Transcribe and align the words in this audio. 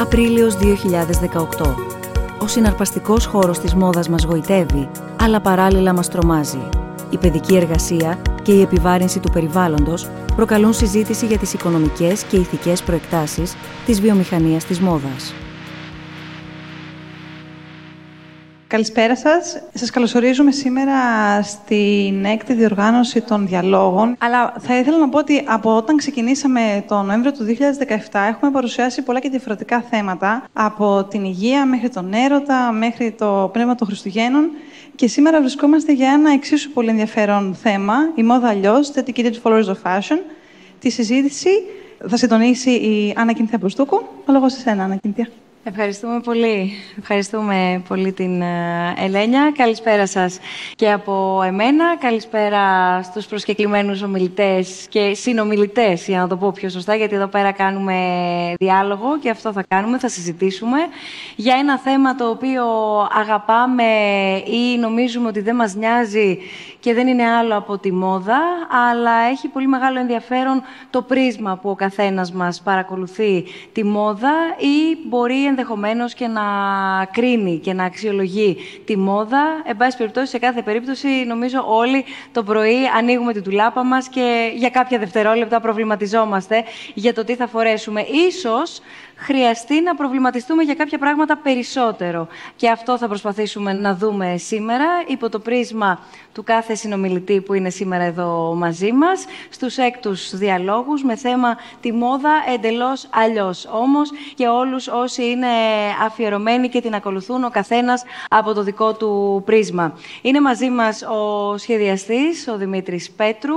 Απρίλιος 0.00 0.56
2018. 0.56 1.74
Ο 2.38 2.46
συναρπαστικός 2.46 3.26
χώρος 3.26 3.58
της 3.58 3.74
μόδας 3.74 4.08
μας 4.08 4.24
γοητεύει, 4.24 4.88
αλλά 5.20 5.40
παράλληλα 5.40 5.92
μας 5.92 6.08
τρομάζει. 6.08 6.68
Η 7.10 7.16
παιδική 7.16 7.56
εργασία 7.56 8.22
και 8.42 8.52
η 8.52 8.60
επιβάρυνση 8.60 9.20
του 9.20 9.30
περιβάλλοντος 9.30 10.08
προκαλούν 10.36 10.72
συζήτηση 10.72 11.26
για 11.26 11.38
τις 11.38 11.52
οικονομικές 11.52 12.22
και 12.22 12.36
ηθικές 12.36 12.82
προεκτάσεις 12.82 13.56
της 13.86 14.00
βιομηχανίας 14.00 14.64
της 14.64 14.80
μόδας. 14.80 15.34
Καλησπέρα 18.68 19.16
σας. 19.16 19.62
Σας 19.74 19.90
καλωσορίζουμε 19.90 20.50
σήμερα 20.50 20.96
στην 21.42 22.24
έκτη 22.24 22.54
διοργάνωση 22.54 23.20
των 23.20 23.46
διαλόγων. 23.46 24.16
Αλλά 24.18 24.54
θα 24.58 24.78
ήθελα 24.78 24.98
να 24.98 25.08
πω 25.08 25.18
ότι 25.18 25.44
από 25.46 25.76
όταν 25.76 25.96
ξεκινήσαμε 25.96 26.84
το 26.88 27.02
Νοέμβριο 27.02 27.32
του 27.32 27.44
2017 28.12 28.18
έχουμε 28.28 28.50
παρουσιάσει 28.50 29.02
πολλά 29.02 29.20
και 29.20 29.28
διαφορετικά 29.28 29.80
θέματα 29.80 30.44
από 30.52 31.04
την 31.04 31.24
υγεία 31.24 31.66
μέχρι 31.66 31.88
τον 31.88 32.12
έρωτα, 32.12 32.72
μέχρι 32.72 33.12
το 33.12 33.50
πνεύμα 33.52 33.74
των 33.74 33.86
Χριστουγέννων 33.86 34.50
και 34.94 35.08
σήμερα 35.08 35.40
βρισκόμαστε 35.40 35.92
για 35.92 36.12
ένα 36.12 36.32
εξίσου 36.32 36.70
πολύ 36.70 36.88
ενδιαφέρον 36.88 37.54
θέμα, 37.54 37.94
η 38.14 38.22
μόδα 38.22 38.48
αλλιώς, 38.48 38.92
dedicated 38.94 39.32
followers 39.42 39.66
of 39.66 39.76
fashion. 39.82 40.18
Τη 40.78 40.90
συζήτηση 40.90 41.50
θα 42.08 42.16
συντονίσει 42.16 42.70
η 42.70 43.14
Άννα 43.16 43.32
Κινθία 43.32 43.58
Προστούκου. 43.58 43.96
Ο 44.26 44.32
λόγος 44.32 44.52
σε 44.52 44.58
εσένα, 44.58 44.82
Άννα 44.82 44.96
Κινθία. 44.96 45.28
Ευχαριστούμε 45.70 46.20
πολύ. 46.20 46.72
Ευχαριστούμε 46.98 47.82
πολύ 47.88 48.12
την 48.12 48.40
ε, 48.40 48.94
Ελένια. 48.98 49.52
Καλησπέρα 49.56 50.06
σας 50.06 50.38
και 50.74 50.92
από 50.92 51.42
εμένα. 51.46 51.96
Καλησπέρα 51.96 52.62
στους 53.02 53.26
προσκεκλημένους 53.26 54.02
ομιλητές 54.02 54.86
και 54.88 55.14
συνομιλητές, 55.14 56.06
για 56.06 56.20
να 56.20 56.28
το 56.28 56.36
πω 56.36 56.52
πιο 56.52 56.68
σωστά, 56.68 56.94
γιατί 56.94 57.14
εδώ 57.14 57.26
πέρα 57.26 57.52
κάνουμε 57.52 57.94
διάλογο 58.58 59.18
και 59.18 59.30
αυτό 59.30 59.52
θα 59.52 59.64
κάνουμε, 59.68 59.98
θα 59.98 60.08
συζητήσουμε 60.08 60.78
για 61.36 61.56
ένα 61.58 61.78
θέμα 61.78 62.14
το 62.14 62.28
οποίο 62.28 62.64
αγαπάμε 63.12 63.84
ή 64.46 64.78
νομίζουμε 64.78 65.28
ότι 65.28 65.40
δεν 65.40 65.54
μας 65.54 65.74
νοιάζει 65.74 66.38
και 66.80 66.94
δεν 66.94 67.06
είναι 67.06 67.24
άλλο 67.24 67.56
από 67.56 67.78
τη 67.78 67.92
μόδα, 67.92 68.40
αλλά 68.90 69.12
έχει 69.30 69.48
πολύ 69.48 69.66
μεγάλο 69.66 69.98
ενδιαφέρον 69.98 70.62
το 70.90 71.02
πρίσμα 71.02 71.56
που 71.56 71.70
ο 71.70 71.74
καθένας 71.74 72.32
μας 72.32 72.62
παρακολουθεί 72.62 73.44
τη 73.72 73.84
μόδα 73.84 74.32
ή 74.58 75.08
μπορεί 75.08 75.46
ενδεχομένως 75.60 76.14
και 76.14 76.26
να 76.26 76.42
κρίνει 77.12 77.58
και 77.58 77.72
να 77.72 77.84
αξιολογεί 77.84 78.56
τη 78.84 78.96
μόδα. 78.96 79.42
Εν 79.64 79.76
πάση 79.76 79.96
περιπτώσει, 79.96 80.26
σε 80.26 80.38
κάθε 80.38 80.62
περίπτωση, 80.62 81.08
νομίζω 81.08 81.64
όλοι 81.66 82.04
το 82.32 82.42
πρωί 82.42 82.86
ανοίγουμε 82.96 83.32
την 83.32 83.42
τουλάπα 83.42 83.84
μας 83.84 84.08
και 84.08 84.52
για 84.56 84.70
κάποια 84.70 84.98
δευτερόλεπτα 84.98 85.60
προβληματιζόμαστε 85.60 86.64
για 86.94 87.14
το 87.14 87.24
τι 87.24 87.34
θα 87.34 87.46
φορέσουμε. 87.46 88.00
Ίσως 88.28 88.80
χρειαστεί 89.18 89.82
να 89.82 89.94
προβληματιστούμε 89.94 90.62
για 90.62 90.74
κάποια 90.74 90.98
πράγματα 90.98 91.36
περισσότερο. 91.36 92.28
Και 92.56 92.70
αυτό 92.70 92.98
θα 92.98 93.08
προσπαθήσουμε 93.08 93.72
να 93.72 93.94
δούμε 93.94 94.36
σήμερα 94.36 94.86
υπό 95.06 95.28
το 95.28 95.38
πρίσμα 95.38 96.00
του 96.32 96.42
κάθε 96.44 96.74
συνομιλητή 96.74 97.40
που 97.40 97.54
είναι 97.54 97.70
σήμερα 97.70 98.04
εδώ 98.04 98.54
μαζί 98.56 98.92
μας, 98.92 99.24
στους 99.48 99.76
έκτους 99.76 100.36
διαλόγους 100.36 101.02
με 101.02 101.16
θέμα 101.16 101.56
τη 101.80 101.92
μόδα 101.92 102.30
εντελώς 102.54 103.08
αλλιώς. 103.10 103.68
Όμως 103.72 104.10
και 104.34 104.46
όλους 104.46 104.88
όσοι 104.88 105.24
είναι 105.24 105.46
αφιερωμένοι 106.04 106.68
και 106.68 106.80
την 106.80 106.94
ακολουθούν 106.94 107.44
ο 107.44 107.50
καθένας 107.50 108.02
από 108.28 108.54
το 108.54 108.62
δικό 108.62 108.94
του 108.94 109.42
πρίσμα. 109.44 109.98
Είναι 110.22 110.40
μαζί 110.40 110.70
μας 110.70 111.02
ο 111.02 111.56
σχεδιαστής, 111.56 112.48
ο 112.48 112.56
Δημήτρης 112.56 113.10
Πέτρου 113.10 113.56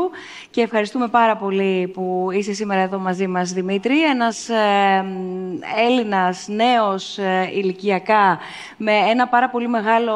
και 0.50 0.62
ευχαριστούμε 0.62 1.08
πάρα 1.08 1.36
πολύ 1.38 1.88
που 1.88 2.30
είσαι 2.32 2.54
σήμερα 2.54 2.82
εδώ 2.82 3.00
μαζί 3.00 3.28
μας, 3.28 3.52
Δημήτρη. 3.52 4.04
Ένας 4.04 4.50
ε, 4.50 5.06
Έλληνας, 5.88 6.47
νέος 6.47 7.17
ε, 7.17 7.49
ηλικιακά, 7.53 8.39
με 8.77 8.91
ένα 8.91 9.27
πάρα 9.27 9.49
πολύ 9.49 9.67
μεγάλο 9.67 10.16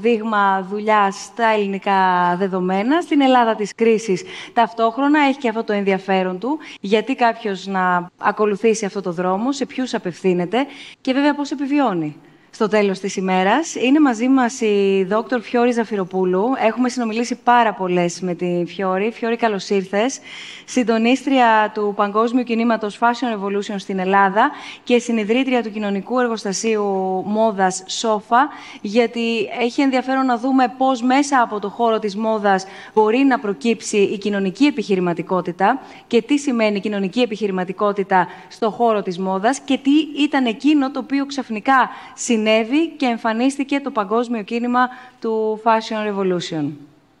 δείγμα 0.00 0.66
δουλειάς 0.70 1.22
στα 1.22 1.46
ελληνικά 1.46 2.34
δεδομένα, 2.38 3.00
στην 3.00 3.20
Ελλάδα 3.20 3.54
της 3.54 3.74
κρίσης. 3.74 4.22
Ταυτόχρονα 4.52 5.20
έχει 5.20 5.38
και 5.38 5.48
αυτό 5.48 5.64
το 5.64 5.72
ενδιαφέρον 5.72 6.38
του, 6.38 6.58
γιατί 6.80 7.14
κάποιος 7.14 7.66
να 7.66 8.10
ακολουθήσει 8.18 8.84
αυτό 8.84 9.00
το 9.00 9.12
δρόμο, 9.12 9.52
σε 9.52 9.66
ποιους 9.66 9.94
απευθύνεται 9.94 10.66
και 11.00 11.12
βέβαια 11.12 11.34
πώς 11.34 11.50
επιβιώνει 11.50 12.16
στο 12.50 12.68
τέλος 12.68 12.98
της 12.98 13.16
ημέρας. 13.16 13.74
Είναι 13.74 14.00
μαζί 14.00 14.28
μας 14.28 14.60
η 14.60 15.06
δόκτωρ 15.08 15.40
Φιόρη 15.40 15.70
Ζαφυροπούλου. 15.70 16.44
Έχουμε 16.66 16.88
συνομιλήσει 16.88 17.38
πάρα 17.44 17.72
πολλές 17.74 18.20
με 18.20 18.34
τη 18.34 18.64
Φιόρη. 18.66 19.10
Φιόρη, 19.12 19.36
καλώς 19.36 19.68
ήρθες. 19.68 20.20
Συντονίστρια 20.64 21.70
του 21.74 21.92
Παγκόσμιου 21.96 22.42
Κινήματος 22.42 22.98
Fashion 23.00 23.36
Revolution 23.36 23.74
στην 23.76 23.98
Ελλάδα 23.98 24.50
και 24.84 24.98
συνειδρήτρια 24.98 25.62
του 25.62 25.70
Κοινωνικού 25.70 26.18
Εργοστασίου 26.18 26.84
Μόδας 27.26 27.82
Σόφα, 27.86 28.48
γιατί 28.80 29.48
έχει 29.60 29.80
ενδιαφέρον 29.80 30.26
να 30.26 30.38
δούμε 30.38 30.74
πώς 30.78 31.02
μέσα 31.02 31.40
από 31.40 31.58
το 31.58 31.68
χώρο 31.68 31.98
της 31.98 32.16
μόδας 32.16 32.66
μπορεί 32.94 33.18
να 33.18 33.38
προκύψει 33.38 33.96
η 33.96 34.18
κοινωνική 34.18 34.64
επιχειρηματικότητα 34.64 35.80
και 36.06 36.22
τι 36.22 36.38
σημαίνει 36.38 36.80
κοινωνική 36.80 37.20
επιχειρηματικότητα 37.20 38.26
στο 38.48 38.70
χώρο 38.70 39.02
της 39.02 39.18
μόδας 39.18 39.60
και 39.60 39.78
τι 39.78 40.22
ήταν 40.22 40.46
εκείνο 40.46 40.90
το 40.90 40.98
οποίο 40.98 41.26
ξαφνικά 41.26 41.90
συνέβη 42.40 42.88
και 42.88 43.06
εμφανίστηκε 43.06 43.80
το 43.80 43.90
παγκόσμιο 43.90 44.42
κίνημα 44.42 44.88
του 45.20 45.60
Fashion 45.64 46.08
Revolution. 46.08 46.70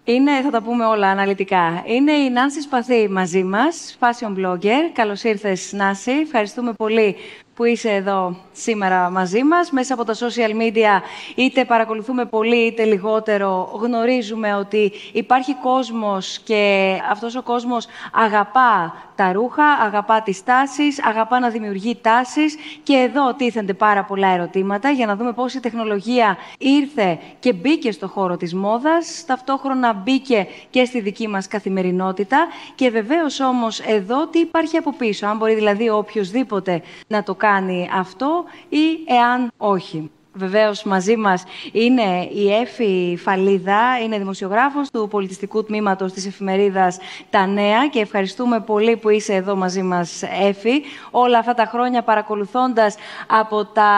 Είναι, 0.04 0.40
θα 0.42 0.50
τα 0.50 0.62
πούμε 0.62 0.84
όλα 0.84 1.08
αναλυτικά. 1.08 1.82
Είναι 1.86 2.12
η 2.12 2.30
Νάνση 2.30 2.60
Σπαθή 2.60 3.08
μαζί 3.08 3.42
μας, 3.42 3.98
fashion 4.00 4.32
blogger. 4.38 4.90
Καλώς 4.92 5.22
ήρθες, 5.22 5.72
Νάση. 5.72 6.10
Ευχαριστούμε 6.10 6.72
πολύ 6.72 7.16
που 7.60 7.66
είσαι 7.66 7.90
εδώ 7.90 8.36
σήμερα 8.52 9.10
μαζί 9.10 9.42
μας. 9.42 9.70
Μέσα 9.70 9.94
από 9.94 10.04
τα 10.04 10.14
social 10.14 10.50
media, 10.62 11.02
είτε 11.34 11.64
παρακολουθούμε 11.64 12.24
πολύ 12.24 12.56
είτε 12.56 12.84
λιγότερο, 12.84 13.78
γνωρίζουμε 13.80 14.54
ότι 14.54 14.92
υπάρχει 15.12 15.54
κόσμος 15.54 16.38
και 16.44 16.92
αυτός 17.10 17.36
ο 17.36 17.42
κόσμος 17.42 17.86
αγαπά 18.12 18.94
τα 19.14 19.32
ρούχα, 19.32 19.64
αγαπά 19.64 20.22
τις 20.22 20.44
τάσεις, 20.44 21.04
αγαπά 21.04 21.40
να 21.40 21.48
δημιουργεί 21.48 21.98
τάσεις. 22.02 22.56
Και 22.82 22.94
εδώ 22.94 23.34
τίθενται 23.34 23.72
πάρα 23.72 24.04
πολλά 24.04 24.28
ερωτήματα 24.28 24.90
για 24.90 25.06
να 25.06 25.16
δούμε 25.16 25.32
πώς 25.32 25.54
η 25.54 25.60
τεχνολογία 25.60 26.36
ήρθε 26.58 27.18
και 27.38 27.52
μπήκε 27.52 27.92
στο 27.92 28.08
χώρο 28.08 28.36
της 28.36 28.54
μόδας, 28.54 29.24
ταυτόχρονα 29.26 29.92
μπήκε 29.92 30.46
και 30.70 30.84
στη 30.84 31.00
δική 31.00 31.28
μας 31.28 31.48
καθημερινότητα. 31.48 32.46
Και 32.74 32.90
βεβαίως 32.90 33.40
όμως 33.40 33.80
εδώ 33.80 34.26
τι 34.26 34.38
υπάρχει 34.38 34.76
από 34.76 34.92
πίσω, 34.92 35.26
αν 35.26 35.36
μπορεί 35.36 35.54
δηλαδή 35.54 35.88
οποιοδήποτε 35.88 36.82
να 37.06 37.22
το 37.22 37.34
κάνει 37.34 37.49
αυτό 37.92 38.44
ή 38.68 39.04
εάν 39.06 39.50
όχι. 39.56 40.10
Βεβαίως 40.32 40.82
μαζί 40.82 41.16
μας 41.16 41.44
είναι 41.72 42.28
η 42.32 42.54
Έφη 42.54 43.18
Φαλίδα, 43.22 43.98
είναι 44.04 44.18
δημοσιογράφος 44.18 44.90
του 44.90 45.08
πολιτιστικού 45.10 45.64
τμήματος 45.64 46.12
της 46.12 46.26
εφημερίδας 46.26 46.98
Τα 47.30 47.46
Νέα 47.46 47.88
και 47.88 48.00
ευχαριστούμε 48.00 48.60
πολύ 48.60 48.96
που 48.96 49.08
είσαι 49.08 49.34
εδώ 49.34 49.56
μαζί 49.56 49.82
μας 49.82 50.22
Έφη. 50.42 50.82
Όλα 51.10 51.38
αυτά 51.38 51.54
τα 51.54 51.64
χρόνια 51.64 52.02
παρακολουθώντας 52.02 52.96
από 53.26 53.64
τα 53.64 53.92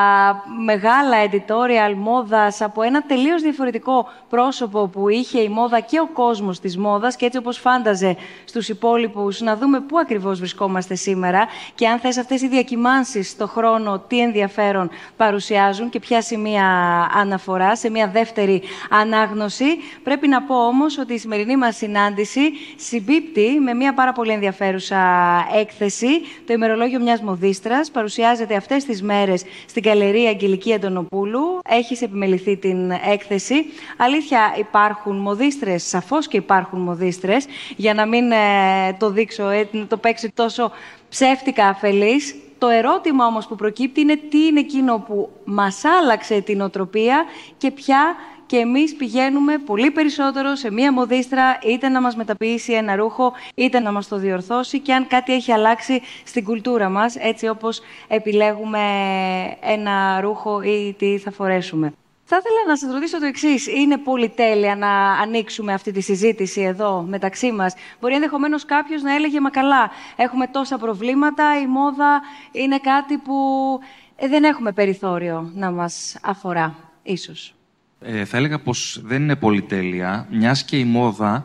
μεγάλα 0.65 1.17
editorial 1.31 1.95
μόδας, 1.97 2.61
από 2.61 2.83
ένα 2.83 3.03
τελείως 3.03 3.43
διαφορετικό 3.43 4.09
πρόσωπο 4.29 4.87
που 4.87 5.09
είχε 5.09 5.41
η 5.41 5.49
μόδα 5.49 5.81
και 5.81 6.01
ο 6.01 6.07
κόσμος 6.13 6.61
της 6.61 6.79
μόδας 6.79 7.17
και 7.17 7.27
έτσι 7.27 7.39
όπως 7.39 7.59
φάνταζε 7.59 8.17
στους 8.45 8.69
υπόλοιπους 8.69 9.41
να 9.41 9.57
δούμε 9.57 9.81
πού 9.81 9.99
ακριβώς 9.99 10.39
βρισκόμαστε 10.39 10.95
σήμερα 10.95 11.47
και 11.75 11.89
αν 11.89 11.99
θες 11.99 12.17
αυτές 12.19 12.43
οι 12.43 12.49
διακυμάνσεις 12.49 13.29
στο 13.31 13.47
χρόνο 13.47 13.99
τι 14.09 14.21
ενδιαφέρον 14.21 14.91
παρουσιάζουν 15.17 15.89
και 15.89 16.01
ποια 16.01 16.22
σημεία 16.23 16.67
αναφορά, 17.15 17.77
σε 17.77 17.91
μια 17.91 18.09
δεύτερη 18.09 18.63
ανάγνωση. 18.91 19.65
Πρέπει 20.03 20.29
να 20.29 20.43
πω 20.43 20.67
όμως 20.67 20.99
ότι 20.99 21.15
η 21.15 21.19
σημερινή 21.19 21.57
μας 21.57 21.77
συνάντηση 21.77 22.41
συμπίπτει 22.77 23.59
με 23.61 23.75
μια 23.75 23.95
πάρα 23.95 24.13
πολύ 24.13 24.33
ενδιαφέρουσα 24.33 25.01
έκθεση. 25.61 26.21
Το 26.47 26.53
ημερολόγιο 26.53 27.01
μιας 27.01 27.21
μοδίστρας 27.21 27.91
παρουσιάζεται 27.91 28.57
αυτές 28.57 28.85
τις 28.85 29.03
μέρες 29.03 29.45
στην 29.67 29.83
Καλερία 29.83 30.31
Αγγελική 30.31 30.75
Αντωνοπούλου. 30.75 31.59
Έχει 31.69 32.05
επιμεληθεί 32.05 32.57
την 32.57 32.91
έκθεση. 32.91 33.65
Αλήθεια 33.97 34.55
υπάρχουν 34.59 35.17
μοδίστρες, 35.17 35.83
σαφώς 35.83 36.29
και 36.29 36.37
υπάρχουν 36.37 36.81
μοδίστρες, 36.81 37.47
για 37.77 37.95
να 37.95 38.07
μην 38.07 38.31
ε, 38.31 38.37
το 38.99 39.11
δείξω, 39.11 39.49
ε, 39.49 39.69
το 39.89 39.97
παίξει 39.97 40.31
τόσο 40.35 40.71
ψεύτικα 41.09 41.67
αφελής. 41.69 42.35
Το 42.63 42.69
ερώτημα 42.69 43.27
όμως 43.27 43.47
που 43.47 43.57
προκύπτει 43.57 44.01
είναι 44.01 44.17
τι 44.17 44.47
είναι 44.47 44.61
εκείνο 44.61 44.99
που 44.99 45.31
μας 45.45 45.85
άλλαξε 45.85 46.41
την 46.41 46.61
οτροπία 46.61 47.25
και 47.57 47.71
ποια 47.71 48.15
και 48.47 48.57
εμείς 48.57 48.95
πηγαίνουμε 48.95 49.59
πολύ 49.59 49.91
περισσότερο 49.91 50.55
σε 50.55 50.73
μία 50.73 50.93
μοδίστρα 50.93 51.59
είτε 51.63 51.89
να 51.89 52.01
μας 52.01 52.17
μεταποιήσει 52.17 52.73
ένα 52.73 52.97
ρούχο 52.97 53.33
είτε 53.55 53.81
να 53.81 53.93
μας 53.93 54.09
το 54.09 54.17
διορθώσει 54.17 54.81
και 54.81 54.95
αν 54.95 55.07
κάτι 55.07 55.33
έχει 55.33 55.53
αλλάξει 55.53 56.03
στην 56.25 56.45
κουλτούρα 56.45 56.89
μας 56.89 57.17
έτσι 57.17 57.49
όπως 57.49 57.81
επιλέγουμε 58.09 58.81
ένα 59.61 60.21
ρούχο 60.21 60.63
ή 60.63 60.95
τι 60.99 61.19
θα 61.19 61.31
φορέσουμε. 61.31 61.93
Θα 62.25 62.37
ήθελα 62.37 62.57
να 62.67 62.77
σας 62.77 62.93
ρωτήσω 62.93 63.19
το 63.19 63.27
εξής. 63.27 63.67
Είναι 63.67 63.99
πολυτέλεια 63.99 64.77
να 64.77 65.13
ανοίξουμε 65.13 65.73
αυτή 65.73 65.93
τη 65.93 66.01
συζήτηση 66.01 66.61
εδώ 66.61 67.05
μεταξύ 67.09 67.53
μας. 67.53 67.75
Μπορεί 68.01 68.15
ενδεχομένως 68.15 68.65
κάποιος 68.65 69.03
να 69.03 69.15
έλεγε 69.15 69.41
Μα 69.41 69.51
καλά, 69.51 69.91
έχουμε 70.17 70.47
τόσα 70.47 70.79
προβλήματα. 70.79 71.61
Η 71.61 71.67
μόδα 71.67 72.21
είναι 72.53 72.79
κάτι 72.79 73.17
που 73.17 73.35
ε, 74.17 74.29
δεν 74.29 74.45
έχουμε 74.45 74.73
περιθώριο 74.73 75.51
να 75.55 75.71
μας 75.71 76.17
αφορά, 76.23 76.75
ίσως. 77.03 77.55
Ε, 78.01 78.25
θα 78.25 78.37
έλεγα 78.37 78.59
πως 78.59 79.01
δεν 79.05 79.23
είναι 79.23 79.37
πολυτέλεια, 79.37 80.27
μιας 80.31 80.65
και 80.65 80.79
η 80.79 80.85
μόδα 80.85 81.45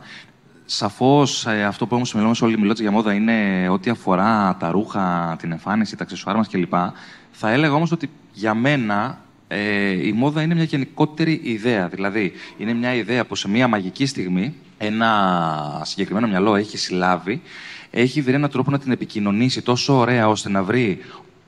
Σαφώς 0.69 1.45
ε, 1.45 1.63
αυτό 1.63 1.87
που 1.87 1.95
όμω 1.95 2.05
μιλάμε 2.13 2.35
όλοι 2.41 2.55
μιλώντας 2.55 2.79
για 2.79 2.91
μόδα 2.91 3.13
είναι 3.13 3.69
ό,τι 3.69 3.89
αφορά 3.89 4.57
τα 4.59 4.71
ρούχα, 4.71 5.35
την 5.39 5.51
εμφάνιση, 5.51 5.95
τα 5.95 6.03
αξεσουάρ 6.03 6.35
μας 6.35 6.47
κλπ. 6.47 6.73
Θα 7.31 7.49
έλεγα 7.49 7.73
όμως 7.73 7.91
ότι 7.91 8.09
για 8.33 8.53
μένα 8.53 9.21
ε, 9.47 10.07
η 10.07 10.11
μόδα 10.11 10.41
είναι 10.41 10.53
μια 10.53 10.63
γενικότερη 10.63 11.39
ιδέα. 11.43 11.87
Δηλαδή, 11.87 12.31
είναι 12.57 12.73
μια 12.73 12.93
ιδέα 12.93 13.25
που 13.25 13.35
σε 13.35 13.49
μια 13.49 13.67
μαγική 13.67 14.05
στιγμή 14.05 14.53
ένα 14.77 15.81
συγκεκριμένο 15.85 16.27
μυαλό 16.27 16.55
έχει 16.55 16.77
συλλάβει, 16.77 17.41
έχει 17.91 18.21
βρει 18.21 18.33
έναν 18.33 18.49
τρόπο 18.49 18.71
να 18.71 18.79
την 18.79 18.91
επικοινωνήσει 18.91 19.61
τόσο 19.61 19.97
ωραία 19.97 20.27
ώστε 20.27 20.49
να 20.49 20.63
βρει 20.63 20.99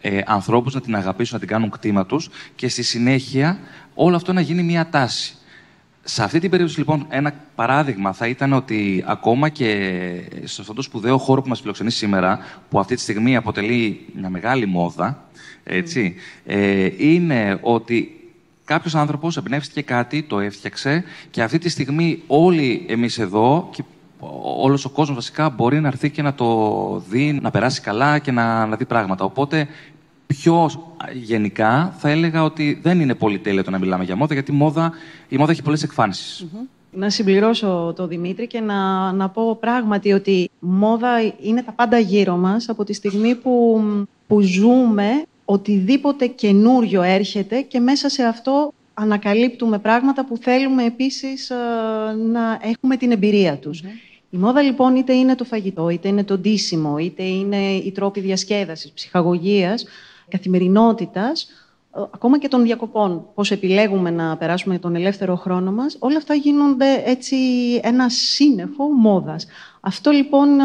ε, 0.01 0.19
ανθρώπους 0.25 0.73
να 0.73 0.81
την 0.81 0.95
αγαπήσουν, 0.95 1.33
να 1.33 1.39
την 1.39 1.49
κάνουν 1.49 1.69
κτήμα 1.69 2.05
τους 2.05 2.29
και 2.55 2.67
στη 2.67 2.83
συνέχεια 2.83 3.59
όλο 3.93 4.15
αυτό 4.15 4.33
να 4.33 4.41
γίνει 4.41 4.63
μια 4.63 4.89
τάση. 4.89 5.33
Σε 6.11 6.23
αυτή 6.23 6.39
την 6.39 6.49
περίπτωση, 6.49 6.79
λοιπόν, 6.79 7.05
ένα 7.09 7.33
παράδειγμα 7.55 8.13
θα 8.13 8.27
ήταν 8.27 8.53
ότι 8.53 9.03
ακόμα 9.07 9.49
και 9.49 9.91
σε 10.43 10.61
αυτό 10.61 10.73
το 10.73 10.81
σπουδαίο 10.81 11.17
χώρο 11.17 11.41
που 11.41 11.47
μας 11.47 11.59
φιλοξενεί 11.59 11.91
σήμερα, 11.91 12.39
που 12.69 12.79
αυτή 12.79 12.95
τη 12.95 13.01
στιγμή 13.01 13.35
αποτελεί 13.35 14.05
μια 14.15 14.29
μεγάλη 14.29 14.65
μόδα, 14.65 15.23
έτσι, 15.63 16.15
ε, 16.45 16.89
είναι 16.97 17.59
ότι 17.61 18.29
κάποιος 18.65 18.95
άνθρωπος 18.95 19.37
εμπνεύστηκε 19.37 19.81
κάτι, 19.81 20.23
το 20.23 20.39
έφτιαξε 20.39 21.03
και 21.29 21.43
αυτή 21.43 21.57
τη 21.57 21.69
στιγμή 21.69 22.23
όλοι 22.27 22.85
εμείς 22.89 23.19
εδώ 23.19 23.69
και 23.71 23.83
όλος 24.61 24.85
ο 24.85 24.89
κόσμος 24.89 25.15
βασικά 25.15 25.49
μπορεί 25.49 25.79
να 25.79 25.87
έρθει 25.87 26.09
και 26.09 26.21
να 26.21 26.33
το 26.33 27.03
δει, 27.09 27.39
να 27.41 27.51
περάσει 27.51 27.81
καλά 27.81 28.19
και 28.19 28.31
να, 28.31 28.65
να 28.65 28.75
δει 28.75 28.85
πράγματα. 28.85 29.23
Οπότε 29.23 29.67
πιο 30.35 30.69
γενικά 31.13 31.95
θα 31.97 32.09
έλεγα 32.09 32.43
ότι 32.43 32.79
δεν 32.81 32.99
είναι 32.99 33.15
πολύ 33.15 33.39
τέλειο 33.39 33.63
το 33.63 33.71
να 33.71 33.79
μιλάμε 33.79 34.03
για 34.03 34.15
μόδα, 34.15 34.33
γιατί 34.33 34.51
η 34.51 34.55
μόδα, 34.55 34.91
η 35.27 35.37
μόδα 35.37 35.51
έχει 35.51 35.61
πολλές 35.61 35.87
Να 36.91 37.09
συμπληρώσω 37.09 37.93
το 37.95 38.07
Δημήτρη 38.07 38.47
και 38.47 38.59
να, 38.59 39.11
να 39.11 39.29
πω 39.29 39.55
πράγματι 39.55 40.11
ότι 40.11 40.49
μόδα 40.59 41.09
είναι 41.41 41.63
τα 41.63 41.71
πάντα 41.71 41.99
γύρω 41.99 42.35
μας 42.35 42.69
από 42.69 42.83
τη 42.83 42.93
στιγμή 42.93 43.35
που, 43.35 43.81
που 44.27 44.41
ζούμε 44.41 45.23
οτιδήποτε 45.45 46.27
καινούριο 46.27 47.01
έρχεται 47.01 47.61
και 47.61 47.79
μέσα 47.79 48.09
σε 48.09 48.23
αυτό 48.23 48.73
ανακαλύπτουμε 48.93 49.79
πράγματα 49.79 50.25
που 50.25 50.37
θέλουμε 50.37 50.83
επίσης 50.83 51.49
ε, 51.49 51.55
να 52.31 52.59
έχουμε 52.61 52.97
την 52.97 53.11
εμπειρία 53.11 53.57
τους. 53.57 53.83
Η 54.29 54.37
μόδα 54.37 54.61
λοιπόν 54.61 54.95
είτε 54.95 55.13
είναι 55.13 55.35
το 55.35 55.43
φαγητό, 55.43 55.89
είτε 55.89 56.07
είναι 56.07 56.23
το 56.23 56.37
ντύσιμο, 56.37 56.97
είτε 56.97 57.23
είναι 57.23 57.71
οι 57.71 57.91
τρόποι 57.91 58.19
διασκέδασης, 58.19 58.91
ψυχαγωγίας, 58.91 59.85
καθημερινότητας, 60.29 61.47
ε, 61.95 62.01
ακόμα 62.11 62.39
και 62.39 62.47
των 62.47 62.63
διακοπών, 62.63 63.25
πώς 63.35 63.51
επιλέγουμε 63.51 64.09
να 64.09 64.37
περάσουμε 64.37 64.79
τον 64.79 64.95
ελεύθερο 64.95 65.35
χρόνο 65.35 65.71
μας, 65.71 65.95
όλα 65.99 66.17
αυτά 66.17 66.33
γίνονται 66.33 67.03
έτσι 67.05 67.35
ένα 67.81 68.09
σύννεφο 68.09 68.83
μόδας. 68.83 69.45
Αυτό 69.79 70.11
λοιπόν 70.11 70.59
ε, 70.59 70.63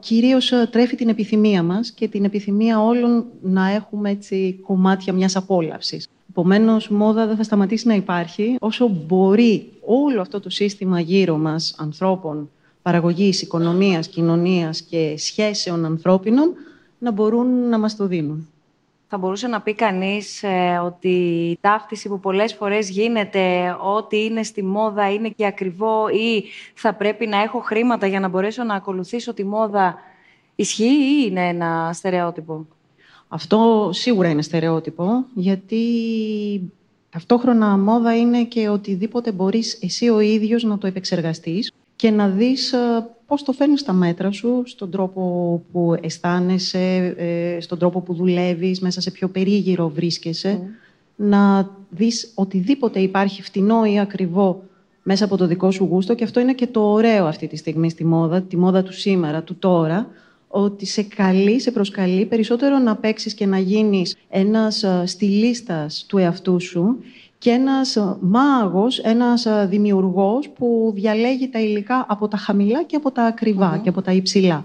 κυρίως 0.00 0.52
ε, 0.52 0.68
τρέφει 0.72 0.96
την 0.96 1.08
επιθυμία 1.08 1.62
μας 1.62 1.90
και 1.90 2.08
την 2.08 2.24
επιθυμία 2.24 2.82
όλων 2.82 3.24
να 3.42 3.70
έχουμε 3.70 4.10
έτσι 4.10 4.60
κομμάτια 4.66 5.12
μιας 5.12 5.36
απόλαυσης. 5.36 6.08
Επομένως, 6.30 6.88
μόδα 6.88 7.26
δεν 7.26 7.36
θα 7.36 7.42
σταματήσει 7.42 7.86
να 7.86 7.94
υπάρχει 7.94 8.56
όσο 8.60 8.88
μπορεί 9.06 9.72
όλο 9.84 10.20
αυτό 10.20 10.40
το 10.40 10.50
σύστημα 10.50 11.00
γύρω 11.00 11.36
μας 11.36 11.74
ανθρώπων, 11.78 12.50
παραγωγής, 12.82 13.42
οικονομίας, 13.42 14.08
κοινωνίας 14.08 14.80
και 14.80 15.14
σχέσεων 15.16 15.84
ανθρώπινων 15.84 16.52
να 16.98 17.10
μπορούν 17.10 17.68
να 17.68 17.78
μας 17.78 17.96
το 17.96 18.06
δίνουν. 18.06 18.48
Θα 19.18 19.22
μπορούσε 19.22 19.46
να 19.46 19.60
πει 19.60 19.74
κανείς 19.74 20.42
ε, 20.42 20.80
ότι 20.84 21.08
η 21.50 21.58
ταύτιση 21.60 22.08
που 22.08 22.20
πολλές 22.20 22.54
φορές 22.54 22.90
γίνεται 22.90 23.76
ότι 23.82 24.24
είναι 24.24 24.42
στη 24.42 24.62
μόδα 24.62 25.12
είναι 25.12 25.28
και 25.28 25.46
ακριβό 25.46 26.08
ή 26.08 26.44
θα 26.74 26.94
πρέπει 26.94 27.26
να 27.26 27.42
έχω 27.42 27.58
χρήματα 27.58 28.06
για 28.06 28.20
να 28.20 28.28
μπορέσω 28.28 28.64
να 28.64 28.74
ακολουθήσω 28.74 29.34
τη 29.34 29.44
μόδα 29.44 29.94
ισχύει 30.54 30.84
ή 30.84 31.26
είναι 31.28 31.48
ένα 31.48 31.90
στερεότυπο; 31.92 32.66
Αυτό 33.28 33.90
σίγουρα 33.92 34.28
είναι 34.28 34.42
στερεότυπο, 34.42 35.24
γιατί 35.34 35.82
ταυτόχρονα 37.10 37.78
μόδα 37.78 38.16
είναι 38.16 38.44
και 38.44 38.68
οτιδήποτε 38.68 39.32
μπορείς 39.32 39.78
εσύ 39.82 40.08
ο 40.08 40.20
ίδιος 40.20 40.62
να 40.62 40.78
το 40.78 40.86
επεξεργαστείς 40.86 41.72
και 41.96 42.10
να 42.10 42.28
δεις 42.28 42.72
ε, 42.72 43.06
πώς 43.26 43.42
το 43.42 43.52
φέρνεις 43.52 43.80
στα 43.80 43.92
μέτρα 43.92 44.30
σου, 44.30 44.62
στον 44.64 44.90
τρόπο 44.90 45.62
που 45.72 45.96
αισθάνεσαι, 46.00 47.14
ε, 47.16 47.60
στον 47.60 47.78
τρόπο 47.78 48.00
που 48.00 48.14
δουλεύεις, 48.14 48.80
μέσα 48.80 49.00
σε 49.00 49.10
ποιο 49.10 49.28
περίγυρο 49.28 49.88
βρίσκεσαι. 49.88 50.60
Mm. 50.62 50.66
Να 51.16 51.70
δεις 51.90 52.32
οτιδήποτε 52.34 53.00
υπάρχει 53.00 53.42
φτηνό 53.42 53.84
ή 53.84 53.98
ακριβό 53.98 54.62
μέσα 55.02 55.24
από 55.24 55.36
το 55.36 55.46
δικό 55.46 55.70
σου 55.70 55.84
γούστο 55.84 56.14
και 56.14 56.24
αυτό 56.24 56.40
είναι 56.40 56.52
και 56.52 56.66
το 56.66 56.80
ωραίο 56.80 57.26
αυτή 57.26 57.46
τη 57.46 57.56
στιγμή 57.56 57.90
στη 57.90 58.04
μόδα, 58.04 58.42
τη 58.42 58.56
μόδα 58.56 58.82
του 58.82 58.92
σήμερα, 58.92 59.42
του 59.42 59.56
τώρα, 59.58 60.08
ότι 60.48 60.86
σε 60.86 61.02
καλεί, 61.02 61.60
σε 61.60 61.70
προσκαλεί 61.70 62.24
περισσότερο 62.24 62.78
να 62.78 62.96
παίξεις 62.96 63.34
και 63.34 63.46
να 63.46 63.58
γίνεις 63.58 64.16
ένας 64.28 64.82
ε, 64.82 65.02
στυλίστας 65.06 66.04
του 66.08 66.18
εαυτού 66.18 66.60
σου 66.60 66.98
και 67.38 67.50
ένας 67.50 67.96
ε, 67.96 68.16
μάγος, 68.20 68.98
ένας 68.98 69.46
ε, 69.46 69.66
δημιουργός 69.70 70.48
που 70.48 70.92
διαλέγει 70.94 71.48
τα 71.48 71.60
υλικά 71.60 72.04
από 72.08 72.28
τα 72.28 72.36
χαμηλά 72.36 72.82
και 72.82 72.96
από 72.96 73.10
τα 73.10 73.22
ακριβα 73.22 73.80
και 73.82 73.88
από 73.88 74.02
τα 74.02 74.12
υψηλά. 74.12 74.64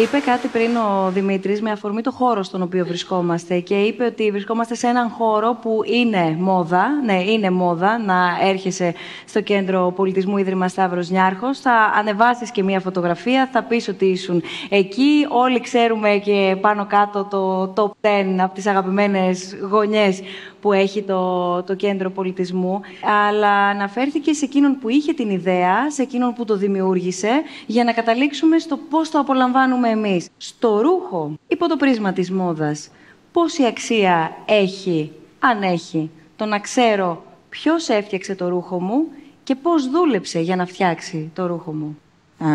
Είπε 0.00 0.18
κάτι 0.18 0.48
πριν 0.48 0.76
ο 0.76 1.10
Δημήτρης 1.10 1.62
με 1.62 1.70
αφορμή 1.70 2.00
το 2.02 2.10
χώρο 2.10 2.42
στον 2.42 2.62
οποίο 2.62 2.86
βρισκόμαστε 2.86 3.58
και 3.58 3.74
είπε 3.74 4.04
ότι 4.04 4.30
βρισκόμαστε 4.30 4.74
σε 4.74 4.86
έναν 4.86 5.08
χώρο 5.08 5.58
που 5.62 5.80
είναι 5.84 6.36
μόδα. 6.38 6.86
Ναι, 7.04 7.22
είναι 7.22 7.50
μόδα 7.50 7.98
να 7.98 8.38
έρχεσαι 8.42 8.94
στο 9.26 9.40
κέντρο 9.40 9.92
πολιτισμού 9.96 10.36
Ίδρυμα 10.36 10.68
Σταύρος 10.68 11.10
Νιάρχος. 11.10 11.60
Θα 11.60 11.92
ανεβάσεις 11.98 12.50
και 12.50 12.62
μία 12.62 12.80
φωτογραφία, 12.80 13.48
θα 13.52 13.62
πεις 13.62 13.88
ότι 13.88 14.04
ήσουν 14.04 14.42
εκεί. 14.68 15.26
Όλοι 15.28 15.60
ξέρουμε 15.60 16.20
και 16.24 16.56
πάνω 16.60 16.86
κάτω 16.86 17.24
το 17.24 17.72
top 17.76 18.08
10 18.08 18.38
από 18.38 18.54
τις 18.54 18.66
αγαπημένες 18.66 19.56
γωνιές 19.70 20.20
που 20.60 20.72
έχει 20.72 21.02
το, 21.02 21.62
το 21.62 21.74
κέντρο 21.74 22.10
πολιτισμού, 22.10 22.80
αλλά 23.26 23.50
αναφέρθηκε 23.50 24.32
σε 24.32 24.44
εκείνον 24.44 24.78
που 24.80 24.88
είχε 24.88 25.12
την 25.12 25.30
ιδέα, 25.30 25.90
σε 25.90 26.02
εκείνον 26.02 26.32
που 26.32 26.44
το 26.44 26.56
δημιούργησε, 26.56 27.42
για 27.66 27.84
να 27.84 27.92
καταλήξουμε 27.92 28.58
στο 28.58 28.76
πώς 28.90 29.10
το 29.10 29.18
απολαμβάνουμε 29.18 29.88
εμείς. 29.88 30.28
Στο 30.36 30.80
ρούχο, 30.80 31.32
υπό 31.48 31.68
το 31.68 31.76
πρίσμα 31.76 32.12
της 32.12 32.30
μόδας, 32.30 32.90
πόση 33.32 33.64
αξία 33.64 34.36
έχει, 34.44 35.12
αν 35.38 35.62
έχει, 35.62 36.10
το 36.36 36.44
να 36.44 36.58
ξέρω 36.58 37.22
ποιος 37.48 37.88
έφτιαξε 37.88 38.34
το 38.34 38.48
ρούχο 38.48 38.80
μου 38.80 39.04
και 39.44 39.54
πώς 39.54 39.90
δούλεψε 39.90 40.40
για 40.40 40.56
να 40.56 40.66
φτιάξει 40.66 41.30
το 41.34 41.46
ρούχο 41.46 41.72
μου. 41.72 41.98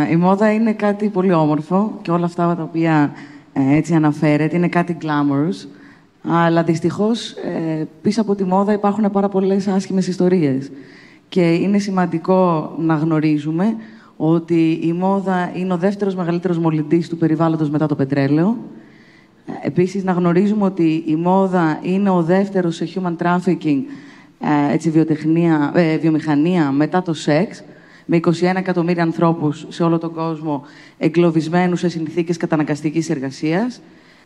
Η 0.10 0.16
μόδα 0.16 0.52
είναι 0.52 0.74
κάτι 0.74 1.10
πολύ 1.10 1.34
όμορφο 1.34 2.00
και 2.02 2.12
όλα 2.12 2.26
αυτά 2.26 2.56
τα 2.56 2.64
οποία 2.64 3.14
ε, 3.54 3.76
έτσι 3.76 3.94
αναφέρεται 3.94 4.56
είναι 4.56 4.68
κάτι 4.68 4.98
glamorous. 5.02 5.68
Αλλά 6.28 6.64
δυστυχώς 6.64 7.32
ε, 7.32 7.88
πίσω 8.02 8.22
από 8.22 8.36
τη 8.36 8.44
μόδα 8.44 8.74
υπάρχουν 8.74 9.12
πάρα 9.12 9.30
πολλές 9.30 9.68
άσχημες 9.68 10.08
ιστορίες. 10.08 10.72
Και 11.30 11.54
είναι 11.54 11.78
σημαντικό 11.78 12.72
να 12.80 12.96
γνωρίζουμε 12.96 13.76
ότι 14.18 14.80
η 14.84 14.94
μόδα 14.94 15.52
είναι 15.54 15.74
ο 15.74 15.78
δεύτερος 15.78 16.16
μεγαλύτερος 16.16 16.58
μολυντής 16.58 17.10
του 17.10 17.18
περιβάλλοντος 17.18 17.70
μετά 17.70 17.86
το 17.86 17.96
πετρέλαιο. 17.96 18.58
Επίσης, 19.64 20.04
να 20.04 20.12
γνωρίζουμε 20.12 20.66
ότι 20.66 21.04
η 21.06 21.16
μόδα 21.16 21.80
είναι 21.82 22.10
ο 22.10 22.24
δεύτερος 22.24 22.76
σε 22.76 22.88
human 22.96 23.16
trafficking, 23.24 23.82
ε, 24.40 24.74
έτσι, 24.74 24.90
βιοτεχνία, 24.90 25.72
ε, 25.76 25.98
βιομηχανία 25.98 26.72
μετά 26.72 27.02
το 27.02 27.14
σεξ, 27.14 27.64
με 28.06 28.16
21 28.16 28.60
εκατομμύρια 28.60 29.04
ανθρώπους 29.04 29.66
σε 29.70 29.84
όλο 29.84 29.98
τον 29.98 30.14
κόσμο 30.14 30.64
εγκλωβισμένους 30.98 31.80
σε 31.80 31.90
συνθήκες 31.90 32.38
καταναγκαστικής 32.38 33.10
εργασίας. 33.10 33.82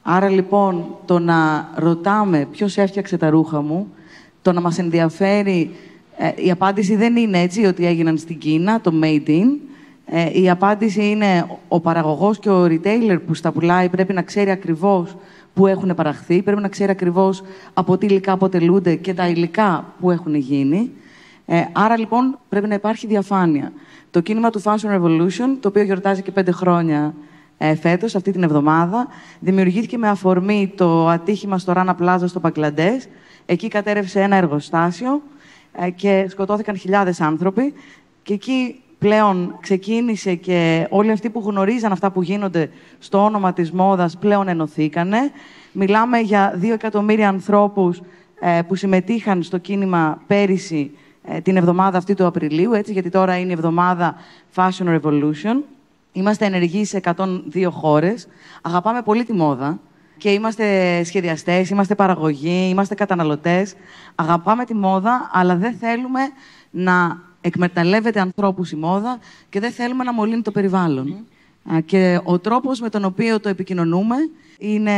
Άρα 0.10 0.30
λοιπόν 0.30 0.86
το 1.06 1.20
να 1.20 1.70
ρωτάμε 1.76 2.48
ποιος 2.52 2.78
έφτιαξε 2.78 3.18
τα 3.18 3.30
ρούχα 3.30 3.62
μου, 3.62 3.94
το 4.42 4.52
να 4.52 4.62
μας 4.62 4.78
ενδιαφέρει, 4.78 5.76
ε, 6.18 6.32
η 6.36 6.52
απάντηση 6.52 6.96
δεν 6.96 7.16
είναι 7.16 7.42
έτσι 7.42 7.66
ότι 7.66 7.86
έγιναν 7.86 8.18
στην 8.18 8.38
Κίνα, 8.38 8.82
το 8.82 8.92
made 9.04 9.28
in. 9.28 9.46
Ε, 10.06 10.42
η 10.42 10.50
απάντηση 10.50 11.10
είναι 11.10 11.48
ο 11.68 11.80
παραγωγός 11.80 12.40
και 12.40 12.50
ο 12.50 12.64
retailer 12.64 13.18
που 13.28 13.34
στα 13.34 13.52
πουλάει 13.52 13.90
πρέπει 13.90 14.14
να 14.14 14.22
ξέρει 14.22 14.50
ακριβώς 14.52 15.16
που 15.54 15.68
έχουν 15.68 15.96
παραχθεί, 15.96 16.42
πρέπει 16.42 16.62
να 16.62 16.68
ξέρει 16.68 16.92
ακριβώς 16.92 17.44
από 17.74 17.98
τι 17.98 18.06
υλικά 18.06 18.32
αποτελούνται 18.32 18.96
και 18.96 19.14
τα 19.14 19.28
υλικά 19.28 19.94
που 20.00 20.12
έχουν 20.12 20.36
γίνει. 20.36 20.92
Ε, 21.46 21.64
άρα 21.72 21.98
λοιπόν 21.98 22.40
πρέπει 22.50 22.68
να 22.68 22.74
υπάρχει 22.74 23.08
διαφάνεια. 23.08 23.72
Το 24.12 24.20
κίνημα 24.20 24.50
του 24.50 24.62
Fashion 24.62 24.98
Revolution, 24.98 25.58
το 25.60 25.68
οποίο 25.68 25.84
γιορτάζει 25.84 26.22
και 26.22 26.32
πέντε 26.32 26.52
χρόνια 26.52 27.14
ε, 27.58 27.76
φέτος, 27.76 28.16
αυτή 28.16 28.32
την 28.32 28.44
εβδομάδα. 28.44 29.08
Δημιουργήθηκε 29.40 29.98
με 29.98 30.10
αφορμή 30.10 30.74
το 30.76 31.08
ατύχημα 31.08 31.58
στο 31.58 31.72
Ράνα 31.74 31.96
Πλάζα 31.96 32.28
στο 32.28 32.40
Παγκλαντές. 32.40 33.08
Εκεί 33.46 33.68
κατέρευσε 33.68 34.22
ένα 34.22 34.36
εργοστάσιο 34.36 35.22
ε, 35.72 35.90
και 35.90 36.26
σκοτώθηκαν 36.30 36.78
χιλιάδες 36.78 37.22
άνθρωποι. 37.22 37.74
Και 38.24 38.34
εκεί 38.34 38.82
πλέον 39.00 39.58
ξεκίνησε 39.62 40.36
και 40.36 40.88
όλοι 40.90 41.12
αυτοί 41.12 41.30
που 41.30 41.44
γνωρίζαν 41.46 41.92
αυτά 41.92 42.12
που 42.12 42.22
γίνονται 42.22 42.70
στο 43.00 43.24
όνομα 43.24 43.54
της 43.54 43.72
μόδας 43.72 44.18
πλέον 44.18 44.48
ενωθήκανε. 44.48 45.32
Μιλάμε 45.72 46.20
για 46.20 46.54
δύο 46.56 46.74
εκατομμύρια 46.74 47.30
ανθρώπους 47.30 48.02
ε, 48.40 48.62
που 48.68 48.76
συμμετείχαν 48.76 49.44
στο 49.44 49.58
κίνημα 49.58 50.22
πέρυσι 50.28 50.92
ε, 51.24 51.42
την 51.42 51.58
εβδομάδα 51.58 51.98
αυτή 51.98 52.14
του 52.14 52.26
Απριλίου, 52.26 52.74
έτσι, 52.74 52.92
γιατί 52.92 53.10
τώρα 53.10 53.38
είναι 53.38 53.50
η 53.50 53.54
εβδομάδα 53.54 54.16
Fashion 54.56 55.00
Revolution. 55.00 55.64
Είμαστε 56.17 56.45
ενεργοί 56.45 56.86
σε 56.86 57.00
102 57.15 57.67
χώρες. 57.69 58.27
Αγαπάμε 58.62 59.01
πολύ 59.01 59.24
τη 59.24 59.33
μόδα 59.33 59.79
και 60.17 60.29
είμαστε 60.31 61.03
σχεδιαστές, 61.03 61.69
είμαστε 61.69 61.95
παραγωγοί, 61.95 62.69
είμαστε 62.69 62.95
καταναλωτές. 62.95 63.74
Αγαπάμε 64.15 64.65
τη 64.65 64.75
μόδα, 64.75 65.29
αλλά 65.33 65.55
δεν 65.55 65.74
θέλουμε 65.74 66.19
να 66.69 67.21
εκμεταλλεύεται 67.41 68.19
ανθρώπους 68.19 68.71
η 68.71 68.75
μόδα 68.75 69.19
και 69.50 69.59
δεν 69.59 69.71
θέλουμε 69.71 70.03
να 70.03 70.13
μολύνει 70.13 70.41
το 70.41 70.51
περιβάλλον. 70.51 71.25
Και 71.86 72.19
ο 72.24 72.39
τρόπος 72.39 72.79
με 72.79 72.89
τον 72.89 73.05
οποίο 73.05 73.39
το 73.39 73.50
επικοινωνούμε 73.50 74.15
είναι 74.57 74.93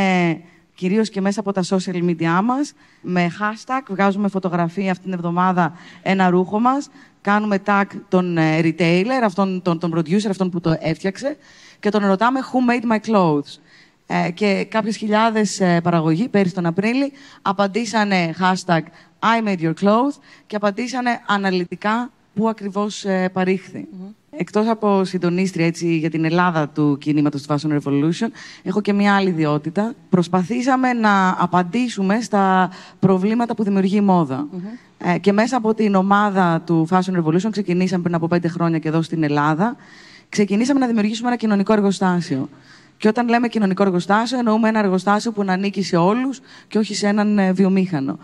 κυρίως 0.80 1.08
και 1.08 1.20
μέσα 1.20 1.40
από 1.40 1.52
τα 1.52 1.62
social 1.68 2.04
media 2.04 2.40
μας, 2.44 2.72
με 3.00 3.30
hashtag, 3.40 3.80
βγάζουμε 3.88 4.28
φωτογραφία 4.28 4.90
αυτήν 4.90 5.04
την 5.04 5.12
εβδομάδα 5.12 5.72
ένα 6.02 6.30
ρούχο 6.30 6.60
μας, 6.60 6.88
κάνουμε 7.20 7.62
tag 7.66 7.84
τον 8.08 8.38
ε, 8.38 8.60
retailer, 8.62 9.22
αυτόν, 9.24 9.62
τον, 9.62 9.78
τον 9.78 9.94
producer, 9.96 10.28
αυτόν 10.28 10.50
που 10.50 10.60
το 10.60 10.76
έφτιαξε 10.80 11.36
και 11.80 11.90
τον 11.90 12.06
ρωτάμε 12.06 12.40
who 12.40 12.70
made 12.70 12.92
my 12.92 13.10
clothes; 13.10 13.58
Ε, 14.06 14.30
και 14.30 14.66
κάποιες 14.70 14.96
χιλιάδες 14.96 15.60
ε, 15.60 15.80
παραγωγοί 15.80 16.28
πέρυσι 16.28 16.54
τον 16.54 16.66
Απρίλη 16.66 17.12
απαντήσανε 17.42 18.34
hashtag 18.40 18.80
I 19.20 19.48
made 19.48 19.60
your 19.60 19.74
clothes 19.82 20.16
και 20.46 20.56
απαντήσανε 20.56 21.20
αναλυτικά 21.26 22.10
πού 22.34 22.48
ακριβώς 22.48 23.04
ε, 23.04 23.28
παρήχθη. 23.32 23.88
Εκτός 24.40 24.68
από 24.68 25.04
συντονίστρια 25.04 25.66
έτσι, 25.66 25.96
για 25.96 26.10
την 26.10 26.24
Ελλάδα 26.24 26.68
του 26.68 26.96
κινήματος 27.00 27.42
του 27.42 27.54
Fashion 27.54 27.78
Revolution, 27.78 28.28
έχω 28.62 28.80
και 28.80 28.92
μια 28.92 29.14
άλλη 29.14 29.28
ιδιότητα. 29.28 29.94
Προσπαθήσαμε 30.08 30.92
να 30.92 31.36
απαντήσουμε 31.38 32.20
στα 32.20 32.70
προβλήματα 32.98 33.54
που 33.54 33.64
δημιουργεί 33.64 33.96
η 33.96 34.00
μοδα 34.00 34.46
Ε, 34.98 35.18
και 35.18 35.32
μέσα 35.32 35.56
από 35.56 35.74
την 35.74 35.94
ομάδα 35.94 36.60
του 36.66 36.88
Fashion 36.90 37.22
Revolution, 37.22 37.48
ξεκινήσαμε 37.50 38.02
πριν 38.02 38.14
από 38.14 38.28
πέντε 38.28 38.48
χρόνια 38.48 38.78
και 38.78 38.88
εδώ 38.88 39.02
στην 39.02 39.22
Ελλάδα, 39.22 39.76
ξεκινήσαμε 40.28 40.80
να 40.80 40.86
δημιουργήσουμε 40.86 41.28
ένα 41.28 41.36
κοινωνικό 41.36 41.72
εργοστάσιο. 41.72 42.48
Και 42.96 43.08
όταν 43.08 43.28
λέμε 43.28 43.48
κοινωνικό 43.48 43.82
εργοστάσιο, 43.82 44.38
εννοούμε 44.38 44.68
ένα 44.68 44.78
εργοστάσιο 44.78 45.32
που 45.32 45.44
να 45.44 45.52
ανήκει 45.52 45.82
σε 45.82 45.96
όλους 45.96 46.40
και 46.68 46.78
όχι 46.78 46.94
σε 46.94 47.06
έναν 47.06 47.38
ε, 47.38 47.52
βιομήχανο. 47.52 48.18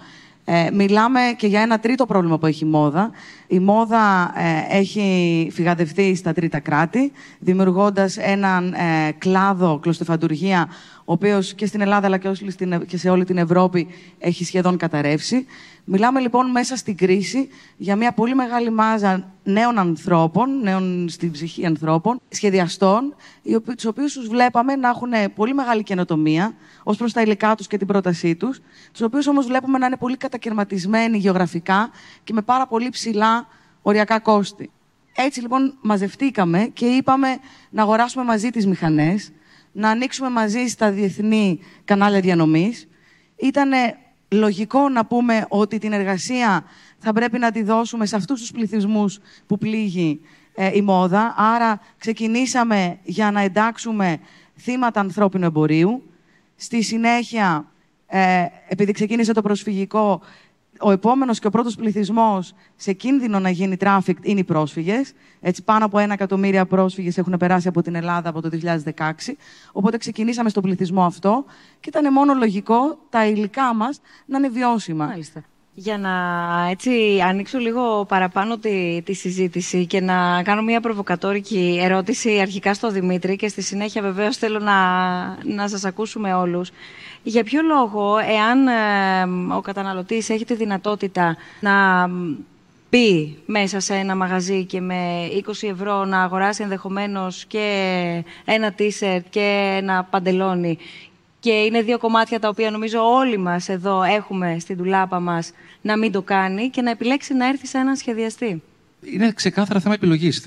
Ε, 0.48 0.70
μιλάμε 0.72 1.20
και 1.36 1.46
για 1.46 1.60
ένα 1.60 1.78
τρίτο 1.78 2.06
πρόβλημα 2.06 2.38
που 2.38 2.46
έχει 2.46 2.64
η 2.64 2.68
μόδα. 2.68 3.10
Η 3.46 3.58
μόδα 3.58 4.32
ε, 4.36 4.78
έχει 4.78 5.48
φυγαδευτεί 5.52 6.14
στα 6.14 6.32
τρίτα 6.32 6.60
κράτη, 6.60 7.12
δημιουργώντας 7.38 8.16
έναν 8.16 8.72
ε, 8.72 9.12
κλάδο 9.18 9.78
κλωστεφαντουργία, 9.82 10.68
ο 10.98 11.12
οποίος 11.12 11.54
και 11.54 11.66
στην 11.66 11.80
Ελλάδα 11.80 12.06
αλλά 12.06 12.18
και 12.86 12.96
σε 12.96 13.10
όλη 13.10 13.24
την 13.24 13.38
Ευρώπη 13.38 13.88
έχει 14.18 14.44
σχεδόν 14.44 14.76
καταρρεύσει. 14.76 15.46
Μιλάμε 15.84 16.20
λοιπόν 16.20 16.50
μέσα 16.50 16.76
στην 16.76 16.96
κρίση 16.96 17.48
για 17.76 17.96
μια 17.96 18.12
πολύ 18.12 18.34
μεγάλη 18.34 18.70
μάζα 18.70 19.36
νέων 19.46 19.78
ανθρώπων, 19.78 20.60
νέων 20.62 21.08
στην 21.08 21.30
ψυχή 21.30 21.66
ανθρώπων, 21.66 22.20
σχεδιαστών, 22.28 23.14
τους 23.74 23.84
οποίους 23.84 24.12
τους 24.12 24.28
βλέπαμε 24.28 24.76
να 24.76 24.88
έχουν 24.88 25.12
πολύ 25.34 25.54
μεγάλη 25.54 25.82
καινοτομία 25.82 26.54
ως 26.82 26.96
προς 26.96 27.12
τα 27.12 27.20
υλικά 27.20 27.54
τους 27.54 27.66
και 27.66 27.76
την 27.76 27.86
πρότασή 27.86 28.36
τους, 28.36 28.60
τους 28.92 29.00
οποίους 29.00 29.26
όμως 29.26 29.46
βλέπουμε 29.46 29.78
να 29.78 29.86
είναι 29.86 29.96
πολύ 29.96 30.16
κατακαιρματισμένοι 30.16 31.18
γεωγραφικά 31.18 31.90
και 32.24 32.32
με 32.32 32.42
πάρα 32.42 32.66
πολύ 32.66 32.88
ψηλά 32.88 33.46
οριακά 33.82 34.18
κόστη. 34.18 34.70
Έτσι 35.16 35.40
λοιπόν 35.40 35.74
μαζευτήκαμε 35.80 36.70
και 36.72 36.86
είπαμε 36.86 37.38
να 37.70 37.82
αγοράσουμε 37.82 38.24
μαζί 38.24 38.50
τις 38.50 38.66
μηχανές, 38.66 39.32
να 39.72 39.90
ανοίξουμε 39.90 40.30
μαζί 40.30 40.66
στα 40.66 40.90
διεθνή 40.90 41.60
κανάλια 41.84 42.20
διανομής. 42.20 42.88
Ήταν 43.36 43.70
λογικό 44.28 44.88
να 44.88 45.06
πούμε 45.06 45.46
ότι 45.48 45.78
την 45.78 45.92
εργασία 45.92 46.64
θα 46.98 47.12
πρέπει 47.12 47.38
να 47.38 47.50
τη 47.50 47.62
δώσουμε 47.62 48.06
σε 48.06 48.16
αυτούς 48.16 48.40
τους 48.40 48.50
πληθυσμούς 48.50 49.18
που 49.46 49.58
πλήγει 49.58 50.20
ε, 50.54 50.70
η 50.76 50.82
μόδα. 50.82 51.34
Άρα 51.36 51.80
ξεκινήσαμε 51.98 52.98
για 53.04 53.30
να 53.30 53.40
εντάξουμε 53.40 54.18
θύματα 54.56 55.00
ανθρώπινου 55.00 55.44
εμπορίου. 55.44 56.02
Στη 56.56 56.82
συνέχεια, 56.82 57.66
ε, 58.06 58.44
επειδή 58.68 58.92
ξεκίνησε 58.92 59.32
το 59.32 59.42
προσφυγικό, 59.42 60.20
ο 60.80 60.90
επόμενος 60.90 61.38
και 61.38 61.46
ο 61.46 61.50
πρώτος 61.50 61.74
πληθυσμός 61.74 62.54
σε 62.76 62.92
κίνδυνο 62.92 63.38
να 63.38 63.50
γίνει 63.50 63.76
trafficked 63.80 64.22
είναι 64.22 64.40
οι 64.40 64.44
πρόσφυγες. 64.44 65.12
Έτσι, 65.40 65.62
πάνω 65.62 65.84
από 65.84 65.98
ένα 65.98 66.12
εκατομμύρια 66.12 66.66
πρόσφυγες 66.66 67.18
έχουν 67.18 67.36
περάσει 67.38 67.68
από 67.68 67.82
την 67.82 67.94
Ελλάδα 67.94 68.28
από 68.28 68.40
το 68.40 68.48
2016. 68.48 69.36
Οπότε 69.72 69.96
ξεκινήσαμε 69.96 70.48
στον 70.48 70.62
πληθυσμό 70.62 71.04
αυτό 71.04 71.44
και 71.80 71.88
ήταν 71.88 72.12
μόνο 72.12 72.34
λογικό 72.34 72.98
τα 73.10 73.26
υλικά 73.26 73.74
μας 73.74 74.00
να 74.26 74.38
είναι 74.38 74.48
βιώσιμα. 74.48 75.06
Μάλιστα. 75.06 75.44
Για 75.78 75.99
να 75.99 76.11
έτσι 76.71 77.21
ανοίξω 77.26 77.59
λίγο 77.59 78.04
παραπάνω 78.04 78.59
τη, 78.59 79.02
τη 79.04 79.12
συζήτηση 79.12 79.87
και 79.87 80.00
να 80.00 80.42
κάνω 80.42 80.62
μια 80.62 80.80
προβοκατόρικη 80.80 81.78
ερώτηση 81.83 82.40
αρχικά 82.40 82.75
στο 82.75 82.90
Δημήτρη 82.90 83.37
και 83.37 83.49
στη 83.49 83.62
συνέχεια 83.62 84.02
βεβαίως 84.02 84.37
θέλω 84.37 84.59
να, 84.59 84.75
να 85.45 85.68
σας 85.68 85.85
ακούσουμε 85.85 86.35
όλους. 86.35 86.71
Για 87.23 87.45
ποιο 87.45 87.62
λόγο, 87.62 88.16
εάν 88.18 88.66
ε, 88.66 89.54
ο 89.54 89.61
καταναλωτής 89.61 90.30
έχει 90.30 90.45
τη 90.45 90.54
δυνατότητα 90.54 91.37
να 91.61 92.09
πει 92.88 93.38
μέσα 93.47 93.80
σε 93.80 93.95
ένα 93.95 94.16
μαγαζί 94.16 94.64
και 94.64 94.80
με 94.80 95.28
20 95.47 95.68
ευρώ 95.71 96.04
να 96.04 96.23
αγοράσει 96.23 96.62
ενδεχομένως 96.62 97.45
και 97.45 98.25
ένα 98.45 98.75
t-shirt 98.78 99.21
και 99.30 99.76
ένα 99.80 100.04
παντελόνι 100.11 100.78
και 101.46 101.52
είναι 101.52 101.82
δύο 101.82 101.98
κομμάτια 101.98 102.40
τα 102.40 102.48
οποία 102.48 102.70
νομίζω 102.70 102.98
όλοι 103.00 103.38
μας 103.38 103.68
εδώ 103.68 104.02
έχουμε 104.02 104.56
στην 104.58 104.76
τουλάπα 104.76 105.20
μας 105.20 105.52
να 105.82 105.98
μην 105.98 106.12
το 106.12 106.22
κάνει 106.22 106.70
και 106.70 106.82
να 106.82 106.90
επιλέξει 106.90 107.34
να 107.34 107.46
έρθει 107.46 107.66
σε 107.66 107.78
έναν 107.78 107.96
σχεδιαστή. 107.96 108.62
Είναι 109.00 109.32
ξεκάθαρα 109.32 109.80
θέμα 109.80 109.94
επιλογής, 109.94 110.44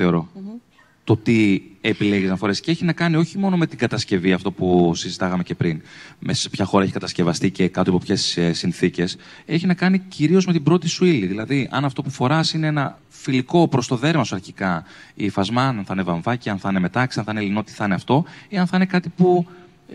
Το 1.04 1.18
τι 1.18 1.62
επιλέγεις 1.82 2.30
να 2.30 2.36
φορέσεις. 2.36 2.62
Και 2.62 2.72
έχει 2.72 2.86
να 2.86 2.94
κάνει 2.94 3.16
όχι 3.16 3.38
μόνο 3.38 3.58
με 3.58 3.68
την 3.68 3.78
κατασκευή, 3.78 4.34
αυτό 4.34 4.52
που 4.52 4.96
συζητάγαμε 4.96 5.44
και 5.44 5.56
πριν, 5.56 5.82
μέσα 6.20 6.42
σε 6.42 6.50
ποια 6.50 6.66
χώρα 6.66 6.84
έχει 6.84 6.94
κατασκευαστεί 6.94 7.52
και 7.52 7.68
κάτω 7.68 7.90
από 7.90 8.00
ποιες 8.00 8.38
συνθήκες. 8.52 9.18
Έχει 9.46 9.66
να 9.66 9.74
κάνει 9.74 10.00
κυρίως 10.00 10.46
με 10.46 10.52
την 10.52 10.64
πρώτη 10.64 10.88
σου 10.88 11.06
ύλη. 11.06 11.26
Δηλαδή, 11.26 11.68
αν 11.72 11.86
αυτό 11.86 12.02
που 12.02 12.10
φοράς 12.10 12.54
είναι 12.54 12.68
ένα 12.68 13.00
φιλικό 13.10 13.68
προς 13.68 13.88
το 13.88 13.96
δέρμα 13.96 14.24
σου 14.24 14.36
αρχικά, 14.36 14.84
η 15.14 15.26
υφασμά, 15.26 15.68
αν 15.68 15.84
θα 15.86 15.94
είναι 15.94 16.04
βαμβάκι, 16.04 16.50
αν 16.50 16.58
θα 16.58 16.70
είναι 16.70 16.80
μετάξι, 16.80 17.20
αν 17.20 17.26
θα 17.26 17.32
είναι 17.32 17.42
ελληνό, 17.42 17.64
τι 17.64 17.72
θα 17.72 17.86
είναι 17.86 17.94
αυτό, 17.94 18.24
ή 18.50 18.58
αν 18.58 18.68
θα 18.68 18.76
είναι 18.76 18.86
κάτι 18.86 19.10
που 19.10 19.48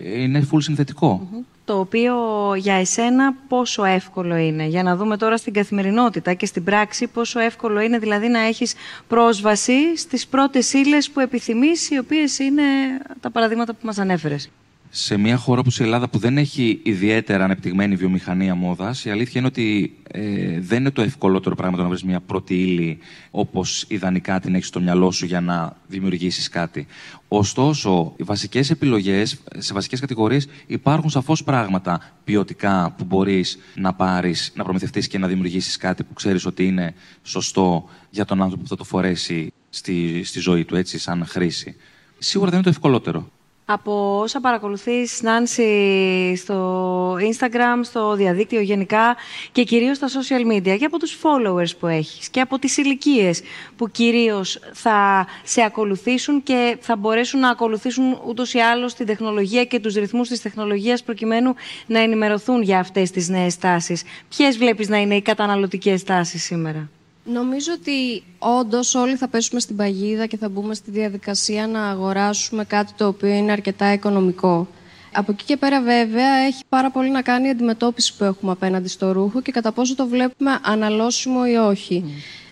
είναι 0.02 0.48
full 0.52 0.62
συνθετικο 0.62 1.28
Το 1.64 1.78
οποίο 1.78 2.14
για 2.56 2.74
εσένα 2.74 3.34
πόσο 3.48 3.84
εύκολο 3.84 4.36
είναι, 4.36 4.64
για 4.66 4.82
να 4.82 4.96
δούμε 4.96 5.16
τώρα 5.16 5.36
στην 5.36 5.52
καθημερινότητα 5.52 6.34
και 6.34 6.46
στην 6.46 6.64
πράξη 6.64 7.06
πόσο 7.06 7.40
εύκολο 7.40 7.80
είναι 7.80 7.98
δηλαδή 7.98 8.28
να 8.28 8.38
έχεις 8.38 8.74
πρόσβαση 9.08 9.96
στις 9.96 10.26
πρώτες 10.26 10.72
ύλες 10.72 11.10
που 11.10 11.20
επιθυμείς, 11.20 11.90
οι 11.90 11.98
οποίες 11.98 12.38
είναι 12.38 12.62
τα 13.20 13.30
παραδείγματα 13.30 13.72
που 13.72 13.86
μας 13.86 13.98
ανέφερες 13.98 14.50
σε 14.96 15.16
μια 15.16 15.36
χώρα 15.36 15.60
όπως 15.60 15.78
η 15.78 15.82
Ελλάδα 15.82 16.08
που 16.08 16.18
δεν 16.18 16.38
έχει 16.38 16.80
ιδιαίτερα 16.82 17.44
ανεπτυγμένη 17.44 17.96
βιομηχανία 17.96 18.54
μόδας, 18.54 19.04
η 19.04 19.10
αλήθεια 19.10 19.32
είναι 19.40 19.46
ότι 19.46 19.96
ε, 20.10 20.60
δεν 20.60 20.80
είναι 20.80 20.90
το 20.90 21.02
ευκολότερο 21.02 21.54
πράγμα 21.54 21.76
το 21.76 21.82
να 21.82 21.88
βρεις 21.88 22.04
μια 22.04 22.20
πρώτη 22.20 22.54
ύλη 22.54 22.98
όπως 23.30 23.84
ιδανικά 23.88 24.40
την 24.40 24.54
έχεις 24.54 24.66
στο 24.66 24.80
μυαλό 24.80 25.10
σου 25.10 25.26
για 25.26 25.40
να 25.40 25.76
δημιουργήσεις 25.86 26.48
κάτι. 26.48 26.86
Ωστόσο, 27.28 28.12
οι 28.16 28.22
βασικές 28.22 28.70
επιλογές, 28.70 29.40
σε 29.58 29.72
βασικές 29.72 30.00
κατηγορίες 30.00 30.48
υπάρχουν 30.66 31.10
σαφώς 31.10 31.44
πράγματα 31.44 32.00
ποιοτικά 32.24 32.94
που 32.98 33.04
μπορείς 33.04 33.58
να 33.74 33.94
πάρεις, 33.94 34.52
να 34.54 34.64
προμηθευτείς 34.64 35.08
και 35.08 35.18
να 35.18 35.26
δημιουργήσεις 35.26 35.76
κάτι 35.76 36.04
που 36.04 36.12
ξέρεις 36.12 36.46
ότι 36.46 36.66
είναι 36.66 36.94
σωστό 37.22 37.88
για 38.10 38.24
τον 38.24 38.42
άνθρωπο 38.42 38.62
που 38.62 38.68
θα 38.68 38.76
το 38.76 38.84
φορέσει 38.84 39.52
στη, 39.70 40.22
στη 40.24 40.40
ζωή 40.40 40.64
του, 40.64 40.76
έτσι, 40.76 40.98
σαν 40.98 41.26
χρήση. 41.26 41.76
Σίγουρα 42.18 42.50
δεν 42.50 42.58
είναι 42.58 42.68
το 42.68 42.74
ευκολότερο 42.76 43.30
από 43.66 44.20
όσα 44.20 44.40
παρακολουθείς, 44.40 45.22
Νάνση, 45.22 46.36
στο 46.36 47.14
Instagram, 47.14 47.80
στο 47.82 48.14
διαδίκτυο 48.14 48.60
γενικά 48.60 49.16
και 49.52 49.64
κυρίως 49.64 49.96
στα 49.96 50.08
social 50.08 50.52
media 50.52 50.76
και 50.78 50.84
από 50.84 50.98
τους 50.98 51.18
followers 51.22 51.76
που 51.78 51.86
έχεις 51.86 52.28
και 52.28 52.40
από 52.40 52.58
τις 52.58 52.76
ηλικίες 52.76 53.42
που 53.76 53.90
κυρίως 53.90 54.58
θα 54.72 55.26
σε 55.42 55.62
ακολουθήσουν 55.62 56.42
και 56.42 56.76
θα 56.80 56.96
μπορέσουν 56.96 57.40
να 57.40 57.48
ακολουθήσουν 57.48 58.20
ούτως 58.26 58.54
ή 58.54 58.58
άλλως 58.58 58.94
την 58.94 59.06
τεχνολογία 59.06 59.64
και 59.64 59.80
τους 59.80 59.94
ρυθμούς 59.94 60.28
της 60.28 60.42
τεχνολογίας 60.42 61.02
προκειμένου 61.02 61.54
να 61.86 61.98
ενημερωθούν 61.98 62.62
για 62.62 62.78
αυτές 62.78 63.10
τις 63.10 63.28
νέες 63.28 63.58
τάσεις. 63.58 64.02
Ποιες 64.28 64.58
βλέπεις 64.58 64.88
να 64.88 64.96
είναι 64.96 65.14
οι 65.14 65.22
καταναλωτικές 65.22 66.02
τάσεις 66.04 66.42
σήμερα; 66.44 66.88
Νομίζω 67.24 67.72
ότι 67.72 68.22
όντως 68.38 68.94
όλοι 68.94 69.16
θα 69.16 69.28
πέσουμε 69.28 69.60
στην 69.60 69.76
παγίδα 69.76 70.26
και 70.26 70.36
θα 70.36 70.48
μπούμε 70.48 70.74
στη 70.74 70.90
διαδικασία 70.90 71.66
να 71.66 71.88
αγοράσουμε 71.88 72.64
κάτι 72.64 72.92
το 72.96 73.06
οποίο 73.06 73.28
είναι 73.28 73.52
αρκετά 73.52 73.92
οικονομικό. 73.92 74.68
Από 75.12 75.32
εκεί 75.32 75.44
και 75.44 75.56
πέρα, 75.56 75.80
βέβαια, 75.80 76.34
έχει 76.34 76.62
πάρα 76.68 76.90
πολύ 76.90 77.10
να 77.10 77.22
κάνει 77.22 77.46
η 77.46 77.50
αντιμετώπιση 77.50 78.16
που 78.16 78.24
έχουμε 78.24 78.52
απέναντι 78.52 78.88
στο 78.88 79.12
ρούχο 79.12 79.40
και 79.42 79.52
κατά 79.52 79.72
πόσο 79.72 79.94
το 79.94 80.06
βλέπουμε 80.06 80.58
αναλώσιμο 80.62 81.40
ή 81.46 81.54
όχι. 81.54 82.04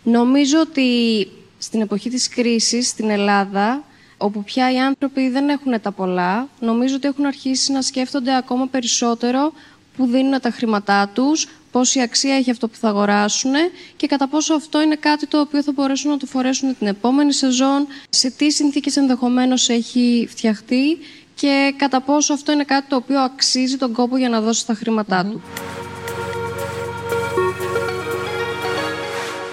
Νομίζω 0.03 0.61
ότι 0.61 1.29
στην 1.59 1.81
εποχή 1.81 2.11
της 2.11 2.29
κρίσης 2.29 2.89
στην 2.89 3.11
Ελλάδα, 3.11 3.85
όπου 4.17 4.45
πια 4.45 4.73
οι 4.73 4.79
άνθρωποι 4.79 5.29
δεν 5.29 5.49
έχουν 5.49 5.81
τα 5.81 5.93
πολλά, 5.93 6.49
νομίζω 6.61 6.95
ότι 6.95 7.09
έχουν 7.09 7.27
αρχίσει 7.27 7.73
να 7.73 7.83
σκέφτονται 7.83 8.37
ακόμα 8.37 8.67
περισσότερο 8.67 9.53
που 9.97 10.07
δίνουν 10.07 10.41
τα 10.41 10.51
χρήματά 10.51 11.09
τους, 11.09 11.49
πόση 11.73 12.01
αξία 12.01 12.37
έχει 12.37 12.51
αυτό 12.51 12.69
που 12.69 12.77
θα 12.77 12.89
αγοράσουν 12.89 13.53
και 13.97 14.07
κατά 14.07 14.29
πόσο 14.29 14.55
αυτό 14.55 14.83
είναι 14.83 14.97
κάτι 14.97 15.27
το 15.27 15.41
οποίο 15.41 15.63
θα 15.63 15.73
μπορέσουν 15.73 16.11
να 16.11 16.17
το 16.17 16.27
φορέσουν 16.27 16.77
την 16.79 16.87
επόμενη 16.87 17.33
σεζόν, 17.33 17.87
σε 18.09 18.31
τι 18.31 18.51
συνθήκες 18.51 18.97
ενδεχομένως 18.97 19.69
έχει 19.69 20.27
φτιαχτεί 20.31 20.99
και 21.35 21.75
κατά 21.77 22.01
πόσο 22.01 22.33
αυτό 22.33 22.53
είναι 22.53 22.65
κάτι 22.65 22.89
το 22.89 22.97
οποίο 22.97 23.21
αξίζει 23.21 23.77
τον 23.77 23.93
κόπο 23.93 24.17
για 24.17 24.29
να 24.29 24.41
δώσει 24.41 24.67
τα 24.67 24.75
χρήματά 24.75 25.25
του. 25.25 25.43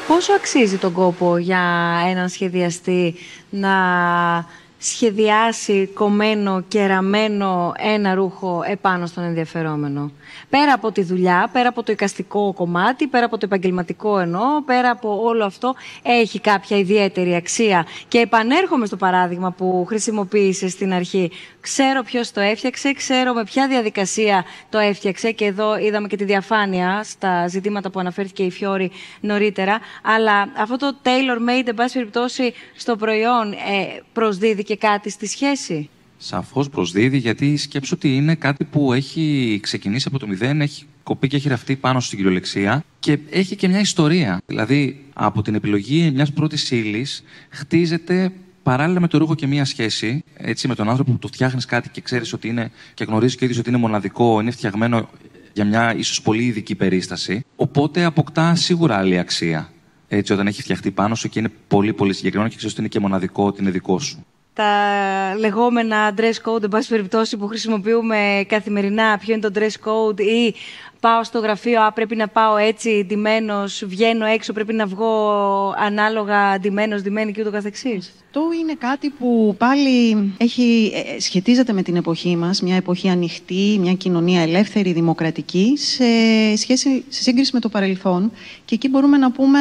Πόσο 0.07 0.33
αξίζει 0.33 0.77
τον 0.77 0.93
κόπο 0.93 1.38
για 1.38 1.61
έναν 2.09 2.29
σχεδιαστή 2.29 3.15
να 3.49 3.69
σχεδιάσει 4.81 5.89
κομμένο 5.93 6.63
και 6.67 6.86
ραμμένο 6.86 7.74
ένα 7.77 8.13
ρούχο 8.13 8.63
επάνω 8.67 9.05
στον 9.05 9.24
ενδιαφερόμενο. 9.24 10.12
Πέρα 10.50 10.74
από 10.74 10.91
τη 10.91 11.03
δουλειά, 11.03 11.50
πέρα 11.51 11.69
από 11.69 11.83
το 11.83 11.91
εικαστικό 11.91 12.53
κομμάτι, 12.53 13.07
πέρα 13.07 13.25
από 13.25 13.38
το 13.38 13.45
επαγγελματικό 13.45 14.19
εννοώ, 14.19 14.62
πέρα 14.65 14.89
από 14.89 15.21
όλο 15.24 15.45
αυτό 15.45 15.75
έχει 16.03 16.39
κάποια 16.39 16.77
ιδιαίτερη 16.77 17.36
αξία. 17.36 17.86
Και 18.07 18.19
επανέρχομαι 18.19 18.86
στο 18.86 18.95
παράδειγμα 18.95 19.51
που 19.51 19.86
χρησιμοποίησε 19.88 20.69
στην 20.69 20.93
αρχή. 20.93 21.31
Ξέρω 21.62 22.03
ποιος 22.03 22.31
το 22.31 22.39
έφτιαξε, 22.39 22.93
ξέρω 22.93 23.33
με 23.33 23.43
ποια 23.43 23.67
διαδικασία 23.67 24.45
το 24.69 24.77
έφτιαξε 24.77 25.31
και 25.31 25.45
εδώ 25.45 25.77
είδαμε 25.77 26.07
και 26.07 26.15
τη 26.15 26.24
διαφάνεια 26.24 27.03
στα 27.03 27.48
ζητήματα 27.48 27.89
που 27.89 28.00
αναφέρθηκε 28.00 28.43
η 28.43 28.51
Φιόρη 28.51 28.91
νωρίτερα. 29.19 29.79
Αλλά 30.03 30.51
αυτό 30.57 30.77
το 30.77 30.95
tailor-made, 31.03 31.67
εν 31.67 31.75
πάση 31.75 31.93
περιπτώσει, 31.93 32.53
στο 32.75 32.95
προϊόν 32.95 33.51
ε, 33.51 33.57
προσδίδει 34.13 34.63
και 34.69 34.75
κάτι 34.75 35.09
στη 35.09 35.27
σχέση; 35.27 35.89
Σαφώς 36.17 36.69
προσδίδει, 36.69 37.17
γιατί 37.17 37.57
σκέψω 37.57 37.95
ότι 37.95 38.15
είναι 38.15 38.35
κάτι 38.35 38.63
που 38.63 38.93
έχει 38.93 39.59
ξεκινήσει 39.61 40.05
από 40.07 40.19
το 40.19 40.27
μηδέν, 40.27 40.61
έχει 40.61 40.85
κοπεί 41.03 41.27
και 41.27 41.35
έχει 41.35 41.49
ραφτεί 41.49 41.75
πάνω 41.75 41.99
στην 41.99 42.17
κυριολεξία 42.17 42.83
και 42.99 43.19
έχει 43.29 43.55
και 43.55 43.67
μια 43.67 43.79
ιστορία. 43.79 44.41
Δηλαδή, 44.45 45.05
από 45.13 45.41
την 45.41 45.55
επιλογή 45.55 46.11
μιας 46.11 46.31
πρώτης 46.33 46.71
ύλης 46.71 47.23
χτίζεται 47.49 48.31
παράλληλα 48.63 48.99
με 48.99 49.07
το 49.07 49.17
ρούχο 49.17 49.35
και 49.35 49.47
μία 49.47 49.65
σχέση, 49.65 50.23
έτσι, 50.33 50.67
με 50.67 50.75
τον 50.75 50.89
άνθρωπο 50.89 51.11
που 51.11 51.19
το 51.19 51.27
φτιάχνεις 51.27 51.65
κάτι 51.65 51.89
και 51.89 52.01
ξέρεις 52.01 52.33
ότι 52.33 52.47
είναι 52.47 52.71
και 52.93 53.03
γνωρίζεις 53.03 53.35
και 53.35 53.45
ίδιο 53.45 53.59
ότι 53.59 53.69
είναι 53.69 53.77
μοναδικό, 53.77 54.39
είναι 54.41 54.51
φτιαγμένο 54.51 55.09
για 55.53 55.65
μια 55.65 55.95
ίσως 55.95 56.21
πολύ 56.21 56.43
ειδική 56.43 56.75
περίσταση. 56.75 57.45
Οπότε 57.55 58.03
αποκτά 58.03 58.55
σίγουρα 58.55 58.97
άλλη 58.97 59.17
αξία. 59.17 59.71
Έτσι, 60.07 60.33
όταν 60.33 60.47
έχει 60.47 60.61
φτιαχτεί 60.61 60.91
πάνω 60.91 61.15
σου 61.15 61.29
και 61.29 61.39
είναι 61.39 61.51
πολύ 61.67 61.93
πολύ 61.93 62.13
συγκεκριμένο 62.13 62.49
και 62.49 62.55
ξέρεις 62.55 62.73
ότι 62.73 62.81
είναι 62.81 62.91
και 62.91 62.99
μοναδικό, 62.99 63.45
ότι 63.45 63.61
είναι 63.61 63.71
δικό 63.71 63.99
σου 63.99 64.25
τα 64.59 65.35
λεγόμενα 65.37 66.13
dress 66.17 66.49
code, 66.49 66.63
εν 66.63 66.69
πάση 66.69 66.89
περιπτώσει, 66.89 67.37
που 67.37 67.47
χρησιμοποιούμε 67.47 68.45
καθημερινά, 68.47 69.17
ποιο 69.17 69.33
είναι 69.33 69.49
το 69.49 69.59
dress 69.59 69.89
code 69.89 70.19
ή 70.19 70.55
πάω 70.99 71.23
στο 71.23 71.39
γραφείο, 71.39 71.81
α, 71.81 71.91
πρέπει 71.91 72.15
να 72.15 72.27
πάω 72.27 72.57
έτσι, 72.57 73.03
ντυμένος, 73.07 73.83
βγαίνω 73.85 74.25
έξω, 74.25 74.53
πρέπει 74.53 74.73
να 74.73 74.85
βγω 74.85 75.11
ανάλογα 75.77 76.59
ντυμένος, 76.59 77.01
ντυμένη 77.01 77.31
και 77.31 77.41
ούτω 77.41 77.51
καθεξής; 77.51 78.13
Αυτό 78.25 78.41
είναι 78.61 78.73
κάτι 78.73 79.09
που 79.09 79.55
πάλι 79.57 80.33
έχει, 80.37 80.91
ε, 81.15 81.19
σχετίζεται 81.19 81.73
με 81.73 81.81
την 81.81 81.95
εποχή 81.95 82.35
μας, 82.35 82.61
μια 82.61 82.75
εποχή 82.75 83.09
ανοιχτή, 83.09 83.77
μια 83.79 83.93
κοινωνία 83.93 84.41
ελεύθερη, 84.41 84.91
δημοκρατική, 84.93 85.73
σε, 85.77 86.03
σχέση, 86.55 87.03
σε 87.09 87.21
σύγκριση 87.21 87.51
με 87.53 87.59
το 87.59 87.69
παρελθόν. 87.69 88.31
Και 88.65 88.75
εκεί 88.75 88.89
μπορούμε 88.89 89.17
να 89.17 89.31
πούμε 89.31 89.59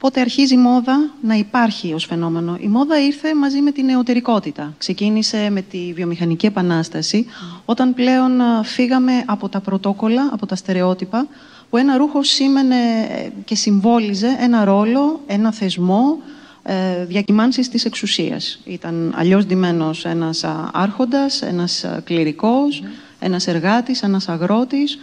πότε 0.00 0.20
αρχίζει 0.20 0.54
η 0.54 0.56
μόδα 0.56 1.10
να 1.22 1.34
υπάρχει 1.34 1.92
ως 1.92 2.04
φαινόμενο. 2.04 2.56
Η 2.60 2.66
μόδα 2.66 3.00
ήρθε 3.00 3.34
μαζί 3.34 3.60
με 3.60 3.70
την 3.70 3.84
νεωτερικότητα. 3.84 4.74
Ξεκίνησε 4.78 5.50
με 5.50 5.62
τη 5.62 5.92
βιομηχανική 5.94 6.46
επανάσταση, 6.46 7.26
όταν 7.64 7.94
πλέον 7.94 8.32
φύγαμε 8.64 9.12
από 9.26 9.48
τα 9.48 9.60
πρωτόκολλα, 9.60 10.28
από 10.32 10.46
τα 10.46 10.54
στερεότυπα, 10.56 11.26
που 11.70 11.76
ένα 11.76 11.96
ρούχο 11.96 12.22
σήμαινε 12.22 12.76
ε, 13.10 13.28
και 13.44 13.54
συμβόλιζε 13.54 14.36
ένα 14.40 14.64
ρόλο, 14.64 15.20
ένα 15.26 15.52
θεσμό 15.52 16.18
ε, 16.62 17.04
διακυμάνσης 17.04 17.68
της 17.68 17.84
εξουσίας. 17.84 18.60
Ήταν 18.64 19.14
αλλιώς 19.16 19.46
ντυμένος 19.46 20.04
ένας 20.04 20.44
άρχοντας, 20.72 21.42
ένας 21.42 21.84
κληρικός, 22.04 22.82
ένας 23.18 23.46
εργάτης, 23.46 24.02
ένας 24.02 24.28
αγρότης 24.28 24.98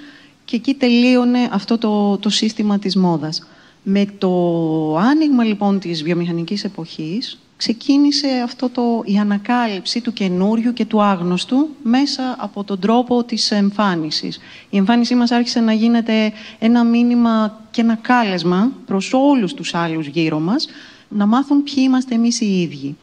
και 0.45 0.55
εκεί 0.55 0.73
τελείωνε 0.73 1.49
αυτό 1.51 1.77
το, 1.77 2.17
το 2.17 2.29
σύστημα 2.29 2.79
της 2.79 2.95
μόδας. 2.95 3.41
Με 3.89 4.05
το 4.17 4.97
άνοιγμα 4.97 5.43
λοιπόν 5.43 5.79
της 5.79 6.03
βιομηχανικής 6.03 6.63
εποχής 6.63 7.39
ξεκίνησε 7.57 8.27
αυτό 8.43 8.69
το, 8.69 9.01
η 9.05 9.17
ανακάλυψη 9.17 10.01
του 10.01 10.13
καινούριου 10.13 10.73
και 10.73 10.85
του 10.85 11.01
άγνωστου 11.01 11.67
μέσα 11.83 12.35
από 12.39 12.63
τον 12.63 12.79
τρόπο 12.79 13.23
της 13.23 13.51
εμφάνισης. 13.51 14.39
Η 14.69 14.77
εμφάνισή 14.77 15.15
μας 15.15 15.31
άρχισε 15.31 15.59
να 15.59 15.73
γίνεται 15.73 16.33
ένα 16.59 16.83
μήνυμα 16.83 17.61
και 17.71 17.81
ένα 17.81 17.95
κάλεσμα 17.95 18.71
προς 18.85 19.13
όλους 19.13 19.53
τους 19.53 19.73
άλλους 19.73 20.07
γύρω 20.07 20.39
μας 20.39 20.67
να 21.09 21.25
μάθουν 21.25 21.63
ποιοι 21.63 21.75
είμαστε 21.77 22.15
εμείς 22.15 22.41
οι 22.41 22.61
ίδιοι. 22.61 22.95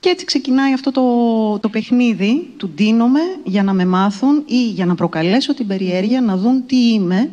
Και 0.00 0.08
έτσι 0.08 0.24
ξεκινάει 0.24 0.72
αυτό 0.72 0.90
το, 0.90 1.58
το 1.58 1.68
παιχνίδι 1.68 2.50
του 2.56 2.68
ντύνομαι 2.68 3.20
για 3.44 3.62
να 3.62 3.72
με 3.72 3.86
μάθουν 3.86 4.42
ή 4.46 4.64
για 4.64 4.86
να 4.86 4.94
προκαλέσω 4.94 5.54
την 5.54 5.66
περιέργεια 5.66 6.20
να 6.20 6.36
δουν 6.36 6.66
τι 6.66 6.92
είμαι 6.92 7.30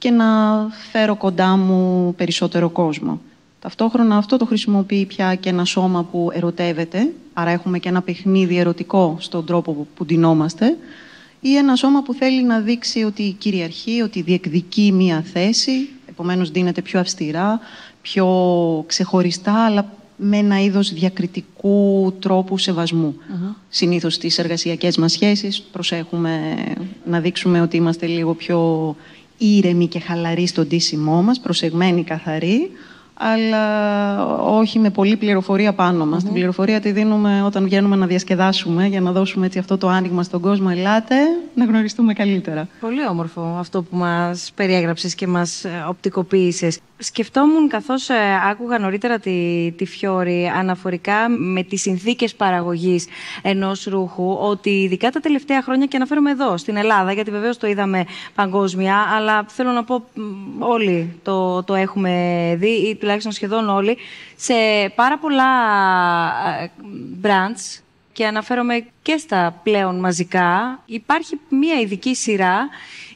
και 0.00 0.10
να 0.10 0.26
φέρω 0.90 1.16
κοντά 1.16 1.56
μου 1.56 2.14
περισσότερο 2.16 2.68
κόσμο. 2.68 3.20
Ταυτόχρονα 3.60 4.16
αυτό 4.16 4.36
το 4.36 4.44
χρησιμοποιεί 4.44 5.06
πια 5.06 5.34
και 5.34 5.48
ένα 5.48 5.64
σώμα 5.64 6.04
που 6.04 6.30
ερωτεύεται, 6.32 7.12
άρα 7.32 7.50
έχουμε 7.50 7.78
και 7.78 7.88
ένα 7.88 8.02
παιχνίδι 8.02 8.58
ερωτικό 8.58 9.16
στον 9.20 9.44
τρόπο 9.44 9.86
που 9.94 10.04
ντυνόμαστε, 10.04 10.76
ή 11.40 11.56
ένα 11.56 11.76
σώμα 11.76 12.02
που 12.02 12.14
θέλει 12.14 12.42
να 12.42 12.60
δείξει 12.60 13.02
ότι 13.02 13.36
κυριαρχεί, 13.38 14.00
ότι 14.00 14.22
διεκδικεί 14.22 14.92
μία 14.92 15.24
θέση, 15.32 15.88
επομένως 16.08 16.50
δίνεται 16.50 16.82
πιο 16.82 17.00
αυστηρά, 17.00 17.60
πιο 18.02 18.26
ξεχωριστά, 18.86 19.64
αλλά 19.64 19.92
με 20.16 20.36
ένα 20.36 20.62
είδος 20.62 20.92
διακριτικού 20.92 22.12
τρόπου 22.18 22.58
σεβασμού. 22.58 23.16
Uh-huh. 23.18 23.54
Συνήθως 23.68 24.14
στις 24.14 24.38
εργασιακές 24.38 24.96
μας 24.96 25.12
σχέσεις 25.12 25.62
προσέχουμε 25.62 26.56
να 27.04 27.20
δείξουμε 27.20 27.60
ότι 27.60 27.76
είμαστε 27.76 28.06
λίγο 28.06 28.34
πιο 28.34 28.96
ήρεμοι 29.40 29.86
και 29.86 30.00
χαλαροί 30.00 30.46
στον 30.46 30.66
ντύσιμό 30.66 31.22
μας, 31.22 31.40
προσεγμένοι, 31.40 32.04
καθαροί, 32.04 32.70
αλλά 33.14 34.36
όχι 34.36 34.78
με 34.78 34.90
πολλή 34.90 35.16
πληροφορία 35.16 35.72
πάνω 35.72 36.06
μας. 36.06 36.22
Την 36.24 36.32
πληροφορία 36.32 36.80
τη 36.80 36.92
δίνουμε 36.92 37.42
όταν 37.42 37.64
βγαίνουμε 37.64 37.96
να 37.96 38.06
διασκεδάσουμε 38.06 38.86
για 38.86 39.00
να 39.00 39.12
δώσουμε 39.12 39.46
έτσι 39.46 39.58
αυτό 39.58 39.78
το 39.78 39.88
άνοιγμα 39.88 40.22
στον 40.22 40.40
κόσμο. 40.40 40.68
Ελάτε 40.70 41.14
να 41.54 41.64
γνωριστούμε 41.64 42.12
καλύτερα. 42.12 42.68
Πολύ 42.80 43.06
όμορφο 43.06 43.56
αυτό 43.58 43.82
που 43.82 43.96
μας 43.96 44.52
περιέγραψες 44.54 45.14
και 45.14 45.26
μας 45.26 45.64
ε, 45.64 45.84
οπτικοποίησες. 45.88 46.78
Σκεφτόμουν 47.02 47.68
καθώς 47.68 48.08
ε, 48.08 48.14
άκουγα 48.50 48.78
νωρίτερα 48.78 49.18
τη, 49.18 49.70
τη 49.76 49.86
Φιόρη 49.86 50.52
αναφορικά 50.56 51.28
με 51.28 51.62
τις 51.62 51.80
συνθήκες 51.80 52.34
παραγωγής 52.34 53.06
ενός 53.42 53.84
ρούχου 53.84 54.32
ότι 54.32 54.70
ειδικά 54.70 55.10
τα 55.10 55.20
τελευταία 55.20 55.62
χρόνια 55.62 55.86
και 55.86 55.96
αναφέρομαι 55.96 56.30
εδώ 56.30 56.56
στην 56.56 56.76
Ελλάδα 56.76 57.12
γιατί 57.12 57.30
βεβαίως 57.30 57.58
το 57.58 57.66
είδαμε 57.66 58.04
παγκόσμια 58.34 58.96
αλλά 59.16 59.44
θέλω 59.48 59.70
να 59.70 59.84
πω 59.84 60.04
όλοι 60.58 61.20
το, 61.22 61.62
το 61.62 61.74
έχουμε 61.74 62.54
δει 62.58 62.70
ή 62.70 62.96
τουλάχιστον 62.96 63.32
σχεδόν 63.32 63.68
όλοι 63.68 63.96
σε 64.36 64.54
πάρα 64.94 65.18
πολλά 65.18 65.46
ε, 66.62 66.70
brands 67.22 67.82
και 68.12 68.26
αναφέρομαι 68.26 68.84
και 69.02 69.16
στα 69.16 69.60
πλέον 69.62 69.98
μαζικά, 69.98 70.82
υπάρχει 70.86 71.40
μία 71.48 71.80
ειδική 71.80 72.14
σειρά 72.14 72.68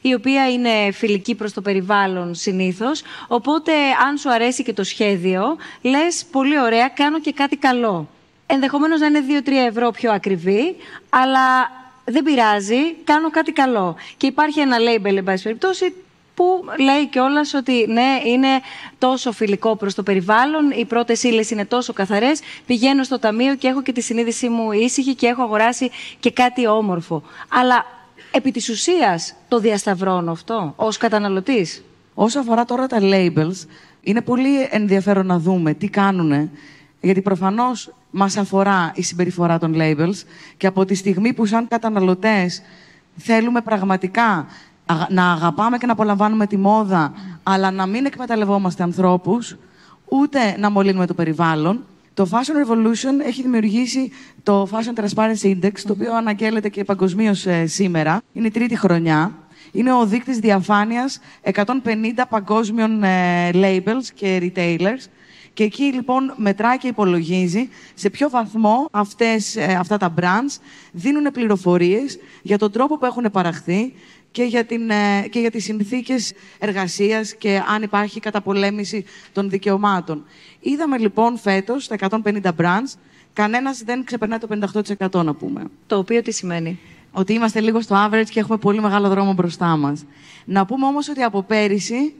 η 0.07 0.13
οποία 0.13 0.51
είναι 0.51 0.91
φιλική 0.91 1.35
προς 1.35 1.53
το 1.53 1.61
περιβάλλον 1.61 2.35
συνήθως, 2.35 3.03
οπότε 3.27 3.71
αν 4.07 4.17
σου 4.17 4.31
αρέσει 4.31 4.63
και 4.63 4.73
το 4.73 4.83
σχέδιο, 4.83 5.43
λες 5.81 6.25
πολύ 6.31 6.59
ωραία, 6.59 6.87
κάνω 6.87 7.19
και 7.19 7.31
κάτι 7.31 7.55
καλό. 7.55 8.09
Ενδεχομένως 8.45 8.99
να 8.99 9.05
είναι 9.05 9.23
2-3 9.45 9.51
ευρώ 9.67 9.91
πιο 9.91 10.11
ακριβή, 10.11 10.75
αλλά 11.09 11.71
δεν 12.05 12.23
πειράζει, 12.23 12.93
κάνω 13.03 13.29
κάτι 13.29 13.51
καλό. 13.51 13.95
Και 14.17 14.27
υπάρχει 14.27 14.59
ένα 14.59 14.77
label, 14.77 15.15
εν 15.15 15.23
πάση 15.23 15.43
περιπτώσει, 15.43 15.93
που 16.35 16.63
λέει 16.79 17.07
κιόλας 17.07 17.53
ότι 17.53 17.85
ναι, 17.87 18.21
είναι 18.25 18.47
τόσο 18.97 19.31
φιλικό 19.31 19.75
προς 19.75 19.93
το 19.95 20.03
περιβάλλον, 20.03 20.71
οι 20.71 20.85
πρώτες 20.85 21.23
ύλες 21.23 21.49
είναι 21.49 21.65
τόσο 21.65 21.93
καθαρές. 21.93 22.39
Πηγαίνω 22.65 23.03
στο 23.03 23.19
ταμείο 23.19 23.55
και 23.55 23.67
έχω 23.67 23.81
και 23.81 23.91
τη 23.91 24.01
συνείδησή 24.01 24.49
μου 24.49 24.71
ήσυχη 24.71 25.15
και 25.15 25.27
έχω 25.27 25.41
αγοράσει 25.41 25.91
και 26.19 26.31
κάτι 26.31 26.67
όμορφο. 26.67 27.23
Αλλά 27.49 27.85
επί 28.35 28.51
της 28.51 28.69
ουσίας 28.69 29.33
το 29.47 29.59
διασταυρώνω 29.59 30.31
αυτό 30.31 30.73
ως 30.75 30.97
καταναλωτής. 30.97 31.83
Όσο 32.13 32.39
αφορά 32.39 32.65
τώρα 32.65 32.87
τα 32.87 32.97
labels, 33.01 33.67
είναι 34.01 34.21
πολύ 34.21 34.67
ενδιαφέρον 34.69 35.25
να 35.25 35.39
δούμε 35.39 35.73
τι 35.73 35.89
κάνουν. 35.89 36.49
Γιατί 37.01 37.21
προφανώς 37.21 37.93
μας 38.09 38.37
αφορά 38.37 38.91
η 38.95 39.01
συμπεριφορά 39.01 39.59
των 39.59 39.73
labels 39.77 40.23
και 40.57 40.67
από 40.67 40.85
τη 40.85 40.95
στιγμή 40.95 41.33
που 41.33 41.45
σαν 41.45 41.67
καταναλωτές 41.67 42.61
θέλουμε 43.17 43.61
πραγματικά 43.61 44.47
να 45.09 45.31
αγαπάμε 45.31 45.77
και 45.77 45.85
να 45.85 45.91
απολαμβάνουμε 45.91 46.47
τη 46.47 46.57
μόδα, 46.57 47.13
αλλά 47.43 47.71
να 47.71 47.85
μην 47.85 48.05
εκμεταλλευόμαστε 48.05 48.83
ανθρώπους, 48.83 49.55
ούτε 50.05 50.55
να 50.57 50.69
μολύνουμε 50.69 51.05
το 51.05 51.13
περιβάλλον, 51.13 51.83
Το 52.15 52.29
Fashion 52.31 52.67
Revolution 52.67 53.25
έχει 53.25 53.41
δημιουργήσει 53.41 54.11
το 54.43 54.67
Fashion 54.71 54.99
Transparency 54.99 55.55
Index, 55.55 55.71
το 55.83 55.91
οποίο 55.91 56.15
αναγγέλλεται 56.15 56.69
και 56.69 56.83
παγκοσμίως 56.83 57.45
ε, 57.45 57.65
σήμερα. 57.65 58.21
Είναι 58.33 58.47
η 58.47 58.51
τρίτη 58.51 58.77
χρονιά. 58.77 59.37
Είναι 59.71 59.93
ο 59.93 60.05
δείκτης 60.05 60.39
διαφάνειας 60.39 61.19
150 61.53 61.65
παγκόσμιων 62.29 63.03
ε, 63.03 63.49
labels 63.53 64.05
και 64.13 64.51
retailers. 64.55 65.09
Και 65.53 65.63
εκεί 65.63 65.83
λοιπόν 65.83 66.33
μετράει 66.35 66.77
και 66.77 66.87
υπολογίζει 66.87 67.69
σε 67.93 68.09
ποιο 68.09 68.29
βαθμό 68.29 68.87
αυτές, 68.91 69.55
ε, 69.55 69.75
αυτά 69.79 69.97
τα 69.97 70.13
brands 70.21 70.59
δίνουν 70.91 71.31
πληροφορίες 71.31 72.17
για 72.41 72.57
τον 72.57 72.71
τρόπο 72.71 72.97
που 72.97 73.05
έχουν 73.05 73.31
παραχθεί 73.31 73.93
και 74.35 74.43
για, 74.43 74.65
την, 74.65 74.89
ε, 74.89 75.27
και 75.29 75.39
για 75.39 75.51
τις 75.51 75.63
συνθήκες 75.63 76.33
εργασίας 76.59 77.35
και 77.35 77.61
αν 77.67 77.81
υπάρχει 77.81 78.19
καταπολέμηση 78.19 79.05
των 79.31 79.49
δικαιωμάτων. 79.49 80.25
Είδαμε 80.67 80.97
λοιπόν 80.97 81.37
φέτος 81.37 81.87
τα 81.87 81.95
150 81.99 82.41
brands, 82.57 82.93
κανένας 83.33 83.83
δεν 83.83 84.03
ξεπερνάει 84.03 84.39
το 84.39 84.47
58% 85.19 85.23
να 85.23 85.33
πούμε. 85.33 85.63
Το 85.87 85.97
οποίο 85.97 86.21
τι 86.21 86.31
σημαίνει; 86.31 86.79
Ότι 87.11 87.33
είμαστε 87.33 87.59
λίγο 87.61 87.81
στο 87.81 87.95
average 88.07 88.29
και 88.29 88.39
έχουμε 88.39 88.57
πολύ 88.57 88.81
μεγάλο 88.81 89.09
δρόμο 89.09 89.33
μπροστά 89.33 89.77
μας. 89.77 90.05
Να 90.45 90.65
πούμε 90.65 90.85
όμως 90.85 91.09
ότι 91.09 91.21
από 91.21 91.41
πέρυσι 91.43 92.13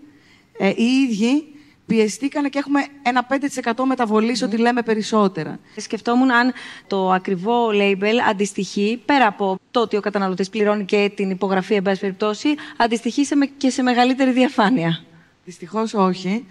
ε, 0.58 0.70
οι 0.70 0.84
ίδιοι 0.84 1.44
πιεστήκανε 1.86 2.50
και 2.50 2.58
έχουμε 2.58 2.86
ένα 3.02 3.28
5% 3.74 3.84
μεταβολής 3.86 4.42
ότι 4.42 4.58
λέμε 4.58 4.82
περισσότερα. 4.82 5.60
Σκεφτόμουν 5.76 6.32
αν 6.32 6.54
το 6.88 7.12
ακριβό 7.12 7.70
label 7.72 8.16
αντιστοιχεί, 8.30 9.02
πέρα 9.06 9.28
από 9.28 9.60
το 9.72 9.82
ότι 9.82 9.98
ο 9.98 10.02
καταναλωτής 10.02 10.50
πληρώνει 10.50 10.86
και 10.86 11.12
την 11.16 11.30
υπογραφή, 11.30 11.74
εν 11.74 11.82
πάση 11.82 12.00
περιπτώσει, 12.00 12.56
αντιστοιχεί 12.78 13.26
και 13.58 13.70
σε 13.70 13.82
μεγαλύτερη 13.82 14.32
διαφάνεια. 14.32 15.04
Δυστυχώς 15.46 15.94
όχι. 15.94 16.46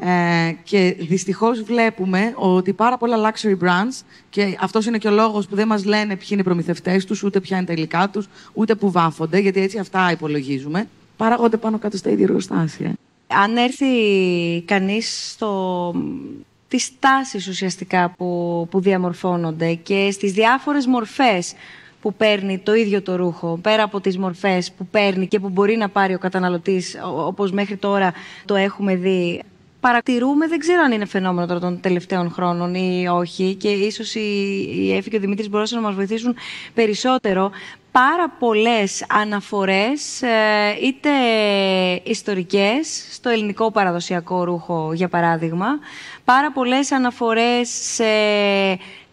Ε, 0.00 0.52
και 0.62 0.96
δυστυχώς 0.98 1.62
βλέπουμε 1.62 2.32
ότι 2.36 2.72
πάρα 2.72 2.96
πολλά 2.96 3.30
luxury 3.30 3.64
brands 3.64 4.04
και 4.30 4.56
αυτός 4.60 4.86
είναι 4.86 4.98
και 4.98 5.08
ο 5.08 5.10
λόγος 5.10 5.46
που 5.46 5.54
δεν 5.54 5.66
μας 5.66 5.84
λένε 5.84 6.16
ποιοι 6.16 6.28
είναι 6.30 6.40
οι 6.40 6.44
προμηθευτές 6.44 7.04
τους, 7.04 7.22
ούτε 7.22 7.40
ποια 7.40 7.56
είναι 7.56 7.66
τα 7.66 7.72
υλικά 7.72 8.08
τους, 8.12 8.28
ούτε 8.52 8.74
που 8.74 8.90
βάφονται, 8.90 9.38
γιατί 9.38 9.60
έτσι 9.60 9.78
αυτά 9.78 10.10
υπολογίζουμε, 10.10 10.88
παράγονται 11.16 11.56
πάνω 11.56 11.78
κάτω 11.78 11.96
στα 11.96 12.10
ίδια 12.10 12.24
εργοστάσια 12.24 12.92
αν 13.28 13.56
έρθει 13.56 13.86
κανείς 14.64 15.30
στο 15.30 15.94
τις 16.68 16.90
τάσεις 16.98 17.48
ουσιαστικά 17.48 18.14
που, 18.16 18.66
που 18.70 18.80
διαμορφώνονται 18.80 19.74
και 19.74 20.10
στις 20.10 20.32
διάφορες 20.32 20.86
μορφές 20.86 21.54
που 22.00 22.14
παίρνει 22.14 22.58
το 22.58 22.74
ίδιο 22.74 23.02
το 23.02 23.16
ρούχο, 23.16 23.58
πέρα 23.62 23.82
από 23.82 24.00
τις 24.00 24.18
μορφές 24.18 24.72
που 24.72 24.86
παίρνει 24.86 25.26
και 25.26 25.40
που 25.40 25.48
μπορεί 25.48 25.76
να 25.76 25.88
πάρει 25.88 26.14
ο 26.14 26.18
καταναλωτής, 26.18 26.96
όπως 27.26 27.52
μέχρι 27.52 27.76
τώρα 27.76 28.12
το 28.44 28.54
έχουμε 28.54 28.96
δει. 28.96 29.42
Παρατηρούμε, 29.80 30.46
δεν 30.46 30.58
ξέρω 30.58 30.82
αν 30.82 30.92
είναι 30.92 31.04
φαινόμενο 31.04 31.46
τώρα 31.46 31.60
των 31.60 31.80
τελευταίων 31.80 32.30
χρόνων 32.30 32.74
ή 32.74 33.08
όχι 33.08 33.54
και 33.54 33.68
ίσως 33.68 34.14
η, 34.14 34.20
η 34.74 34.96
Εφη 34.96 35.10
και 35.10 35.16
ο 35.16 35.20
Δημήτρης 35.20 35.48
μπορούσαν 35.48 35.80
να 35.80 35.86
μας 35.86 35.94
βοηθήσουν 35.96 36.36
περισσότερο. 36.74 37.50
Πάρα 37.92 38.28
πολλές 38.38 39.04
αναφορές, 39.08 40.22
ε, 40.22 40.28
είτε 40.82 41.10
ιστορικές, 42.02 43.06
στο 43.10 43.28
ελληνικό 43.28 43.70
παραδοσιακό 43.70 44.44
ρούχο, 44.44 44.92
για 44.94 45.08
παράδειγμα, 45.08 45.66
πάρα 46.24 46.52
πολλές 46.52 46.92
αναφορές 46.92 47.68
σε 47.68 48.04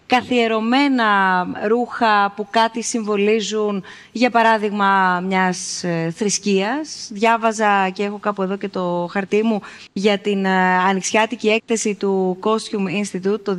καθιερωμένα 0.07 1.07
ρούχα 1.67 2.33
που 2.35 2.47
κάτι 2.49 2.83
συμβολίζουν, 2.83 3.83
για 4.11 4.29
παράδειγμα, 4.29 5.19
μιας 5.27 5.83
ε, 5.83 6.13
θρησκείας. 6.15 7.09
Διάβαζα 7.11 7.89
και 7.89 8.03
έχω 8.03 8.17
κάπου 8.17 8.41
εδώ 8.41 8.57
και 8.57 8.69
το 8.69 9.07
χαρτί 9.11 9.43
μου 9.43 9.61
για 9.93 10.17
την 10.17 10.45
ε, 10.45 10.77
ανοιξιάτικη 10.77 11.49
έκθεση 11.49 11.95
του 11.95 12.37
Costume 12.41 13.01
Institute 13.01 13.43
το 13.43 13.57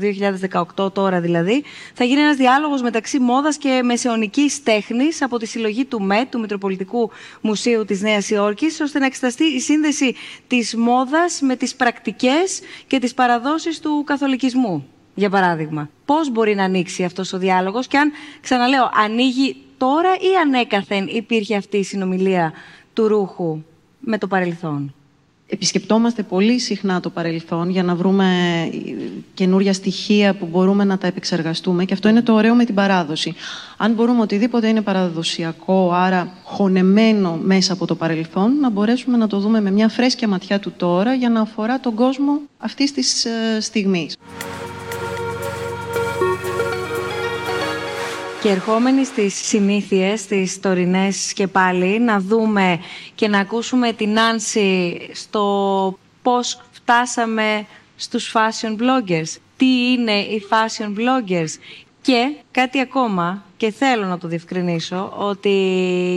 2018, 0.76 0.92
τώρα 0.92 1.20
δηλαδή. 1.20 1.64
Θα 1.94 2.04
γίνει 2.04 2.20
ένας 2.20 2.36
διάλογος 2.36 2.82
μεταξύ 2.82 3.18
μόδας 3.18 3.56
και 3.56 3.80
μεσαιωνικής 3.84 4.62
τέχνης 4.62 5.22
από 5.22 5.38
τη 5.38 5.46
συλλογή 5.46 5.84
του 5.84 6.02
ΜΕΤ, 6.02 6.30
του 6.30 6.40
Μητροπολιτικού 6.40 7.10
Μουσείου 7.40 7.84
της 7.84 8.00
Νέας 8.00 8.30
Υόρκης, 8.30 8.80
ώστε 8.80 8.98
να 8.98 9.06
εξεταστεί 9.06 9.44
η 9.44 9.60
σύνδεση 9.60 10.14
της 10.46 10.76
μόδας 10.76 11.40
με 11.40 11.56
τις 11.56 11.74
πρακτικές 11.74 12.60
και 12.86 12.98
τις 12.98 13.14
παραδόσεις 13.14 13.80
του 13.80 14.02
καθολικισμού 14.06 14.86
για 15.16 15.30
παράδειγμα. 15.30 15.90
Πώς 16.04 16.30
μπορεί 16.30 16.54
να 16.54 16.64
ανοίξει 16.64 17.04
αυτός 17.04 17.32
ο 17.32 17.38
διάλογος 17.38 17.86
και 17.86 17.98
αν, 17.98 18.12
ξαναλέω, 18.40 18.90
ανοίγει 19.04 19.56
τώρα 19.76 20.14
ή 20.14 20.36
ανέκαθεν 20.42 21.06
υπήρχε 21.06 21.56
αυτή 21.56 21.76
η 21.76 21.84
συνομιλία 21.84 22.52
του 22.92 23.08
ρούχου 23.08 23.62
με 24.00 24.18
το 24.18 24.26
παρελθόν; 24.26 24.94
Επισκεπτόμαστε 25.48 26.22
πολύ 26.22 26.58
συχνά 26.58 27.00
το 27.00 27.10
παρελθόν 27.10 27.70
για 27.70 27.82
να 27.82 27.94
βρούμε 27.94 28.26
καινούρια 29.34 29.72
στοιχεία 29.72 30.34
που 30.34 30.46
μπορούμε 30.46 30.84
να 30.84 30.98
τα 30.98 31.06
επεξεργαστούμε 31.06 31.84
και 31.84 31.94
αυτό 31.94 32.08
είναι 32.08 32.22
το 32.22 32.32
ωραίο 32.32 32.54
με 32.54 32.64
την 32.64 32.74
παράδοση. 32.74 33.34
Αν 33.76 33.92
μπορούμε 33.92 34.20
οτιδήποτε 34.20 34.68
είναι 34.68 34.82
παραδοσιακό, 34.82 35.92
άρα 35.92 36.32
χωνεμένο 36.42 37.38
μέσα 37.42 37.72
από 37.72 37.86
το 37.86 37.94
παρελθόν, 37.94 38.58
να 38.60 38.70
μπορέσουμε 38.70 39.16
να 39.16 39.26
το 39.26 39.38
δούμε 39.38 39.60
με 39.60 39.70
μια 39.70 39.88
φρέσκια 39.88 40.28
ματιά 40.28 40.58
του 40.58 40.72
τώρα 40.76 41.14
για 41.14 41.28
να 41.28 41.40
αφορά 41.40 41.80
τον 41.80 41.94
κόσμο 41.94 42.40
αυτής 42.58 42.92
της 42.92 43.24
ε, 43.24 43.60
στιγμής. 43.60 44.16
Και 48.46 48.52
ερχόμενοι 48.52 49.04
στις 49.04 49.34
συνήθειες, 49.34 50.20
στις 50.20 50.60
τωρινές 50.60 51.32
και 51.32 51.46
πάλι, 51.46 52.00
να 52.00 52.20
δούμε 52.20 52.80
και 53.14 53.28
να 53.28 53.38
ακούσουμε 53.38 53.92
την 53.92 54.18
Άνση 54.20 54.98
στο 55.12 55.98
πώς 56.22 56.60
φτάσαμε 56.70 57.66
στους 57.96 58.34
fashion 58.34 58.76
bloggers. 58.82 59.36
Τι 59.56 59.92
είναι 59.92 60.12
οι 60.12 60.42
fashion 60.50 60.88
bloggers; 60.98 61.48
Και 62.02 62.34
κάτι 62.50 62.80
ακόμα, 62.80 63.44
και 63.56 63.70
θέλω 63.70 64.06
να 64.06 64.18
το 64.18 64.28
διευκρινίσω, 64.28 65.12
ότι 65.16 65.56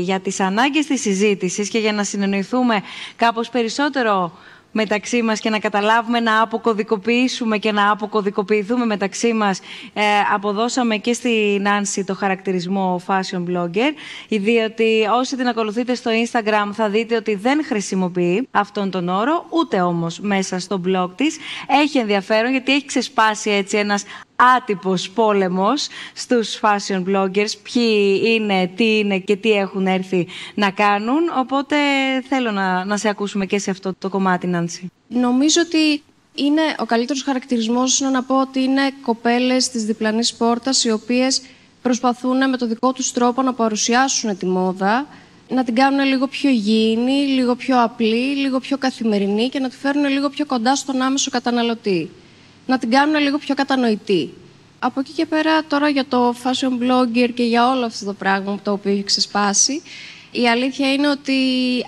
για 0.03 0.19
τις 0.19 0.39
ανάγκες 0.39 0.85
της 0.85 1.01
συζήτησης 1.01 1.69
και 1.69 1.79
για 1.79 1.93
να 1.93 2.03
συνεννοηθούμε 2.03 2.81
κάπως 3.15 3.49
περισσότερο 3.49 4.31
μεταξύ 4.71 5.21
μας 5.21 5.39
και 5.39 5.49
να 5.49 5.59
καταλάβουμε 5.59 6.19
να 6.19 6.41
αποκωδικοποιήσουμε 6.41 7.57
και 7.57 7.71
να 7.71 7.91
αποκωδικοποιηθούμε 7.91 8.85
μεταξύ 8.85 9.33
μας. 9.33 9.59
Ε, 9.93 10.01
αποδώσαμε 10.33 10.97
και 10.97 11.13
στη 11.13 11.57
Νάνση 11.61 12.03
το 12.03 12.15
χαρακτηρισμό 12.15 13.01
fashion 13.07 13.43
blogger 13.49 13.91
διότι 14.29 15.07
όσοι 15.19 15.35
την 15.35 15.47
ακολουθείτε 15.47 15.95
στο 15.95 16.11
Instagram 16.25 16.69
θα 16.73 16.89
δείτε 16.89 17.15
ότι 17.15 17.35
δεν 17.35 17.65
χρησιμοποιεί 17.65 18.47
αυτόν 18.51 18.91
τον 18.91 19.09
όρο 19.09 19.45
ούτε 19.49 19.81
όμως 19.81 20.19
μέσα 20.19 20.59
στο 20.59 20.81
blog 20.87 21.09
της. 21.15 21.37
Έχει 21.67 21.97
ενδιαφέρον 21.97 22.51
γιατί 22.51 22.71
έχει 22.73 22.85
ξεσπάσει 22.85 23.49
έτσι 23.49 23.77
ένας 23.77 24.03
άτυπος 24.57 25.09
πόλεμος 25.09 25.87
στους 26.13 26.59
fashion 26.61 27.03
bloggers, 27.07 27.51
ποιοι 27.63 28.21
είναι, 28.25 28.71
τι 28.75 28.97
είναι 28.97 29.19
και 29.19 29.35
τι 29.35 29.51
έχουν 29.51 29.87
έρθει 29.87 30.27
να 30.53 30.71
κάνουν. 30.71 31.19
Οπότε 31.37 31.75
θέλω 32.29 32.51
να, 32.51 32.85
να 32.85 32.97
σε 32.97 33.09
ακούσουμε 33.09 33.45
και 33.45 33.59
σε 33.59 33.71
αυτό 33.71 33.93
το 33.99 34.09
κομμάτι, 34.09 34.47
Νάνση. 34.47 34.91
Νομίζω 35.07 35.61
ότι 35.65 36.03
είναι 36.35 36.61
ο 36.79 36.85
καλύτερος 36.85 37.23
χαρακτηρισμός 37.23 37.99
είναι 37.99 38.09
να 38.09 38.23
πω 38.23 38.41
ότι 38.41 38.61
είναι 38.61 38.81
κοπέλες 39.01 39.69
της 39.69 39.85
διπλανής 39.85 40.33
πόρτας 40.33 40.83
οι 40.83 40.91
οποίες 40.91 41.41
προσπαθούν 41.81 42.49
με 42.49 42.57
το 42.57 42.67
δικό 42.67 42.93
τους 42.93 43.11
τρόπο 43.11 43.41
να 43.41 43.53
παρουσιάσουν 43.53 44.37
τη 44.37 44.45
μόδα 44.45 45.07
να 45.49 45.63
την 45.63 45.75
κάνουν 45.75 46.05
λίγο 46.05 46.27
πιο 46.27 46.49
υγιεινή, 46.49 47.25
λίγο 47.25 47.55
πιο 47.55 47.83
απλή, 47.83 48.35
λίγο 48.35 48.59
πιο 48.59 48.77
καθημερινή 48.77 49.49
και 49.49 49.59
να 49.59 49.69
τη 49.69 49.75
φέρουν 49.75 50.05
λίγο 50.05 50.29
πιο 50.29 50.45
κοντά 50.45 50.75
στον 50.75 51.01
άμεσο 51.01 51.31
καταναλωτή 51.31 52.09
να 52.69 52.77
την 52.77 52.89
κάνουν 52.89 53.21
λίγο 53.21 53.37
πιο 53.37 53.55
κατανοητή. 53.55 54.33
Από 54.79 54.99
εκεί 54.99 55.11
και 55.11 55.25
πέρα 55.25 55.63
τώρα 55.63 55.89
για 55.89 56.05
το 56.05 56.35
fashion 56.43 56.83
blogger 56.83 57.29
και 57.33 57.43
για 57.43 57.69
όλο 57.69 57.85
αυτό 57.85 58.05
το 58.05 58.13
πράγμα 58.13 58.59
το 58.63 58.71
οποίο 58.71 58.91
έχει 58.91 59.03
ξεσπάσει, 59.03 59.81
η 60.31 60.49
αλήθεια 60.49 60.93
είναι 60.93 61.09
ότι 61.09 61.33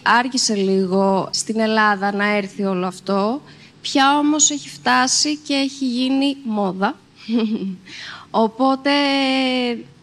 άργησε 0.03 0.55
λίγο 0.55 1.29
στην 1.31 1.59
Ελλάδα 1.59 2.13
να 2.13 2.35
έρθει 2.35 2.63
όλο 2.63 2.85
αυτό. 2.85 3.41
Πια 3.81 4.17
όμως 4.17 4.49
έχει 4.49 4.69
φτάσει 4.69 5.37
και 5.37 5.53
έχει 5.53 5.85
γίνει 5.85 6.37
μόδα. 6.43 6.95
Οπότε 8.45 8.91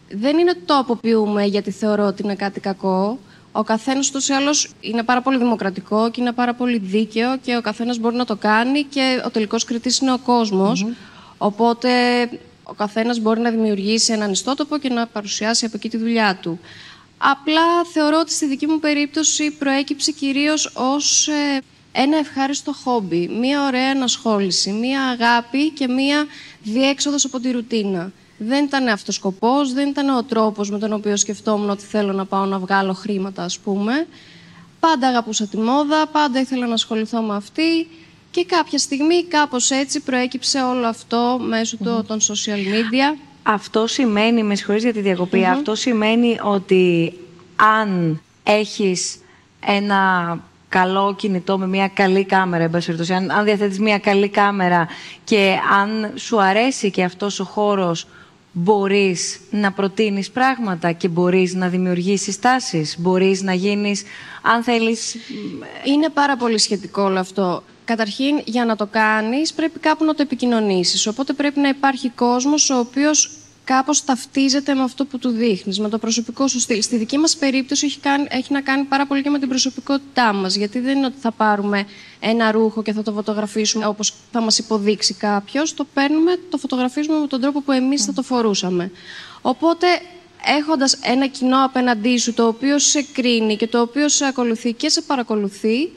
δεν 0.09 0.37
είναι 0.37 0.53
το 0.65 0.77
αποποιούμε 0.77 1.43
γιατί 1.43 1.71
θεωρώ 1.71 2.05
ότι 2.05 2.23
είναι 2.23 2.35
κάτι 2.35 2.59
κακό. 2.59 3.19
Ο 3.51 3.63
καθένας 3.63 4.11
του 4.11 4.19
ή 4.29 4.33
άλλως 4.33 4.69
είναι 4.79 5.03
πάρα 5.03 5.21
πολύ 5.21 5.37
δημοκρατικό 5.37 6.11
και 6.11 6.21
είναι 6.21 6.31
πάρα 6.31 6.53
πολύ 6.53 6.77
δίκαιο 6.77 7.37
και 7.37 7.57
ο 7.57 7.61
καθένας 7.61 7.97
μπορεί 7.97 8.15
να 8.15 8.25
το 8.25 8.35
κάνει 8.35 8.83
και 8.83 9.21
ο 9.25 9.29
τελικός 9.29 9.63
κριτής 9.63 9.99
είναι 9.99 10.11
ο 10.13 10.17
κοσμο 10.17 10.71
Οπότε 11.41 11.89
ο 12.63 12.73
καθένας 12.73 13.19
μπορεί 13.19 13.39
να 13.39 13.49
δημιουργήσει 13.49 14.13
έναν 14.13 14.31
ιστότοπο 14.31 14.77
και 14.77 14.89
να 14.89 15.07
παρουσιάσει 15.07 15.65
από 15.65 15.73
εκεί 15.77 15.89
τη 15.89 15.97
δουλειά 15.97 16.35
του. 16.41 16.59
Απλά 17.17 17.83
θεωρώ 17.93 18.19
ότι 18.19 18.31
στη 18.31 18.45
δική 18.47 18.67
μου 18.67 18.79
περίπτωση 18.79 19.51
προέκυψε 19.51 20.11
κυρίως 20.11 20.71
ως 20.75 21.27
ε, 21.27 21.61
ένα 21.91 22.17
ευχάριστο 22.17 22.73
χόμπι, 22.73 23.27
μία 23.27 23.65
ωραία 23.65 23.89
ενασχόληση, 23.89 24.71
μία 24.71 25.03
αγάπη 25.03 25.69
και 25.69 25.87
μία 25.87 26.25
διέξοδος 26.63 27.25
από 27.25 27.39
τη 27.39 27.51
ρουτίνα. 27.51 28.11
Δεν 28.41 28.63
ήταν 28.63 28.87
αυτός 28.87 29.15
σκοπός, 29.15 29.73
δεν 29.73 29.89
ήταν 29.89 30.09
ο 30.17 30.23
τρόπος 30.23 30.69
με 30.69 30.79
τον 30.79 30.93
οποίο 30.93 31.17
σκεφτόμουν 31.17 31.69
ότι 31.69 31.85
θέλω 31.85 32.13
να 32.13 32.25
πάω 32.25 32.45
να 32.45 32.59
βγάλω 32.59 32.93
χρήματα, 32.93 33.43
ας 33.43 33.59
πούμε. 33.59 34.07
Πάντα 34.79 35.07
αγαπούσα 35.07 35.47
τη 35.47 35.57
μόδα, 35.57 36.07
πάντα 36.07 36.39
ήθελα 36.39 36.67
να 36.67 36.73
ασχοληθώ 36.73 37.21
με 37.21 37.35
αυτή. 37.35 37.87
Και 38.31 38.45
κάποια 38.45 38.77
στιγμή 38.77 39.23
κάπως 39.23 39.71
έτσι 39.71 39.99
προέκυψε 39.99 40.61
όλο 40.61 40.87
αυτό 40.87 41.39
μέσω 41.47 41.77
των 42.07 42.19
social 42.19 42.59
media. 42.59 43.17
Αυτό 43.43 43.87
σημαίνει, 43.87 44.43
με 44.43 44.55
συγχωρείς 44.55 44.83
για 44.83 44.93
τη 44.93 45.01
διακοπη 45.01 45.45
αυτό 45.45 45.75
σημαίνει 45.75 46.39
ότι 46.43 47.13
αν 47.55 48.21
έχεις 48.43 49.19
ένα 49.65 50.39
καλό 50.69 51.15
κινητό 51.15 51.57
με 51.57 51.67
μια 51.67 51.87
καλή 51.87 52.25
κάμερα, 52.25 52.63
εν 52.63 53.11
αν, 53.11 53.31
αν 53.31 53.43
διαθέτεις 53.43 53.79
μια 53.79 53.99
καλή 53.99 54.29
κάμερα 54.29 54.87
και 55.23 55.55
αν 55.81 56.11
σου 56.15 56.41
αρέσει 56.41 56.91
και 56.91 57.03
αυτός 57.03 57.39
ο 57.39 57.43
χώρος, 57.43 58.07
μπορείς 58.51 59.39
να 59.51 59.71
προτείνεις 59.71 60.29
πράγματα 60.31 60.91
και 60.91 61.07
μπορείς 61.07 61.53
να 61.53 61.67
δημιουργήσεις 61.67 62.39
τάσεις, 62.39 62.95
μπορείς 62.99 63.41
να 63.41 63.53
γίνεις, 63.53 64.03
αν 64.41 64.63
θέλεις... 64.63 65.15
Είναι 65.83 66.09
πάρα 66.09 66.37
πολύ 66.37 66.57
σχετικό 66.57 67.01
όλο 67.01 67.19
αυτό. 67.19 67.63
Καταρχήν, 67.85 68.41
για 68.45 68.65
να 68.65 68.75
το 68.75 68.85
κάνεις, 68.85 69.53
πρέπει 69.53 69.79
κάπου 69.79 70.03
να 70.05 70.13
το 70.15 70.21
επικοινωνήσεις. 70.21 71.07
Οπότε 71.07 71.33
πρέπει 71.33 71.59
να 71.59 71.67
υπάρχει 71.69 72.09
κόσμος 72.09 72.69
ο 72.69 72.77
οποίος 72.77 73.38
κάπως 73.73 74.03
ταυτίζεται 74.03 74.73
με 74.73 74.83
αυτό 74.83 75.05
που 75.05 75.17
του 75.17 75.29
δείχνεις, 75.29 75.79
με 75.79 75.89
το 75.89 75.97
προσωπικό 75.97 76.47
σου 76.47 76.59
στυλ. 76.59 76.81
Στη 76.81 76.97
δική 76.97 77.17
μας 77.17 77.37
περίπτωση 77.37 77.85
έχει, 77.85 77.99
κάνει, 77.99 78.27
έχει 78.29 78.53
να 78.53 78.61
κάνει 78.61 78.83
πάρα 78.83 79.05
πολύ 79.05 79.21
και 79.21 79.29
με 79.29 79.39
την 79.39 79.49
προσωπικότητά 79.49 80.33
μας. 80.33 80.55
Γιατί 80.55 80.79
δεν 80.79 80.97
είναι 80.97 81.05
ότι 81.05 81.19
θα 81.19 81.31
πάρουμε 81.31 81.85
ένα 82.19 82.51
ρούχο 82.51 82.81
και 82.81 82.93
θα 82.93 83.03
το 83.03 83.11
φωτογραφίσουμε 83.11 83.85
όπως 83.85 84.13
θα 84.31 84.41
μας 84.41 84.57
υποδείξει 84.57 85.13
κάποιος. 85.13 85.73
Το 85.73 85.85
παίρνουμε, 85.93 86.39
το 86.49 86.57
φωτογραφίζουμε 86.57 87.19
με 87.19 87.27
τον 87.27 87.41
τρόπο 87.41 87.61
που 87.61 87.71
εμείς 87.71 88.05
θα 88.05 88.13
το 88.13 88.21
φορούσαμε. 88.21 88.91
Οπότε 89.41 89.87
έχοντας 90.45 90.97
ένα 91.01 91.27
κοινό 91.27 91.65
απέναντί 91.65 92.17
σου 92.17 92.33
το 92.33 92.47
οποίο 92.47 92.79
σε 92.79 93.01
κρίνει 93.13 93.55
και 93.55 93.67
το 93.67 93.81
οποίο 93.81 94.09
σε 94.09 94.25
ακολουθεί 94.25 94.73
και 94.73 94.89
σε 94.89 95.01
παρακολουθεί, 95.01 95.89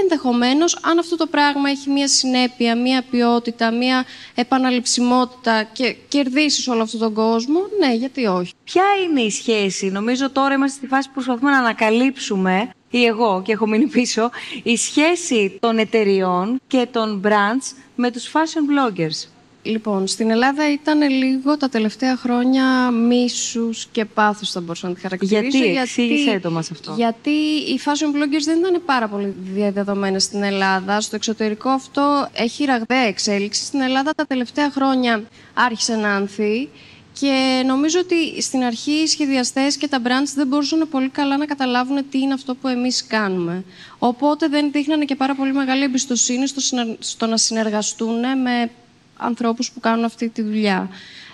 Ενδεχομένως, 0.00 0.78
αν 0.82 0.98
αυτό 0.98 1.16
το 1.16 1.26
πράγμα 1.26 1.70
έχει 1.70 1.90
μία 1.90 2.08
συνέπεια, 2.08 2.76
μία 2.76 3.04
ποιότητα, 3.10 3.70
μία 3.70 4.04
επαναληψιμότητα 4.34 5.62
και 5.62 5.96
κερδίσεις 6.08 6.68
όλο 6.68 6.82
αυτόν 6.82 7.00
τον 7.00 7.14
κόσμο, 7.14 7.60
ναι, 7.78 7.94
γιατί 7.94 8.26
όχι. 8.26 8.52
Ποια 8.64 8.84
είναι 9.04 9.20
η 9.20 9.30
σχέση, 9.30 9.86
νομίζω 9.86 10.30
τώρα 10.30 10.54
είμαστε 10.54 10.76
στη 10.76 10.86
φάση 10.86 11.08
που 11.08 11.14
προσπαθούμε 11.14 11.50
να 11.50 11.58
ανακαλύψουμε, 11.58 12.70
ή 12.90 13.04
εγώ 13.04 13.42
και 13.44 13.52
έχω 13.52 13.66
μείνει 13.66 13.86
πίσω, 13.86 14.30
η 14.62 14.76
σχέση 14.76 15.58
των 15.60 15.78
εταιριών 15.78 16.60
και 16.66 16.88
των 16.90 17.22
brands 17.24 17.76
με 17.94 18.10
τους 18.10 18.30
fashion 18.32 18.98
bloggers; 18.98 19.28
Λοιπόν, 19.64 20.06
στην 20.06 20.30
Ελλάδα 20.30 20.72
ήταν 20.72 21.10
λίγο 21.10 21.56
τα 21.56 21.68
τελευταία 21.68 22.16
χρόνια 22.16 22.90
μίσους 22.90 23.86
και 23.92 24.04
πάθους 24.04 24.50
θα 24.50 24.60
μπορούσα 24.60 24.88
να 24.88 24.94
τη 24.94 25.00
χαρακτηρίσω. 25.00 25.58
Γιατί, 25.58 25.78
εξήγησέ 25.78 26.40
το 26.42 26.50
μας 26.50 26.70
αυτό. 26.70 26.94
Γιατί 26.96 27.30
οι 27.70 27.80
fashion 27.84 28.16
bloggers 28.16 28.44
δεν 28.44 28.58
ήταν 28.58 28.82
πάρα 28.86 29.08
πολύ 29.08 29.34
διαδεδομένα 29.54 30.18
στην 30.18 30.42
Ελλάδα. 30.42 31.00
Στο 31.00 31.16
εξωτερικό 31.16 31.68
αυτό 31.68 32.28
έχει 32.32 32.64
ραγδαία 32.64 33.06
εξέλιξη. 33.06 33.64
Στην 33.64 33.80
Ελλάδα 33.80 34.12
τα 34.14 34.26
τελευταία 34.26 34.70
χρόνια 34.70 35.22
άρχισε 35.54 35.96
να 35.96 36.14
ανθεί. 36.14 36.68
Και 37.20 37.62
νομίζω 37.66 37.98
ότι 37.98 38.42
στην 38.42 38.62
αρχή 38.62 38.90
οι 38.90 39.06
σχεδιαστές 39.06 39.76
και 39.76 39.88
τα 39.88 39.98
brands 40.04 40.32
δεν 40.34 40.46
μπορούσαν 40.46 40.88
πολύ 40.90 41.08
καλά 41.08 41.36
να 41.36 41.44
καταλάβουν 41.44 42.08
τι 42.10 42.18
είναι 42.18 42.32
αυτό 42.32 42.54
που 42.54 42.68
εμείς 42.68 43.06
κάνουμε. 43.06 43.64
Οπότε 43.98 44.48
δεν 44.48 44.70
δείχνανε 44.72 45.04
και 45.04 45.14
πάρα 45.14 45.34
πολύ 45.34 45.52
μεγάλη 45.52 45.82
εμπιστοσύνη 45.82 46.46
στο 46.98 47.26
να 47.26 47.36
συνεργαστούν 47.36 48.18
με 48.18 48.70
ανθρώπους 49.22 49.70
που 49.70 49.80
κάνουν 49.80 50.04
αυτή 50.04 50.28
τη 50.28 50.42
δουλειά. 50.42 50.88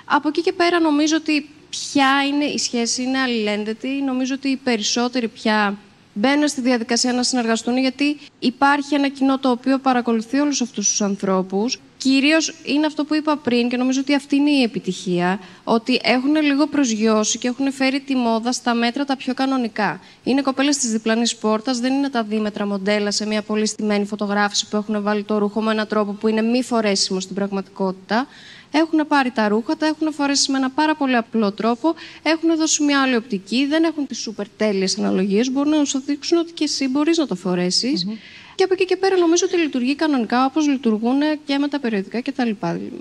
Από 0.04 0.28
εκεί 0.28 0.40
και 0.40 0.52
πέρα 0.52 0.80
νομίζω 0.80 1.16
ότι 1.16 1.50
ποια 1.70 2.26
είναι 2.26 2.44
η 2.44 2.58
σχέση, 2.58 3.02
είναι 3.02 3.18
αλληλένδετη. 3.18 3.88
Νομίζω 3.88 4.34
ότι 4.34 4.48
οι 4.48 4.56
περισσότεροι 4.56 5.28
πια 5.28 5.78
μπαίνουν 6.18 6.48
στη 6.48 6.60
διαδικασία 6.60 7.12
να 7.12 7.22
συνεργαστούν 7.22 7.78
γιατί 7.78 8.18
υπάρχει 8.38 8.94
ένα 8.94 9.08
κοινό 9.08 9.38
το 9.38 9.50
οποίο 9.50 9.78
παρακολουθεί 9.78 10.38
όλους 10.38 10.60
αυτούς 10.60 10.88
τους 10.88 11.02
ανθρώπους. 11.02 11.80
Κυρίως 11.96 12.54
είναι 12.64 12.86
αυτό 12.86 13.04
που 13.04 13.14
είπα 13.14 13.36
πριν 13.36 13.68
και 13.68 13.76
νομίζω 13.76 14.00
ότι 14.00 14.14
αυτή 14.14 14.36
είναι 14.36 14.50
η 14.50 14.62
επιτυχία, 14.62 15.40
ότι 15.64 16.00
έχουν 16.02 16.36
λίγο 16.42 16.66
προσγειώσει 16.66 17.38
και 17.38 17.48
έχουν 17.48 17.72
φέρει 17.72 18.00
τη 18.00 18.14
μόδα 18.14 18.52
στα 18.52 18.74
μέτρα 18.74 19.04
τα 19.04 19.16
πιο 19.16 19.34
κανονικά. 19.34 20.00
Είναι 20.24 20.42
κοπέλες 20.42 20.76
της 20.76 20.90
διπλανής 20.90 21.36
πόρτας, 21.36 21.78
δεν 21.78 21.92
είναι 21.92 22.08
τα 22.08 22.22
δίμετρα 22.22 22.66
μοντέλα 22.66 23.10
σε 23.10 23.26
μια 23.26 23.42
πολύ 23.42 23.66
στημένη 23.66 24.04
φωτογράφηση 24.04 24.68
που 24.68 24.76
έχουν 24.76 25.02
βάλει 25.02 25.22
το 25.22 25.38
ρούχο 25.38 25.60
με 25.60 25.72
έναν 25.72 25.86
τρόπο 25.86 26.12
που 26.12 26.28
είναι 26.28 26.42
μη 26.42 26.62
φορέσιμο 26.62 27.20
στην 27.20 27.34
πραγματικότητα 27.34 28.26
έχουν 28.70 29.06
πάρει 29.08 29.30
τα 29.30 29.48
ρούχα, 29.48 29.76
τα 29.76 29.86
έχουν 29.86 30.12
φορέσει 30.12 30.50
με 30.50 30.58
ένα 30.58 30.70
πάρα 30.70 30.94
πολύ 30.94 31.16
απλό 31.16 31.52
τρόπο, 31.52 31.94
έχουν 32.22 32.56
δώσει 32.56 32.82
μια 32.82 33.02
άλλη 33.02 33.16
οπτική, 33.16 33.66
δεν 33.66 33.84
έχουν 33.84 34.06
τις 34.06 34.18
σούπερ 34.18 34.48
τέλειες 34.48 34.98
αναλογίες. 34.98 35.50
Μπορούν 35.50 35.76
να 35.76 35.84
σου 35.84 36.02
δείξουν 36.06 36.38
ότι 36.38 36.52
και 36.52 36.64
εσύ 36.64 36.88
μπορείς 36.88 37.18
να 37.18 37.26
το 37.26 37.34
φορεσει 37.34 38.18
Και 38.54 38.64
από 38.64 38.72
εκεί 38.72 38.84
και 38.84 38.96
πέρα 38.96 39.16
νομίζω 39.16 39.46
ότι 39.46 39.56
λειτουργεί 39.56 39.94
κανονικά 39.94 40.44
όπως 40.44 40.66
λειτουργούν 40.66 41.20
και 41.44 41.58
με 41.58 41.68
τα 41.68 41.80
περιοδικά 41.80 42.22
κτλ. 42.22 42.50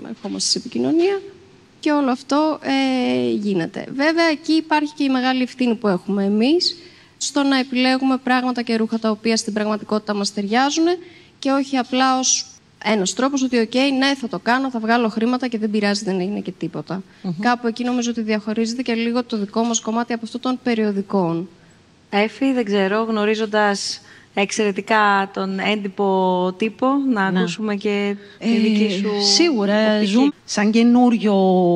Ερχόμαστε 0.08 0.48
σε 0.50 0.58
επικοινωνία 0.58 1.20
και 1.80 1.90
όλο 1.90 2.10
αυτό 2.10 2.58
ε, 2.62 3.30
γίνεται. 3.30 3.86
Βέβαια, 3.94 4.24
εκεί 4.24 4.52
υπάρχει 4.52 4.92
και 4.96 5.04
η 5.04 5.08
μεγάλη 5.08 5.42
ευθύνη 5.42 5.74
που 5.74 5.88
έχουμε 5.88 6.24
εμείς 6.24 6.76
στο 7.16 7.42
να 7.42 7.58
επιλέγουμε 7.58 8.16
πράγματα 8.16 8.62
και 8.62 8.76
ρούχα 8.76 8.98
τα 8.98 9.10
οποία 9.10 9.36
στην 9.36 9.52
πραγματικότητα 9.52 10.14
μας 10.14 10.32
ταιριάζουν 10.32 10.84
και 11.38 11.50
όχι 11.50 11.76
απλά 11.76 12.18
ως 12.18 12.46
ένας 12.84 13.14
τρόπος 13.14 13.42
ότι, 13.42 13.68
OK, 13.72 13.76
ναι, 13.98 14.14
θα 14.14 14.28
το 14.28 14.38
κάνω, 14.38 14.70
θα 14.70 14.78
βγάλω 14.78 15.08
χρήματα 15.08 15.48
και 15.48 15.58
δεν 15.58 15.70
πειράζει, 15.70 16.04
δεν 16.04 16.20
είναι 16.20 16.40
και 16.40 16.52
τίποτα. 16.58 17.02
Κάπου 17.40 17.66
εκεί 17.66 17.84
νομίζω 17.84 18.10
ότι 18.10 18.22
διαχωρίζεται 18.22 18.82
και 18.82 18.94
λίγο 18.94 19.24
το 19.24 19.36
δικό 19.38 19.62
μας 19.62 19.80
κομμάτι 19.80 20.12
από 20.12 20.24
αυτό 20.24 20.38
των 20.38 20.58
περιοδικών. 20.62 21.48
Έφη, 22.10 22.52
δεν 22.52 22.64
ξέρω, 22.64 23.02
γνωρίζοντας 23.02 24.00
εξαιρετικά 24.34 25.30
τον 25.32 25.58
έντυπο 25.58 26.54
τύπο, 26.56 26.86
να 27.12 27.30
ναι. 27.30 27.38
ακούσουμε 27.38 27.74
και 27.74 28.16
τη 28.38 28.56
ε, 28.56 28.58
δική 28.58 28.90
σου 28.90 29.10
Σίγουρα, 29.34 30.04
ζούμε 30.04 30.30
σαν 30.44 30.70
καινούριο 30.70 31.34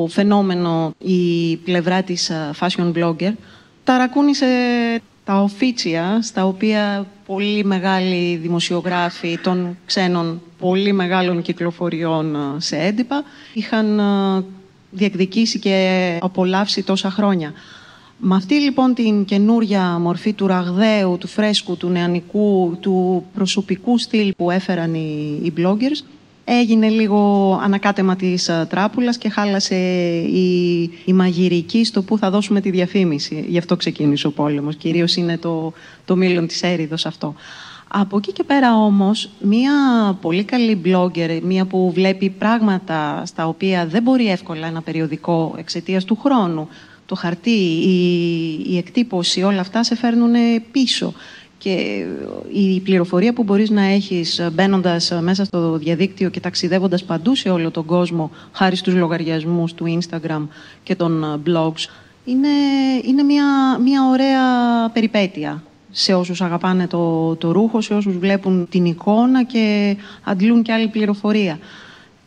φαινόμενο 0.09 0.93
η 0.97 1.55
πλευρά 1.57 2.03
της 2.03 2.31
fashion 2.59 2.93
blogger. 2.93 3.31
Ταρακούνησε 3.83 4.45
τα 5.25 5.41
οφίτσια, 5.41 6.19
στα 6.21 6.45
οποία 6.45 7.05
πολύ 7.25 7.63
μεγάλοι 7.65 8.35
δημοσιογράφοι 8.35 9.39
των 9.43 9.77
ξένων 9.85 10.41
πολύ 10.63 10.93
μεγάλων 10.93 11.41
κυκλοφοριών 11.41 12.35
ε, 12.35 12.39
σε 12.57 12.77
έντυπα 12.77 13.23
είχαν 13.53 13.99
ε, 13.99 14.43
διεκδικήσει 14.91 15.59
και 15.59 16.17
απολαύσει 16.21 16.83
τόσα 16.83 17.11
χρόνια. 17.11 17.53
Με 18.17 18.35
αυτή 18.35 18.55
λοιπόν 18.55 18.93
την 18.93 19.25
καινούρια 19.25 19.97
μορφή 19.99 20.33
του 20.33 20.47
ραγδαίου, 20.47 21.17
του 21.19 21.27
φρέσκου, 21.27 21.77
του 21.77 21.89
νεανικού, 21.89 22.77
του 22.79 23.25
προσωπικού 23.33 23.97
στυλ 23.97 24.33
που 24.37 24.51
έφεραν 24.51 24.93
οι, 24.93 25.39
οι 25.43 25.53
bloggers, 25.57 26.05
έγινε 26.43 26.87
λίγο 26.89 27.51
ανακάτεμα 27.63 28.15
της 28.15 28.47
ε, 28.47 28.67
τράπουλας 28.69 29.17
και 29.17 29.29
χάλασε 29.29 29.75
η, 30.19 30.81
η 31.05 31.13
μαγειρική 31.13 31.85
στο 31.85 32.03
που 32.03 32.17
θα 32.17 32.29
δώσουμε 32.29 32.61
τη 32.61 32.69
διαφήμιση. 32.69 33.45
Γι' 33.47 33.57
αυτό 33.57 33.75
ξεκίνησε 33.75 34.27
ο 34.27 34.31
πόλεμος. 34.31 34.75
Κυρίως 34.75 35.15
είναι 35.15 35.37
το, 35.37 35.73
το 36.05 36.15
μήλον 36.15 36.47
της 36.47 36.61
έρηδος 36.63 37.05
αυτό. 37.05 37.35
Από 37.95 38.17
εκεί 38.17 38.31
και 38.31 38.43
πέρα 38.43 38.75
όμως, 38.75 39.29
μία 39.39 39.73
πολύ 40.21 40.43
καλή 40.43 40.81
blogger, 40.85 41.39
μία 41.43 41.65
που 41.65 41.91
βλέπει 41.91 42.29
πράγματα 42.29 43.25
στα 43.25 43.47
οποία 43.47 43.87
δεν 43.87 44.03
μπορεί 44.03 44.29
εύκολα 44.29 44.67
ένα 44.67 44.81
περιοδικό 44.81 45.55
εξαιτίας 45.57 46.03
του 46.03 46.15
χρόνου, 46.15 46.67
το 47.05 47.15
χαρτί, 47.15 47.49
η, 47.49 48.65
η 48.65 48.77
εκτύπωση, 48.77 49.43
όλα 49.43 49.59
αυτά 49.59 49.83
σε 49.83 49.95
φέρνουν 49.95 50.33
πίσω. 50.71 51.13
Και 51.57 52.05
η 52.53 52.79
πληροφορία 52.79 53.33
που 53.33 53.43
μπορείς 53.43 53.69
να 53.69 53.81
έχεις 53.81 54.49
μπαίνοντας 54.53 55.11
μέσα 55.21 55.45
στο 55.45 55.77
διαδίκτυο 55.77 56.29
και 56.29 56.39
ταξιδεύοντας 56.39 57.03
παντού 57.03 57.35
σε 57.35 57.49
όλο 57.49 57.71
τον 57.71 57.85
κόσμο, 57.85 58.31
χάρη 58.51 58.75
στους 58.75 58.95
λογαριασμούς 58.95 59.73
του 59.73 59.99
Instagram 59.99 60.47
και 60.83 60.95
των 60.95 61.41
blogs, 61.47 61.89
είναι, 62.25 62.49
είναι 63.03 63.23
μια, 63.23 63.77
μια 63.79 64.09
ωραία 64.09 64.41
περιπέτεια 64.93 65.63
σε 65.95 66.13
όσους 66.13 66.41
αγαπάνε 66.41 66.87
το, 66.87 67.35
το 67.35 67.51
ρούχο, 67.51 67.81
σε 67.81 67.93
όσους 67.93 68.17
βλέπουν 68.17 68.67
την 68.69 68.85
εικόνα 68.85 69.43
και 69.43 69.95
αντλούν 70.23 70.61
και 70.61 70.71
άλλη 70.71 70.87
πληροφορία. 70.87 71.59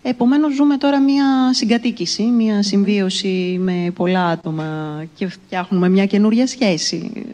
Επομένως 0.02 0.54
ζούμε 0.54 0.76
τώρα 0.76 1.00
μια 1.00 1.52
συγκατοίκηση, 1.52 2.22
μια 2.22 2.62
συμβίωση 2.62 3.58
με 3.60 3.92
πολλά 3.94 4.26
άτομα 4.26 5.04
και 5.14 5.26
φτιάχνουμε 5.26 5.88
μια 5.88 6.06
καινούρια 6.06 6.46
σχέση. 6.46 7.26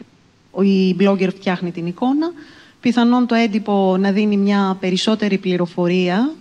Η 0.61 0.95
blogger 0.99 1.29
φτιάχνει 1.29 1.71
την 1.71 1.85
εικόνα, 1.85 2.31
πιθανόν 2.79 3.27
το 3.27 3.35
έντυπο 3.35 3.97
να 3.99 4.11
δίνει 4.11 4.37
μια 4.37 4.77
περισσότερη 4.79 5.37
πληροφορία, 5.37 6.31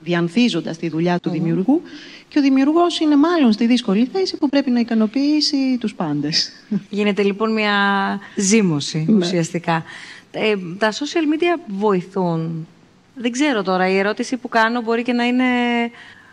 διανθίζοντας 0.00 0.76
τη 0.76 0.88
δουλειά 0.88 1.18
του 1.18 1.30
δημιουργού 1.30 1.82
και 2.34 2.40
ο 2.40 2.42
δημιουργός 2.42 3.00
είναι 3.00 3.16
μάλλον 3.16 3.52
στη 3.52 3.66
δύσκολη 3.66 4.08
θέση 4.12 4.36
που 4.36 4.48
πρέπει 4.48 4.70
να 4.70 4.80
ικανοποιήσει 4.80 5.78
τους 5.80 5.94
πάντες. 5.94 6.52
Γίνεται 6.90 7.22
λοιπόν 7.22 7.52
μια 7.52 7.74
ζήμωση 8.36 9.04
ναι. 9.08 9.16
ουσιαστικά. 9.16 9.84
Ε, 10.30 10.54
τα 10.78 10.92
social 10.92 11.34
media 11.34 11.60
βοηθούν. 11.66 12.66
Δεν 13.14 13.30
ξέρω 13.30 13.62
τώρα, 13.62 13.88
η 13.88 13.96
ερώτηση 13.98 14.36
που 14.36 14.48
κάνω 14.48 14.80
μπορεί 14.80 15.02
και 15.02 15.12
να 15.12 15.24
είναι 15.24 15.44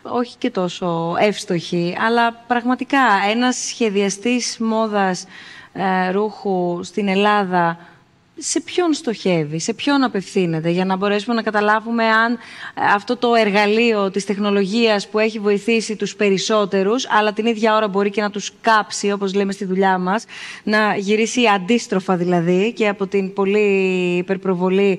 όχι 0.02 0.36
και 0.38 0.50
τόσο 0.50 1.14
εύστοχη, 1.18 1.96
αλλά 2.06 2.32
πραγματικά 2.32 2.98
ένας 3.30 3.56
σχεδιαστής 3.56 4.56
μόδας 4.58 5.26
ε, 5.72 6.10
ρούχου 6.10 6.80
στην 6.82 7.08
Ελλάδα 7.08 7.78
σε 8.38 8.60
ποιον 8.60 8.92
στοχεύει, 8.92 9.58
σε 9.58 9.74
ποιον 9.74 10.02
απευθύνεται, 10.02 10.70
για 10.70 10.84
να 10.84 10.96
μπορέσουμε 10.96 11.34
να 11.34 11.42
καταλάβουμε 11.42 12.04
αν 12.04 12.32
ε, 12.32 12.36
αυτό 12.94 13.16
το 13.16 13.34
εργαλείο 13.34 14.10
της 14.10 14.24
τεχνολογίας 14.24 15.08
που 15.08 15.18
έχει 15.18 15.38
βοηθήσει 15.38 15.96
τους 15.96 16.16
περισσότερους, 16.16 17.06
αλλά 17.10 17.32
την 17.32 17.46
ίδια 17.46 17.76
ώρα 17.76 17.88
μπορεί 17.88 18.10
και 18.10 18.20
να 18.20 18.30
τους 18.30 18.52
κάψει, 18.60 19.12
όπως 19.12 19.34
λέμε 19.34 19.52
στη 19.52 19.64
δουλειά 19.64 19.98
μας, 19.98 20.24
να 20.62 20.96
γυρίσει 20.96 21.46
αντίστροφα 21.46 22.16
δηλαδή 22.16 22.72
και 22.72 22.88
από 22.88 23.06
την 23.06 23.32
πολύ 23.32 24.16
υπερπροβολή 24.16 24.98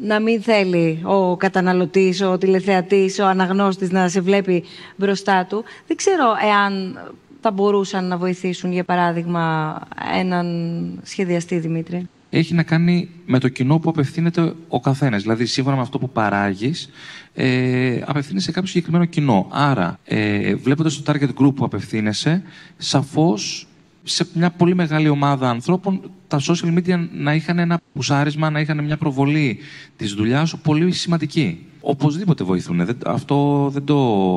να 0.00 0.20
μην 0.20 0.42
θέλει 0.42 1.00
ο 1.04 1.36
καταναλωτής, 1.36 2.22
ο 2.22 2.38
τηλεθεατής, 2.38 3.18
ο 3.18 3.26
αναγνώστης 3.26 3.90
να 3.90 4.08
σε 4.08 4.20
βλέπει 4.20 4.64
μπροστά 4.96 5.46
του. 5.48 5.64
Δεν 5.86 5.96
ξέρω 5.96 6.24
εάν 6.44 6.98
θα 7.40 7.50
μπορούσαν 7.50 8.08
να 8.08 8.16
βοηθήσουν, 8.16 8.72
για 8.72 8.84
παράδειγμα, 8.84 9.78
έναν 10.18 11.00
σχεδιαστή, 11.02 11.58
Δημήτρη 11.58 12.08
έχει 12.38 12.54
να 12.54 12.62
κάνει 12.62 13.08
με 13.26 13.38
το 13.38 13.48
κοινό 13.48 13.78
που 13.78 13.90
απευθύνεται 13.90 14.54
ο 14.68 14.80
καθένας. 14.80 15.22
Δηλαδή, 15.22 15.46
σύμφωνα 15.46 15.76
με 15.76 15.82
αυτό 15.82 15.98
που 15.98 16.10
παράγεις, 16.10 16.90
ε, 17.34 18.00
απευθύνεσαι 18.04 18.46
σε 18.46 18.52
κάποιο 18.52 18.68
συγκεκριμένο 18.68 19.04
κοινό. 19.04 19.46
Άρα, 19.50 19.98
ε, 20.04 20.54
βλέποντας 20.54 21.02
το 21.02 21.12
target 21.12 21.28
group 21.42 21.54
που 21.54 21.64
απευθύνεσαι, 21.64 22.42
σαφώς 22.76 23.66
σε 24.02 24.26
μια 24.34 24.50
πολύ 24.50 24.74
μεγάλη 24.74 25.08
ομάδα 25.08 25.50
ανθρώπων 25.50 26.10
τα 26.28 26.40
social 26.40 26.78
media 26.78 27.08
να 27.12 27.34
είχαν 27.34 27.58
ένα 27.58 27.80
πουσάρισμα, 27.92 28.50
να 28.50 28.60
είχαν 28.60 28.84
μια 28.84 28.96
προβολή 28.96 29.58
της 29.96 30.12
δουλειάς 30.12 30.48
σου 30.48 30.58
πολύ 30.58 30.92
σημαντική. 30.92 31.66
Οπωσδήποτε 31.80 32.44
βοηθούν. 32.44 32.88
αυτό 33.06 33.68
δεν 33.72 33.84
το 33.84 33.94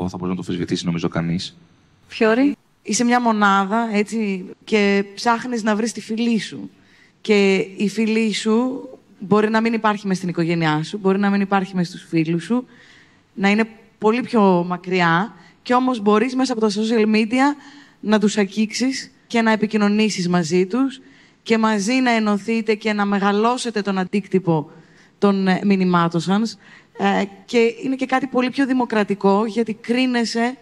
θα 0.09 0.17
μπορείς 0.17 0.35
να 0.35 0.41
το 0.41 0.43
αμφισβητήσει 0.47 0.85
νομίζω 0.85 1.07
κανείς. 1.07 1.57
Φιόρι. 2.07 2.55
Είσαι 2.81 3.03
μια 3.03 3.21
μονάδα 3.21 3.89
έτσι, 3.93 4.45
και 4.63 5.05
ψάχνεις 5.15 5.63
να 5.63 5.75
βρεις 5.75 5.91
τη 5.91 6.01
φιλή 6.01 6.39
σου. 6.39 6.69
Και 7.27 7.55
η 7.77 7.89
φίλη 7.89 8.33
σου 8.33 8.87
μπορεί 9.19 9.49
να 9.49 9.61
μην 9.61 9.73
υπάρχει 9.73 10.07
μες 10.07 10.17
στην 10.17 10.29
οικογένειά 10.29 10.83
σου, 10.83 10.97
μπορεί 10.97 11.19
να 11.19 11.29
μην 11.29 11.41
υπάρχει 11.41 11.75
μες 11.75 11.87
στους 11.87 12.05
φίλους 12.09 12.43
σου, 12.43 12.65
να 13.33 13.49
είναι 13.49 13.67
πολύ 13.97 14.21
πιο 14.21 14.65
μακριά 14.67 15.33
και 15.61 15.73
όμως 15.73 15.99
μπορείς 15.99 16.35
μέσα 16.35 16.53
από 16.53 16.61
τα 16.61 16.69
social 16.69 17.15
media 17.15 17.55
να 17.99 18.19
τους 18.19 18.37
αγγίξεις 18.37 19.11
και 19.27 19.41
να 19.41 19.51
επικοινωνήσεις 19.51 20.29
μαζί 20.29 20.65
τους 20.65 21.01
και 21.43 21.57
μαζί 21.57 21.93
να 21.93 22.11
ενωθείτε 22.11 22.73
και 22.75 22.93
να 22.93 23.05
μεγαλώσετε 23.05 23.81
τον 23.81 23.97
αντίκτυπο 23.97 24.71
των 25.17 25.47
ε, 25.47 25.61
μηνυμάτων 25.63 26.21
σας. 26.21 26.57
Ε, 26.97 27.23
και 27.45 27.73
είναι 27.83 27.95
και 27.95 28.05
κάτι 28.05 28.27
πολύ 28.27 28.49
πιο 28.49 28.65
δημοκρατικό, 28.65 29.45
γιατί 29.45 29.73
κρίνεσαι, 29.73 30.57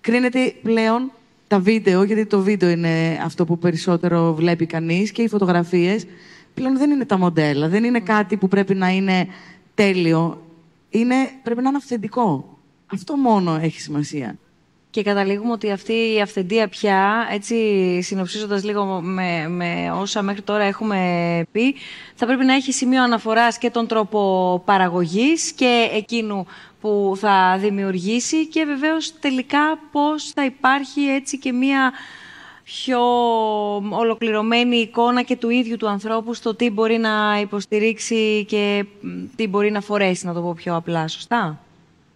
κρίνεται 0.00 0.54
πλέον 0.62 1.12
τα 1.50 1.58
βίντεο, 1.58 2.02
γιατί 2.02 2.26
το 2.26 2.40
βίντεο 2.40 2.68
είναι 2.68 3.20
αυτό 3.24 3.44
που 3.44 3.58
περισσότερο 3.58 4.34
βλέπει 4.34 4.66
κανείς 4.66 5.12
και 5.12 5.22
οι 5.22 5.28
φωτογραφίες, 5.28 6.06
πλέον 6.54 6.78
δεν 6.78 6.90
είναι 6.90 7.04
τα 7.04 7.18
μοντέλα, 7.18 7.68
δεν 7.68 7.84
είναι 7.84 8.00
κάτι 8.00 8.36
που 8.36 8.48
πρέπει 8.48 8.74
να 8.74 8.88
είναι 8.88 9.26
τέλειο. 9.74 10.42
Είναι, 10.90 11.14
πρέπει 11.42 11.62
να 11.62 11.68
είναι 11.68 11.76
αυθεντικό. 11.76 12.58
Αυτό 12.86 13.16
μόνο 13.16 13.58
έχει 13.62 13.80
σημασία. 13.80 14.38
Και 14.90 15.02
καταλήγουμε 15.02 15.52
ότι 15.52 15.70
αυτή 15.70 15.92
η 15.92 16.20
αυθεντία 16.20 16.68
πια, 16.68 17.28
έτσι 17.32 17.56
συνοψίζοντας 18.02 18.64
λίγο 18.64 19.00
με, 19.00 19.48
με 19.48 19.92
όσα 19.94 20.22
μέχρι 20.22 20.42
τώρα 20.42 20.64
έχουμε 20.64 20.98
πει, 21.52 21.74
θα 22.14 22.26
πρέπει 22.26 22.44
να 22.44 22.54
έχει 22.54 22.72
σημείο 22.72 23.02
αναφοράς 23.02 23.58
και 23.58 23.70
τον 23.70 23.86
τρόπο 23.86 24.62
παραγωγής 24.64 25.52
και 25.52 25.88
εκείνου 25.94 26.46
που 26.80 27.12
θα 27.16 27.56
δημιουργήσει 27.60 28.46
και 28.46 28.64
βεβαίως 28.64 29.18
τελικά 29.20 29.78
πώς 29.92 30.30
θα 30.34 30.44
υπάρχει 30.44 31.00
έτσι 31.00 31.38
και 31.38 31.52
μία 31.52 31.92
πιο 32.64 33.00
ολοκληρωμένη 33.90 34.76
εικόνα 34.76 35.22
και 35.22 35.36
του 35.36 35.50
ίδιου 35.50 35.76
του 35.76 35.88
ανθρώπου 35.88 36.34
στο 36.34 36.54
τι 36.54 36.70
μπορεί 36.70 36.98
να 36.98 37.40
υποστηρίξει 37.40 38.44
και 38.48 38.84
τι 39.36 39.46
μπορεί 39.46 39.70
να 39.70 39.80
φορέσει, 39.80 40.26
να 40.26 40.32
το 40.34 40.40
πω 40.40 40.52
πιο 40.52 40.76
απλά. 40.76 41.08
Σωστά; 41.08 41.58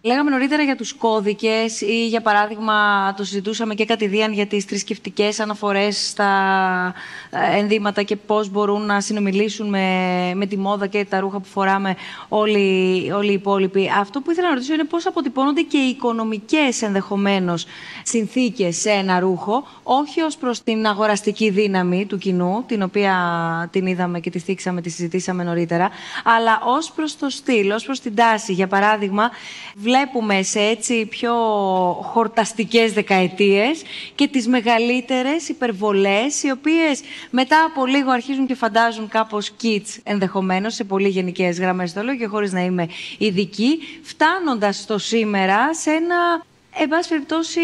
Λέγαμε 0.05 0.29
νωρίτερα 0.29 0.63
για 0.63 0.75
τους 0.75 0.93
κώδικες 0.93 1.81
ή 1.81 2.07
για 2.07 2.21
παράδειγμα 2.21 3.13
το 3.13 3.23
συζητούσαμε 3.23 3.73
και 3.73 3.85
κατηδίαν 3.85 4.33
για 4.33 4.45
τις 4.45 4.63
θρησκευτικές 4.63 5.39
αναφορές 5.39 6.07
στα 6.09 6.93
ε, 7.24 7.24
ενδύματα 7.57 8.03
και 8.03 8.15
πώς 8.15 8.49
μπορούν 8.49 8.85
να 8.85 9.01
συνομιλήσουν 9.01 9.69
με, 9.69 9.87
με 10.35 10.45
τη 10.45 10.57
μόδα 10.57 10.87
και 10.87 11.05
τα 11.09 11.19
ρούχα 11.19 11.39
που 11.39 11.47
φοράμε 11.47 11.95
όλοι, 12.29 13.11
όλοι 13.11 13.29
οι 13.29 13.33
υπόλοιποι. 13.33 13.91
Αυτό 13.99 14.21
που 14.21 14.31
ήθελα 14.31 14.47
να 14.47 14.53
ρωτήσω 14.53 14.73
είναι 14.73 14.83
πώς 14.83 15.05
αποτυπώνονται 15.05 15.61
και 15.61 15.77
οι 15.77 15.89
οικονομικές 15.89 16.81
ενδεχομένως 16.81 17.65
συνθήκες 18.03 18.77
σε 18.77 18.89
ένα 18.89 19.19
ρούχο, 19.19 19.67
όχι 19.83 20.21
ως 20.21 20.37
προς 20.37 20.63
την 20.63 20.85
αγοραστική 20.85 21.49
δύναμη 21.49 22.05
του 22.05 22.17
κοινού, 22.17 22.63
την 22.67 22.81
οποία 22.81 23.13
την 23.71 23.85
είδαμε 23.85 24.19
και 24.19 24.29
τη 24.29 24.39
θίξαμε, 24.39 24.81
τη 24.81 24.89
συζητήσαμε 24.89 25.43
νωρίτερα, 25.43 25.89
αλλά 26.23 26.61
ως 26.65 26.91
προς 26.91 27.17
το 27.17 27.29
στυλ, 27.29 27.71
ως 27.71 27.83
προς 27.83 27.99
την 27.99 28.15
τάση. 28.15 28.53
Για 28.53 28.67
παράδειγμα, 28.67 29.29
βλέπουμε 29.75 30.41
σε 30.41 30.59
έτσι 30.59 31.05
πιο 31.05 31.33
χορταστικές 32.01 32.93
δεκαετίες 32.93 33.81
και 34.15 34.27
τις 34.27 34.47
μεγαλύτερες 34.47 35.49
υπερβολές, 35.49 36.43
οι 36.43 36.51
οποίες 36.51 37.01
μετά 37.29 37.63
από 37.63 37.85
λίγο 37.85 38.11
αρχίζουν 38.11 38.47
και 38.47 38.55
φαντάζουν 38.55 39.07
κάπως 39.07 39.51
kids 39.61 39.99
ενδεχομένως, 40.03 40.73
σε 40.73 40.83
πολύ 40.83 41.07
γενικές 41.07 41.59
γραμμές 41.59 41.93
το 41.93 42.01
λέω 42.01 42.15
και 42.15 42.25
χωρίς 42.25 42.51
να 42.51 42.61
είμαι 42.61 42.87
ειδική, 43.17 43.79
φτάνοντας 44.03 44.77
στο 44.77 44.97
σήμερα 44.97 45.73
σε 45.73 45.91
ένα, 45.91 46.43
εν 46.73 46.87
πάση 46.87 47.09
περιπτώσει, 47.09 47.61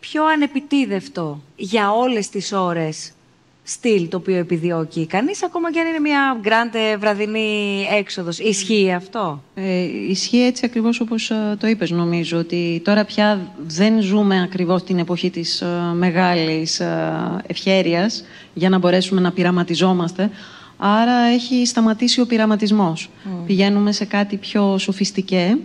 πιο 0.00 0.24
ανεπιτίδευτο 0.24 1.42
για 1.56 1.92
όλες 1.92 2.28
τις 2.28 2.52
ώρες 2.52 3.12
στυλ 3.64 4.08
το 4.08 4.16
οποίο 4.16 4.36
επιδιώκει 4.36 5.06
κανείς, 5.06 5.42
ακόμα 5.42 5.72
και 5.72 5.80
αν 5.80 5.86
είναι 5.86 5.98
μια 5.98 6.38
γκράντε 6.40 6.96
βραδινή 6.96 7.86
έξοδος. 7.98 8.38
Ισχύει 8.38 8.92
αυτό; 8.92 9.42
Ε, 9.54 9.82
ισχύει 10.08 10.42
έτσι 10.42 10.64
ακριβώς 10.64 11.00
όπως 11.00 11.30
ε, 11.30 11.56
το 11.60 11.66
είπες 11.66 11.90
νομίζω, 11.90 12.38
ότι 12.38 12.80
τώρα 12.84 13.04
πια 13.04 13.52
δεν 13.66 14.00
ζούμε 14.00 14.42
ακριβώς 14.42 14.84
την 14.84 14.98
εποχή 14.98 15.30
της 15.30 15.60
ε, 15.60 15.66
μεγάλης 15.94 16.80
ε, 16.80 17.12
ευχέρειας 17.46 18.24
για 18.54 18.68
να 18.68 18.78
μπορέσουμε 18.78 19.20
να 19.20 19.32
πειραματιζόμαστε. 19.32 20.30
Άρα 20.76 21.16
έχει 21.18 21.66
σταματήσει 21.66 22.20
ο 22.20 22.26
πειραματισμός. 22.26 23.10
Πηγαίνουμε 23.46 23.92
σε 23.92 24.04
κάτι 24.04 24.36
πιο 24.36 24.78
σοφιστικέ, 24.78 25.58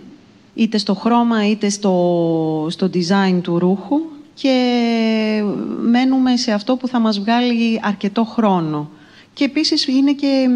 είτε 0.54 0.78
στο 0.78 0.94
χρώμα 0.94 1.48
είτε 1.48 1.68
στο, 1.68 2.66
στο 2.70 2.90
design 2.94 3.40
του 3.42 3.58
ρούχου 3.58 3.96
και 4.34 5.42
μένουμε 5.80 6.36
σε 6.36 6.52
αυτό 6.52 6.76
που 6.76 6.88
θα 6.88 6.98
μας 6.98 7.18
βγάλει 7.18 7.80
αρκετό 7.82 8.24
χρόνο. 8.24 8.90
Και 9.32 9.44
επίσης 9.44 9.86
είναι 9.86 10.12
και 10.12 10.48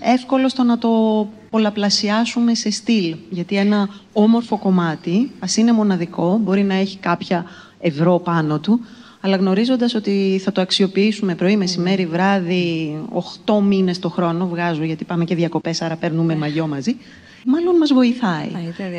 εύκολο 0.00 0.48
στο 0.48 0.62
να 0.62 0.78
το 0.78 0.88
πολλαπλασιάσουμε 1.50 2.54
σε 2.54 2.70
στυλ. 2.70 3.16
Γιατί 3.30 3.56
ένα 3.56 3.88
όμορφο 4.12 4.58
κομμάτι, 4.58 5.30
ας 5.38 5.56
είναι 5.56 5.72
μοναδικό, 5.72 6.38
μπορεί 6.42 6.62
να 6.62 6.74
έχει 6.74 6.98
κάποια 6.98 7.44
ευρώ 7.80 8.18
πάνω 8.18 8.58
του, 8.58 8.80
αλλά 9.20 9.36
γνωρίζοντας 9.36 9.94
ότι 9.94 10.40
θα 10.44 10.52
το 10.52 10.60
αξιοποιήσουμε 10.60 11.34
πρωί, 11.34 11.56
μεσημέρι, 11.56 12.06
βράδυ, 12.06 12.98
8 13.46 13.60
μήνες 13.60 13.98
το 13.98 14.08
χρόνο, 14.08 14.46
βγάζω 14.46 14.84
γιατί 14.84 15.04
πάμε 15.04 15.24
και 15.24 15.34
διακοπές, 15.34 15.82
άρα 15.82 15.96
παίρνουμε 15.96 16.36
μαγιό 16.36 16.66
μαζί, 16.66 16.96
μάλλον 17.44 17.76
μας 17.76 17.92
βοηθάει. 17.92 18.48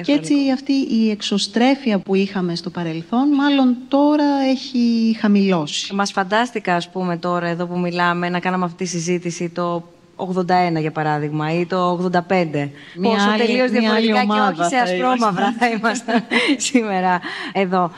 και 0.04 0.12
έτσι 0.12 0.34
αυτή 0.54 0.74
η 0.74 1.10
εξωστρέφεια 1.10 2.00
που 2.00 2.16
είχαμε 2.16 2.56
στο 2.56 2.70
παρελθόν, 2.70 3.30
μάλλον 3.30 3.76
τώρα 3.88 4.26
έχει 4.50 5.16
χαμηλώσει. 5.20 5.96
Μας 5.96 6.12
φαντάστηκα, 6.12 6.76
ας 6.76 6.90
πούμε, 6.90 7.18
τώρα 7.18 7.48
εδώ 7.48 7.66
που 7.66 7.80
μιλάμε, 7.80 8.30
να 8.30 8.40
κάναμε 8.40 8.66
αυτή 8.66 8.84
τη 8.84 8.90
συζήτηση 8.90 9.50
το 9.50 9.84
81 10.16 10.80
για 10.80 10.92
παράδειγμα 10.92 11.54
ή 11.54 11.66
το 11.66 12.10
85. 12.14 12.70
Μια 12.96 13.12
Πόσο 13.12 13.30
άλλη, 13.30 13.46
τελείως 13.46 13.72
διαφορετικά 13.72 14.26
και 14.26 14.62
όχι 14.62 14.70
σε 14.70 14.76
ασπρόμαυρα 14.76 15.56
θα 15.60 15.70
είμαστε 15.70 16.26
σήμερα 16.70 17.22
εδώ. 17.54 17.92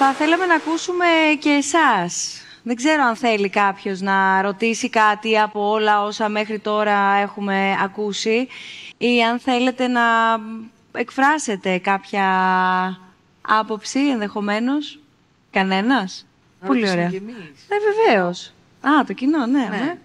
Θα 0.00 0.12
θέλαμε 0.12 0.46
να 0.46 0.54
ακούσουμε 0.54 1.06
και 1.38 1.48
εσάς. 1.48 2.42
Δεν 2.62 2.76
ξέρω 2.76 3.02
αν 3.02 3.16
θέλει 3.16 3.48
κάποιος 3.48 4.00
να 4.00 4.42
ρωτήσει 4.42 4.88
κάτι 4.88 5.38
από 5.38 5.70
όλα 5.70 6.02
όσα 6.04 6.28
μέχρι 6.28 6.58
τώρα 6.58 7.14
έχουμε 7.14 7.76
ακούσει 7.82 8.48
ή 8.98 9.22
αν 9.22 9.38
θέλετε 9.38 9.86
να 9.86 10.00
εκφράσετε 10.92 11.78
κάποια 11.78 12.26
άποψη 13.40 14.08
ενδεχομένως. 14.08 14.98
Κανένας; 15.50 16.26
Πολύ 16.66 16.90
ωραία. 16.90 17.10
Ναι, 17.10 17.76
βεβαίως. 18.06 18.52
Α, 18.80 19.04
το 19.06 19.12
κοινό, 19.12 19.46
ναι. 19.46 19.58
ναι. 19.58 19.76
ναι. 19.76 19.96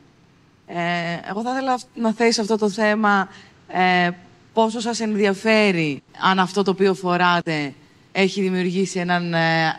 Ε, 0.68 1.20
εγώ 1.30 1.42
θα 1.42 1.52
ήθελα 1.52 1.80
να 1.94 2.14
θέσει 2.14 2.42
αυτό 2.42 2.58
το 2.58 2.70
θέμα 2.70 3.30
ε, 3.68 4.10
πόσο 4.54 4.80
σας 4.80 5.00
ενδιαφέρει 5.00 6.04
αν 6.22 6.40
αυτό 6.40 6.64
το 6.64 6.72
οποίο 6.72 6.94
φοράτε 6.94 7.74
έχει 8.12 8.42
δημιουργήσει 8.42 9.00
έναν 9.00 9.34
ε, 9.34 9.76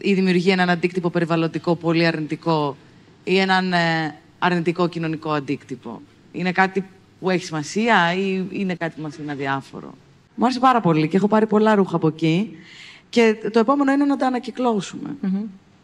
ή 0.00 0.14
δημιουργεί 0.14 0.50
έναν 0.50 0.70
αντίκτυπο 0.70 1.10
περιβαλλοντικό 1.10 1.74
πολύ 1.74 2.06
αρνητικό 2.06 2.76
ή 3.24 3.38
έναν 3.38 3.72
ε, 3.72 4.14
αρνητικό 4.38 4.88
κοινωνικό 4.88 5.30
αντίκτυπο. 5.30 6.00
Είναι 6.32 6.52
κάτι 6.52 6.84
που 7.20 7.30
έχει 7.30 7.44
σημασία 7.44 8.14
ή 8.14 8.44
είναι 8.50 8.74
κάτι 8.74 8.94
που 8.96 9.02
μας 9.02 9.16
είναι 9.16 9.32
αδιάφορο; 9.32 9.94
Μου 10.34 10.44
άρεσε 10.44 10.60
πάρα 10.60 10.80
πολύ 10.80 11.08
και 11.08 11.16
έχω 11.16 11.28
πάρει 11.28 11.46
πολλά 11.46 11.74
ρούχα 11.74 11.96
από 11.96 12.08
εκεί 12.08 12.56
και 13.08 13.36
το 13.52 13.58
επόμενο 13.58 13.92
είναι 13.92 14.04
να 14.04 14.16
τα 14.16 14.26
ανακυκλώσουμε. 14.26 15.16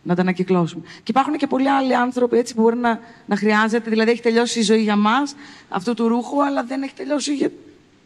να 0.06 0.14
τα 0.14 0.20
ανακυκλώσουμε. 0.20 0.82
Και 0.84 1.10
υπάρχουν 1.10 1.36
και 1.36 1.46
πολλοί 1.46 1.68
άλλοι 1.68 1.96
άνθρωποι 1.96 2.36
έτσι, 2.36 2.54
που 2.54 2.62
μπορεί 2.62 2.76
να, 2.76 3.00
να 3.26 3.36
χρειάζεται. 3.36 3.90
Δηλαδή, 3.90 4.10
έχει 4.10 4.22
τελειώσει 4.22 4.58
η 4.58 4.62
ζωή 4.62 4.82
για 4.82 4.96
μας 4.96 5.34
αυτού 5.68 5.94
του 5.94 6.08
ρούχου, 6.08 6.44
αλλά 6.44 6.64
δεν 6.64 6.82
έχει 6.82 6.94
τελειώσει 6.94 7.34
για, 7.34 7.50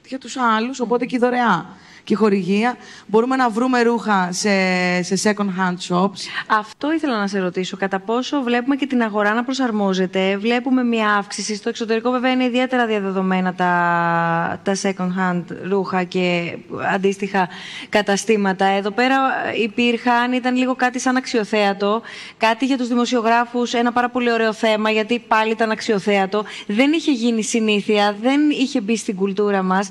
για 0.07 0.19
τους 0.19 0.37
άλλους. 0.37 0.81
Οπότε 0.81 1.07
και 1.07 1.17
η 1.17 1.19
δωρεά 1.19 1.67
και 2.09 2.15
χορηγία. 2.15 2.77
Μπορούμε 3.07 3.37
να 3.37 3.51
βρούμε 3.51 3.83
ρούχα 3.83 4.29
σε, 4.33 4.51
σε 5.03 5.31
second 5.31 5.49
hand 5.61 5.77
shops. 5.89 6.21
Αυτό 6.47 6.93
ήθελα 6.93 7.19
να 7.19 7.27
σε 7.27 7.39
ρωτήσω. 7.39 7.77
Κατά 7.77 7.99
πόσο 8.01 8.43
βλέπουμε 8.43 8.77
και 8.77 8.87
την 8.87 9.03
αγορά 9.03 9.35
να 9.35 9.45
προσαρμόζεται, 9.45 10.37
βλέπουμε 10.37 10.83
μια 10.83 11.11
αύξηση. 11.11 11.55
Στο 11.55 11.69
εξωτερικό, 11.69 12.11
βέβαια, 12.11 12.33
είναι 12.33 12.45
ιδιαίτερα 12.45 12.87
διαδεδομένα 12.87 13.55
τα, 13.55 13.73
τα 14.63 14.77
second 14.83 15.11
hand 15.19 15.45
ρούχα 15.69 16.05
και 16.05 16.57
αντίστοιχα 16.93 17.49
καταστήματα. 17.89 18.65
Εδώ 18.65 18.91
πέρα 18.91 19.17
υπήρχαν, 19.63 20.33
ήταν 20.33 20.57
λίγο 20.57 20.75
κάτι 20.75 20.99
σαν 20.99 21.17
αξιοθέατο. 21.17 22.03
Κάτι 22.37 22.67
για 22.67 22.79
τους 22.79 22.89
δημοσιογράφους, 22.89 23.75
ένα 23.75 23.93
πάρα 23.93 24.09
πολύ 24.09 24.33
ωραίο 24.33 24.53
θέμα, 24.53 24.91
γιατί 24.91 25.19
πάλι 25.29 25.51
ήταν 25.51 25.71
αξιοθέατο. 25.71 26.45
Δεν 26.67 26.93
είχε 26.93 27.13
γίνει 27.13 27.43
συνήθεια, 27.43 28.17
δεν 28.23 28.51
είχε 28.51 28.81
μπει 28.81 28.97
στην 28.97 29.17
κουλτούρα 29.17 29.63
μας 29.63 29.89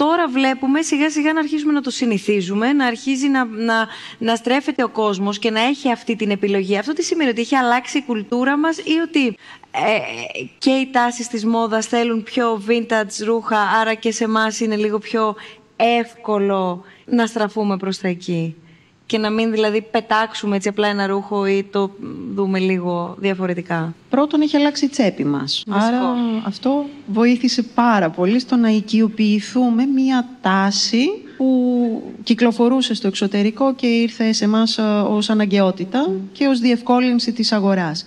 τώρα 0.00 0.28
βλέπουμε 0.28 0.82
σιγά 0.82 1.10
σιγά 1.10 1.32
να 1.32 1.40
αρχίσουμε 1.40 1.72
να 1.72 1.80
το 1.80 1.90
συνηθίζουμε, 1.90 2.72
να 2.72 2.86
αρχίζει 2.86 3.28
να, 3.28 3.44
να, 3.44 3.86
να 4.18 4.36
στρέφεται 4.36 4.82
ο 4.82 4.88
κόσμος 4.88 5.38
και 5.38 5.50
να 5.50 5.60
έχει 5.60 5.90
αυτή 5.92 6.16
την 6.16 6.30
επιλογή. 6.30 6.78
Αυτό 6.78 6.92
τι 6.92 7.02
σημαίνει, 7.02 7.30
ότι 7.30 7.40
έχει 7.40 7.56
αλλάξει 7.56 7.98
η 7.98 8.02
κουλτούρα 8.02 8.58
μας 8.58 8.78
ή 8.78 8.98
ότι 9.06 9.26
ε, 9.70 9.98
και 10.58 10.70
οι 10.70 10.90
τάσεις 10.90 11.28
της 11.28 11.44
μόδας 11.44 11.86
θέλουν 11.86 12.22
πιο 12.22 12.62
vintage 12.68 13.24
ρούχα, 13.24 13.58
άρα 13.58 13.94
και 13.94 14.12
σε 14.12 14.24
εμάς 14.24 14.60
είναι 14.60 14.76
λίγο 14.76 14.98
πιο 14.98 15.34
εύκολο 15.76 16.84
να 17.04 17.26
στραφούμε 17.26 17.76
προς 17.76 17.98
τα 17.98 18.08
εκεί; 18.08 18.56
Και 19.10 19.18
να 19.18 19.30
μην 19.30 19.50
δηλαδή 19.50 19.82
πετάξουμε 19.82 20.56
έτσι 20.56 20.68
απλά 20.68 20.88
ένα 20.88 21.06
ρούχο 21.06 21.46
ή 21.46 21.64
το 21.64 21.90
δούμε 22.34 22.58
λίγο 22.58 23.14
διαφορετικά. 23.18 23.94
Πρώτον 24.08 24.40
έχει 24.40 24.56
αλλάξει 24.56 24.84
η 24.84 24.88
τσέπη 24.88 25.24
μας. 25.24 25.64
Άρα 25.68 26.00
αυτό 26.44 26.84
βοήθησε 27.06 27.62
πάρα 27.62 28.10
πολύ 28.10 28.38
στο 28.38 28.56
να 28.56 28.68
οικειοποιηθούμε 28.68 29.84
μία 29.84 30.28
τάση 30.40 31.06
που 31.36 32.02
κυκλοφορούσε 32.22 32.94
στο 32.94 33.06
εξωτερικό 33.06 33.74
και 33.74 33.86
ήρθε 33.86 34.32
σε 34.32 34.44
εμάς 34.44 34.78
ε, 34.78 34.82
ως 35.08 35.30
αναγκαιότητα 35.30 36.10
και 36.32 36.46
ως 36.46 36.58
διευκόλυνση 36.60 37.32
της 37.32 37.52
αγοράς. 37.52 38.06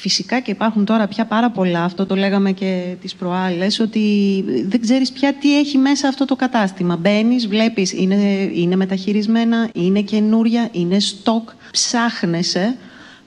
Φυσικά 0.00 0.40
και 0.40 0.50
υπάρχουν 0.50 0.84
τώρα 0.84 1.06
πια 1.06 1.24
πάρα 1.24 1.50
πολλά, 1.50 1.84
αυτό 1.84 2.06
το 2.06 2.16
λέγαμε 2.16 2.52
και 2.52 2.94
τις 3.00 3.14
προάλλες, 3.14 3.80
ότι 3.80 4.44
δεν 4.66 4.80
ξέρεις 4.80 5.12
πια 5.12 5.34
τι 5.34 5.58
έχει 5.58 5.78
μέσα 5.78 6.08
αυτό 6.08 6.24
το 6.24 6.36
κατάστημα. 6.36 6.96
Μπαίνεις, 6.96 7.48
βλέπεις, 7.48 7.92
είναι, 7.92 8.50
είναι 8.54 8.76
μεταχειρισμένα, 8.76 9.70
είναι 9.74 10.00
καινούρια, 10.00 10.68
είναι 10.72 10.98
στόκ, 10.98 11.48
ψάχνεσαι. 11.70 12.76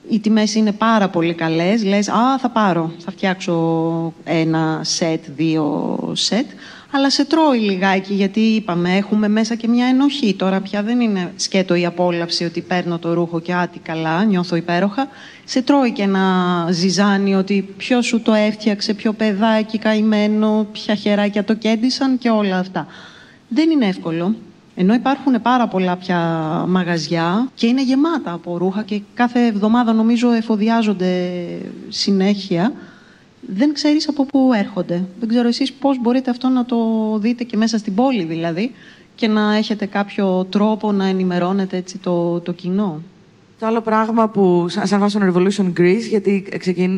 Οι 0.08 0.18
τιμές 0.18 0.54
είναι 0.54 0.72
πάρα 0.72 1.08
πολύ 1.08 1.34
καλές. 1.34 1.84
Λες, 1.84 2.08
α, 2.08 2.38
θα 2.38 2.48
πάρω, 2.50 2.92
θα 2.98 3.10
φτιάξω 3.10 4.12
ένα 4.24 4.80
σετ, 4.82 5.24
δύο 5.36 5.98
σετ 6.12 6.46
αλλά 6.94 7.10
σε 7.10 7.24
τρώει 7.24 7.58
λιγάκι, 7.58 8.14
γιατί 8.14 8.40
είπαμε, 8.40 8.96
έχουμε 8.96 9.28
μέσα 9.28 9.54
και 9.54 9.68
μια 9.68 9.86
ενοχή. 9.86 10.34
Τώρα 10.34 10.60
πια 10.60 10.82
δεν 10.82 11.00
είναι 11.00 11.32
σκέτο 11.36 11.74
η 11.74 11.86
απόλαυση 11.86 12.44
ότι 12.44 12.60
παίρνω 12.60 12.98
το 12.98 13.12
ρούχο 13.12 13.40
και 13.40 13.54
άτι 13.54 13.78
καλά, 13.78 14.24
νιώθω 14.24 14.56
υπέροχα. 14.56 15.08
Σε 15.44 15.62
τρώει 15.62 15.92
και 15.92 16.02
ένα 16.02 16.66
ζυζάνι 16.70 17.34
ότι 17.34 17.74
ποιο 17.76 18.02
σου 18.02 18.20
το 18.20 18.32
έφτιαξε, 18.32 18.94
ποιο 18.94 19.12
παιδάκι 19.12 19.78
καημένο, 19.78 20.66
ποια 20.72 20.94
χεράκια 20.94 21.44
το 21.44 21.54
κέντησαν 21.54 22.18
και 22.18 22.30
όλα 22.30 22.58
αυτά. 22.58 22.86
Δεν 23.48 23.70
είναι 23.70 23.86
εύκολο. 23.86 24.34
Ενώ 24.74 24.94
υπάρχουν 24.94 25.42
πάρα 25.42 25.68
πολλά 25.68 25.96
πια 25.96 26.18
μαγαζιά 26.68 27.48
και 27.54 27.66
είναι 27.66 27.82
γεμάτα 27.82 28.32
από 28.32 28.56
ρούχα 28.56 28.82
και 28.82 29.00
κάθε 29.14 29.46
εβδομάδα 29.46 29.92
νομίζω 29.92 30.32
εφοδιάζονται 30.32 31.30
συνέχεια 31.88 32.72
δεν 33.46 33.72
ξέρεις 33.72 34.08
από 34.08 34.24
πού 34.24 34.50
έρχονται. 34.54 35.04
Δεν 35.20 35.28
ξέρω 35.28 35.48
εσείς 35.48 35.72
πώς 35.72 36.00
μπορείτε 36.00 36.30
αυτό 36.30 36.48
να 36.48 36.64
το 36.64 36.76
δείτε 37.18 37.44
και 37.44 37.56
μέσα 37.56 37.78
στην 37.78 37.94
πόλη 37.94 38.24
δηλαδή 38.24 38.72
και 39.14 39.28
να 39.28 39.56
έχετε 39.56 39.86
κάποιο 39.86 40.46
τρόπο 40.50 40.92
να 40.92 41.06
ενημερώνετε 41.06 41.76
έτσι 41.76 41.98
το, 41.98 42.40
το 42.40 42.52
κοινό. 42.52 43.02
Το 43.58 43.66
άλλο 43.66 43.80
πράγμα 43.80 44.28
που, 44.28 44.66
σαν 44.68 45.02
Fashion 45.02 45.32
Revolution 45.32 45.72
Greece, 45.78 46.06
γιατί 46.08 46.44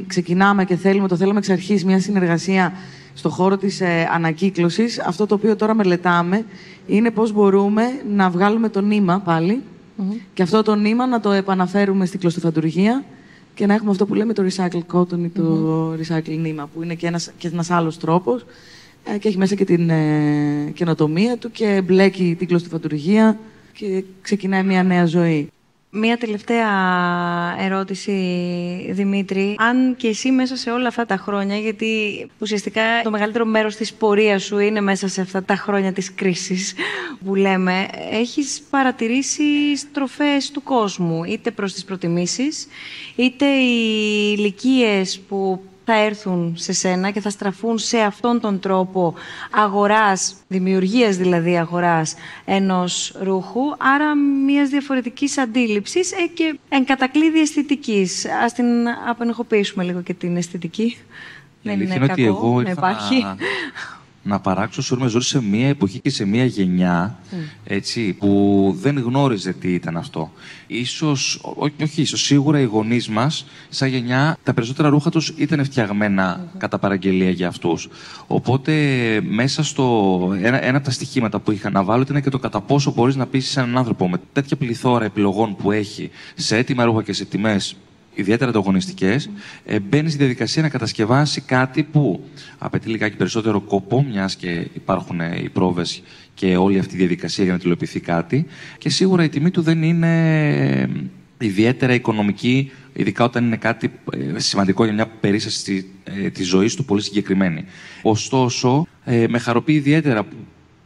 ξεκινάμε 0.07 0.65
και 0.65 0.77
θέλουμε, 0.77 1.09
το 1.09 1.17
θέλουμε 1.17 1.39
εξ 1.39 1.51
αρχής, 1.51 1.85
μια 1.85 2.01
συνεργασία 2.01 2.73
στο 3.15 3.29
χώρο 3.29 3.57
της 3.57 3.81
ε, 3.81 4.09
ανακύκλωσης, 4.13 5.01
αυτό 5.01 5.27
το 5.27 5.35
οποίο 5.35 5.57
τώρα 5.57 5.75
μελετάμε 5.75 6.45
είναι 6.87 7.11
πώς 7.11 7.33
μπορούμε 7.33 7.83
να 8.09 8.31
βγάλουμε 8.31 8.69
το 8.69 8.81
νήμα 8.81 9.19
πάλι 9.19 9.63
και 10.35 10.43
αυτό 10.43 10.63
το 10.63 10.75
νήμα 10.75 11.07
να 11.07 11.21
το 11.21 11.31
επαναφέρουμε 11.31 12.07
στην 12.07 12.21
κλωστοφαντουργία 12.21 13.05
και 13.55 13.67
να 13.67 13.75
έχουμε 13.75 13.91
αυτό 13.91 14.07
που 14.07 14.15
λέμε 14.15 14.33
το 14.33 14.47
recycle 14.47 14.83
cotton 14.93 15.19
ή 15.19 15.29
το 15.29 15.93
recycle 15.93 16.39
νήμα, 16.39 16.69
που 16.75 16.83
είναι 16.83 16.95
και 16.95 17.07
ένας, 17.07 17.31
και 17.39 17.49
ένας 17.49 17.71
άλλος 17.71 17.99
τρόπος 17.99 18.45
ε, 19.05 19.19
και 19.19 19.29
έχει 19.29 19.39
μέσα 19.39 19.55
και 19.55 19.65
την 19.65 19.91
ε, 19.91 20.71
καινοτομία 20.75 21.37
του 21.37 21.51
και 21.51 21.83
μπλέκει 21.85 22.35
την 22.39 22.49
κλωστοφαντουργία 22.49 23.39
και 23.73 24.05
ξεκινάει 24.23 24.63
μια 24.63 24.83
νέα 24.83 25.07
ζωή. 25.07 25.49
Μία 25.97 26.17
τελευταία 26.17 26.69
ερώτηση, 27.61 28.13
Δημήτρη. 28.91 29.55
Αν 29.59 29.97
και 29.97 30.09
εσύ 30.09 30.31
μέσα 30.31 30.57
σε 30.57 30.71
όλα 30.71 30.89
αυτά 30.89 31.07
τα 31.07 31.17
χρόνια, 31.17 31.57
γιατί 31.57 31.87
ουσιαστικά 32.39 32.83
το 33.03 33.11
μεγαλύτερο 33.11 33.45
μέρος 33.45 33.77
της 33.77 33.93
πορείας 33.93 34.43
σου 34.43 34.59
είναι 34.59 34.81
μέσα 34.81 35.09
σε 35.09 35.21
αυτά 35.21 35.43
τα 35.43 35.57
χρόνια 35.57 35.93
της 35.93 36.15
κρίσης 36.15 36.75
που 37.25 37.35
λέμε, 37.35 37.89
έχεις 38.11 38.63
παρατηρήσει 38.71 39.77
στροφές 39.77 40.51
του 40.51 40.63
κόσμου, 40.63 41.25
είτε 41.25 41.51
προς 41.51 41.73
τις 41.73 41.85
προτιμήσεις, 41.85 42.67
είτε 43.17 43.47
οι 43.47 44.35
ηλικίες 44.39 45.21
που 45.29 45.63
θα 45.85 45.95
έρθουν 45.99 46.55
σε 46.57 46.73
σένα 46.73 47.11
και 47.11 47.21
θα 47.21 47.31
στραφούν 47.31 47.79
σε 47.79 47.99
αυτόν 47.99 48.41
τον 48.41 48.61
τρόπο 48.61 49.15
αγοράς, 49.51 50.35
δημιουργίας 50.49 51.17
δηλαδή 51.17 51.59
αγοράς 51.59 52.15
ενός 52.45 53.17
ρούχου, 53.23 53.61
άρα 53.79 54.15
μιας 54.17 54.69
διαφορετικής 54.69 55.39
αντίληψης 55.39 56.13
ε, 56.13 56.27
και 56.35 56.59
εν 56.69 56.85
κατακλείδη 56.85 57.41
αισθητικής. 57.41 58.27
Ας 58.45 58.53
την 58.53 58.67
απενεχοποιήσουμε 59.09 59.85
λίγο 59.85 60.01
και 60.01 60.15
την 60.15 60.37
αισθητική. 60.37 60.97
Δεν 61.63 61.81
είναι, 61.81 61.99
κακό 61.99 62.13
ότι 62.13 62.25
εγώ 62.25 62.63
να 62.63 62.71
υπάρχει 62.71 63.25
να 64.25 64.41
παράξω 64.41 64.83
σούρμε 64.83 65.09
ζωή 65.09 65.21
σε 65.21 65.43
μια 65.43 65.69
εποχή 65.69 66.01
και 66.01 66.11
σε 66.11 66.25
μια 66.25 66.45
γενιά 66.45 67.19
έτσι, 67.65 68.13
που 68.13 68.77
δεν 68.81 68.99
γνώριζε 68.99 69.53
τι 69.53 69.75
ήταν 69.75 69.97
αυτό. 69.97 70.33
Ίσως, 70.67 71.41
ό, 71.43 71.67
όχι 71.83 72.01
ίσως, 72.01 72.23
σίγουρα 72.23 72.61
οι 72.61 72.65
γονείς 72.65 73.09
μας, 73.09 73.47
σαν 73.69 73.89
γενιά, 73.89 74.37
τα 74.43 74.55
περισσότερα 74.55 74.89
ρούχα 74.89 75.11
τους 75.11 75.29
ήταν 75.37 75.65
φτιαγμένα 75.65 76.49
κατά 76.59 76.79
παραγγελία 76.79 77.31
για 77.31 77.49
αυτούς. 77.49 77.89
Οπότε, 78.27 78.73
μέσα 79.29 79.63
στο. 79.63 79.85
Ένα, 80.43 80.65
ένα 80.65 80.77
από 80.77 80.87
τα 80.87 80.93
στοιχήματα 80.93 81.39
που 81.39 81.51
είχα 81.53 81.71
να 81.71 81.85
βάλω 81.85 82.03
ήταν 82.03 82.23
και 82.23 82.31
το 82.31 82.39
κατά 82.39 82.61
πόσο 82.61 82.93
μπορείς 82.93 83.17
να 83.17 83.27
πείσει 83.27 83.59
έναν 83.59 83.79
άνθρωπο 83.79 84.09
με 84.09 84.21
τέτοια 84.33 84.57
πληθώρα 84.57 85.05
επιλογών 85.05 85.57
που 85.57 85.71
έχει 85.73 86.11
σε 86.35 86.57
έτοιμα 86.57 86.85
ρούχα 86.85 87.03
και 87.03 87.13
σε 87.13 87.25
τιμές 87.25 87.77
ιδιαίτερα 88.15 88.51
ανταγωνιστικές, 88.51 89.31
ε, 89.65 89.81
μπαίνει 89.81 90.09
στη 90.09 90.19
διαδικασία 90.19 90.63
να 90.63 90.69
κατασκευάσει 90.69 91.41
κάτι 91.41 91.83
που 91.83 92.25
απαιτεί 92.59 92.89
λιγάκι 92.89 93.17
περισσότερο 93.17 93.61
κόπο, 93.61 94.07
μιας 94.11 94.37
και 94.37 94.69
υπάρχουν 94.75 95.21
ε, 95.21 95.41
οι 95.43 95.49
πρόβες 95.49 96.03
και 96.35 96.57
όλη 96.57 96.79
αυτή 96.79 96.95
η 96.95 96.99
διαδικασία 96.99 97.45
για 97.45 97.53
να 97.53 97.59
τηλεοποιηθεί 97.59 98.01
κάτι. 98.01 98.47
Και 98.79 98.89
σίγουρα 98.89 99.25
η 99.25 99.29
τιμή 99.29 99.51
του 99.51 99.63
δεν 99.63 99.83
είναι 99.83 100.49
ε, 100.81 100.89
ιδιαίτερα 101.39 101.95
οικονομική, 101.95 102.71
ειδικά 102.93 103.25
όταν 103.25 103.45
είναι 103.45 103.57
κάτι 103.57 103.91
ε, 104.35 104.39
σημαντικό 104.39 104.85
για 104.85 104.93
μια 104.93 105.07
περίσταση 105.07 105.87
της 106.33 106.47
ζωής 106.47 106.75
του 106.75 106.85
πολύ 106.85 107.03
συγκεκριμένη. 107.03 107.65
Ωστόσο, 108.03 108.87
με 109.29 109.39
χαροποιεί 109.39 109.77
ιδιαίτερα 109.79 110.25
που 110.25 110.37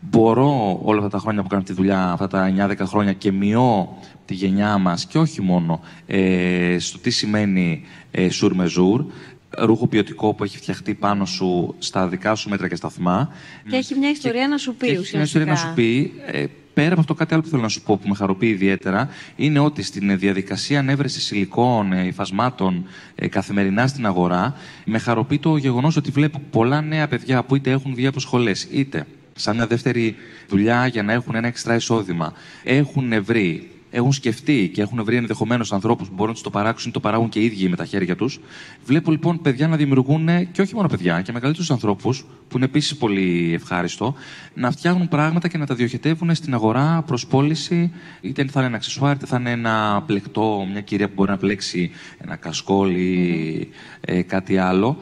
μπορώ 0.00 0.80
όλα 0.82 0.98
αυτά 0.98 1.10
τα 1.10 1.18
χρόνια 1.18 1.42
που 1.42 1.48
κάνω 1.48 1.62
τη 1.62 1.72
δουλειά, 1.72 2.10
αυτά 2.10 2.26
τα 2.26 2.54
9-10 2.56 2.76
χρόνια 2.84 3.12
και 3.12 3.32
μειώ 3.32 3.98
τη 4.24 4.34
γενιά 4.34 4.78
μας 4.78 5.06
και 5.06 5.18
όχι 5.18 5.42
μόνο 5.42 5.80
ε, 6.06 6.76
στο 6.78 6.98
τι 6.98 7.10
σημαίνει 7.10 7.84
ε, 8.10 8.30
σουρ 8.30 8.54
με 8.54 8.66
ζουρ, 8.66 9.04
ρούχο 9.50 9.86
ποιοτικό 9.86 10.34
που 10.34 10.44
έχει 10.44 10.56
φτιαχτεί 10.56 10.94
πάνω 10.94 11.24
σου 11.24 11.74
στα 11.78 12.08
δικά 12.08 12.34
σου 12.34 12.48
μέτρα 12.48 12.68
και 12.68 12.74
σταθμά. 12.74 13.32
Και 13.70 13.76
έχει 13.76 13.94
μια 13.94 14.10
ιστορία 14.10 14.48
να 14.48 14.56
σου 14.56 14.74
πει 14.74 14.86
ουσιαστικά. 14.86 15.06
Έχει 15.06 15.16
μια 15.16 15.24
ιστορία 15.24 15.46
να 15.46 15.56
σου 15.56 15.72
πει. 15.74 16.12
Ε, 16.26 16.44
πέρα 16.74 16.90
από 16.90 17.00
αυτό, 17.00 17.14
κάτι 17.14 17.34
άλλο 17.34 17.42
που 17.42 17.48
θέλω 17.48 17.62
να 17.62 17.68
σου 17.68 17.82
πω 17.82 17.96
που 17.96 18.08
με 18.08 18.14
χαροποιεί 18.14 18.50
ιδιαίτερα 18.52 19.08
είναι 19.36 19.58
ότι 19.58 19.82
στην 19.82 20.18
διαδικασία 20.18 20.78
ανέβρεσης 20.78 21.30
υλικών, 21.30 21.92
ε, 21.92 22.06
υφασμάτων 22.06 22.86
ε, 23.14 23.28
καθημερινά 23.28 23.86
στην 23.86 24.06
αγορά, 24.06 24.54
με 24.84 24.98
χαροποιεί 24.98 25.38
το 25.38 25.56
γεγονός 25.56 25.96
ότι 25.96 26.10
βλέπω 26.10 26.42
πολλά 26.50 26.80
νέα 26.80 27.08
παιδιά 27.08 27.42
που 27.42 27.56
είτε 27.56 27.70
έχουν 27.70 27.94
βγει 27.94 28.06
από 28.06 28.20
σχολές, 28.20 28.68
είτε 28.70 29.06
σαν 29.38 29.56
μια 29.56 29.66
δεύτερη 29.66 30.16
δουλειά 30.48 30.86
για 30.86 31.02
να 31.02 31.12
έχουν 31.12 31.34
ένα 31.34 31.46
εξτρά 31.46 31.74
εισόδημα, 31.74 32.32
έχουν 32.64 33.24
βρει 33.24 33.68
έχουν 33.90 34.12
σκεφτεί 34.12 34.70
και 34.74 34.82
έχουν 34.82 35.04
βρει 35.04 35.16
ενδεχομένως 35.16 35.72
ανθρώπους 35.72 36.08
που 36.08 36.14
μπορούν 36.14 36.34
να 36.36 36.42
το 36.42 36.50
παράξουν 36.50 36.90
ή 36.90 36.92
το 36.92 37.00
παράγουν 37.00 37.28
και 37.28 37.40
οι 37.40 37.44
ίδιοι 37.44 37.68
με 37.68 37.76
τα 37.76 37.84
χέρια 37.84 38.16
τους. 38.16 38.40
Βλέπω 38.84 39.10
λοιπόν 39.10 39.40
παιδιά 39.40 39.68
να 39.68 39.76
δημιουργούν 39.76 40.28
και 40.52 40.60
όχι 40.60 40.74
μόνο 40.74 40.88
παιδιά, 40.88 41.22
και 41.22 41.32
μεγαλύτερους 41.32 41.70
ανθρώπους, 41.70 42.24
που 42.48 42.56
είναι 42.56 42.64
επίσης 42.64 42.96
πολύ 42.96 43.52
ευχάριστο, 43.54 44.14
να 44.54 44.70
φτιάχνουν 44.70 45.08
πράγματα 45.08 45.48
και 45.48 45.58
να 45.58 45.66
τα 45.66 45.74
διοχετεύουν 45.74 46.34
στην 46.34 46.54
αγορά 46.54 47.02
προς 47.06 47.26
πώληση, 47.26 47.92
είτε 48.20 48.44
θα 48.44 48.58
είναι 48.58 48.66
ένα 48.66 48.76
αξεσουάρ, 48.76 49.16
είτε 49.16 49.26
θα 49.26 49.36
είναι 49.38 49.50
ένα 49.50 50.02
πλεκτό, 50.06 50.66
μια 50.72 50.80
κυρία 50.80 51.06
που 51.08 51.14
μπορεί 51.16 51.30
να 51.30 51.36
πλέξει 51.36 51.90
ένα 52.18 52.36
κασκόλ 52.36 52.94
ή 52.94 53.68
ε, 54.00 54.22
κάτι 54.22 54.58
άλλο. 54.58 54.96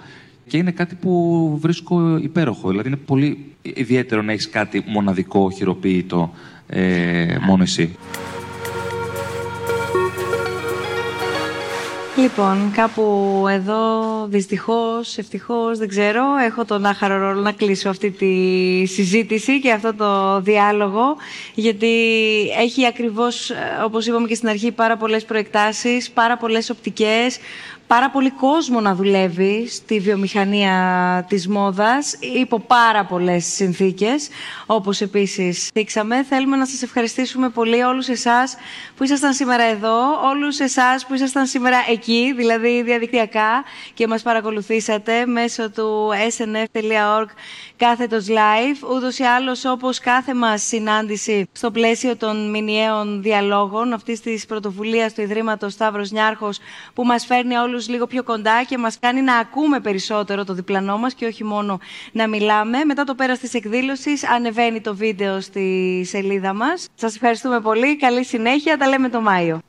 Και 0.49 0.57
είναι 0.57 0.71
κάτι 0.71 0.95
που 0.95 1.59
βρίσκω 1.61 2.17
υπέροχο. 2.17 2.69
Δηλαδή 2.71 2.89
είναι 2.89 2.97
πολύ 2.97 3.55
ιδιαίτερο 3.63 4.23
να 4.23 4.33
έχεις 4.33 4.51
κάτι 4.51 4.85
μοναδικό, 4.87 5.51
χειροποίητο, 5.51 6.33
ε, 6.67 7.37
μόνο 7.41 7.63
εσύ. 7.63 7.97
Λοιπόν, 12.17 12.71
κάπου 12.75 13.45
εδώ 13.49 14.27
δυστυχώς, 14.27 15.19
ευτυχώς, 15.19 15.79
δεν 15.79 15.89
ξέρω, 15.89 16.23
έχω 16.47 16.65
τον 16.65 16.85
άχαρο 16.85 17.19
ρόλο 17.19 17.41
να 17.41 17.53
κλείσω 17.53 17.89
αυτή 17.89 18.11
τη 18.11 18.87
συζήτηση 18.87 19.61
και 19.61 19.73
αυτό 19.73 19.95
το 19.95 20.41
διάλογο, 20.41 21.17
γιατί 21.55 21.97
έχει 22.61 22.87
ακριβώς, 22.87 23.51
όπως 23.85 24.07
είπαμε 24.07 24.27
και 24.27 24.35
στην 24.35 24.49
αρχή, 24.49 24.73
πάρα 24.73 24.97
πολλές 24.97 25.25
προεκτάσεις, 25.25 26.11
πάρα 26.11 26.37
πολλές 26.37 26.71
οπτικές, 26.71 27.39
πάρα 27.87 28.11
πολύ 28.11 28.31
κόσμο 28.31 28.81
να 28.81 28.95
δουλεύει 28.95 29.69
στη 29.69 30.01
βιομηχανία 30.01 31.25
της 31.29 31.49
μόδας 31.49 32.17
υπό 32.21 32.59
πάρα 32.61 33.05
πολλές 33.05 33.45
συνθήκες, 33.45 34.29
όπως 34.67 35.01
επίσης 35.01 35.71
δείξαμε. 35.75 36.25
Θέλουμε 36.25 36.57
να 36.57 36.67
σας 36.67 36.83
ευχαριστήσουμε 36.83 37.49
πολύ 37.49 37.83
όλους 37.83 38.09
εσάς 38.09 38.57
που 38.97 39.05
ήσασταν 39.05 39.33
σήμερα 39.33 39.63
εδώ, 39.63 40.29
όλους 40.29 40.59
εσάς 40.61 41.07
που 41.07 41.15
ήσασταν 41.15 41.47
σήμερα 41.47 41.77
εκεί, 41.91 42.33
δηλαδή 42.37 42.83
διαδικτυακά 42.83 43.65
και 43.95 44.07
μας 44.07 44.23
παρακολουθήσατε 44.23 45.27
μέσω 45.27 45.71
του 45.71 46.11
snf.org 46.39 47.27
κάθετος 47.77 48.27
live, 48.29 48.95
ούτως 48.97 49.19
ή 49.19 49.23
άλλως 49.23 49.65
όπως 49.65 49.99
κάθε 49.99 50.35
μας 50.35 50.63
συνάντηση 50.63 51.49
στο 51.53 51.71
πλαίσιο 51.71 52.17
των 52.17 52.51
μηνιαίων 52.51 53.23
διαλόγων 53.23 53.93
αυτής 53.93 54.21
της 54.21 54.47
πρωτοβουλίας 54.47 55.15
του 55.15 55.21
Ιδρύματος 55.21 55.73
Σταύρος 55.73 56.11
Νιάρχος 56.11 56.59
που 56.95 57.05
μας 57.05 57.27
φέρνει 57.27 57.55
όλους 57.77 57.89
λίγο 57.89 58.07
πιο 58.07 58.23
κοντά 58.23 58.63
και 58.63 58.79
μας 58.79 58.99
κάνει 58.99 59.23
να 59.23 59.37
ακούμε 59.37 59.81
περισσότερο 59.81 60.45
το 60.45 60.53
διπλανό 60.53 60.99
μας 60.99 61.15
και 61.15 61.27
όχι 61.27 61.45
μόνο 61.45 61.79
να 62.13 62.29
μιλάμε. 62.29 62.85
Μετά 62.85 63.05
το 63.05 63.15
πέρας 63.15 63.39
της 63.39 63.55
εκδήλωσης 63.55 64.25
ανεβαίνει 64.29 64.81
το 64.81 64.95
βίντεο 64.95 65.41
στη 65.41 66.03
σελίδα 66.09 66.55
μας. 66.55 66.89
Σας 66.95 67.15
ευχαριστούμε 67.15 67.61
πολύ. 67.61 67.97
Καλή 67.97 68.25
συνέχεια. 68.25 68.77
Τα 68.77 68.89
λέμε 68.89 69.09
το 69.09 69.21
Μάιο. 69.21 69.61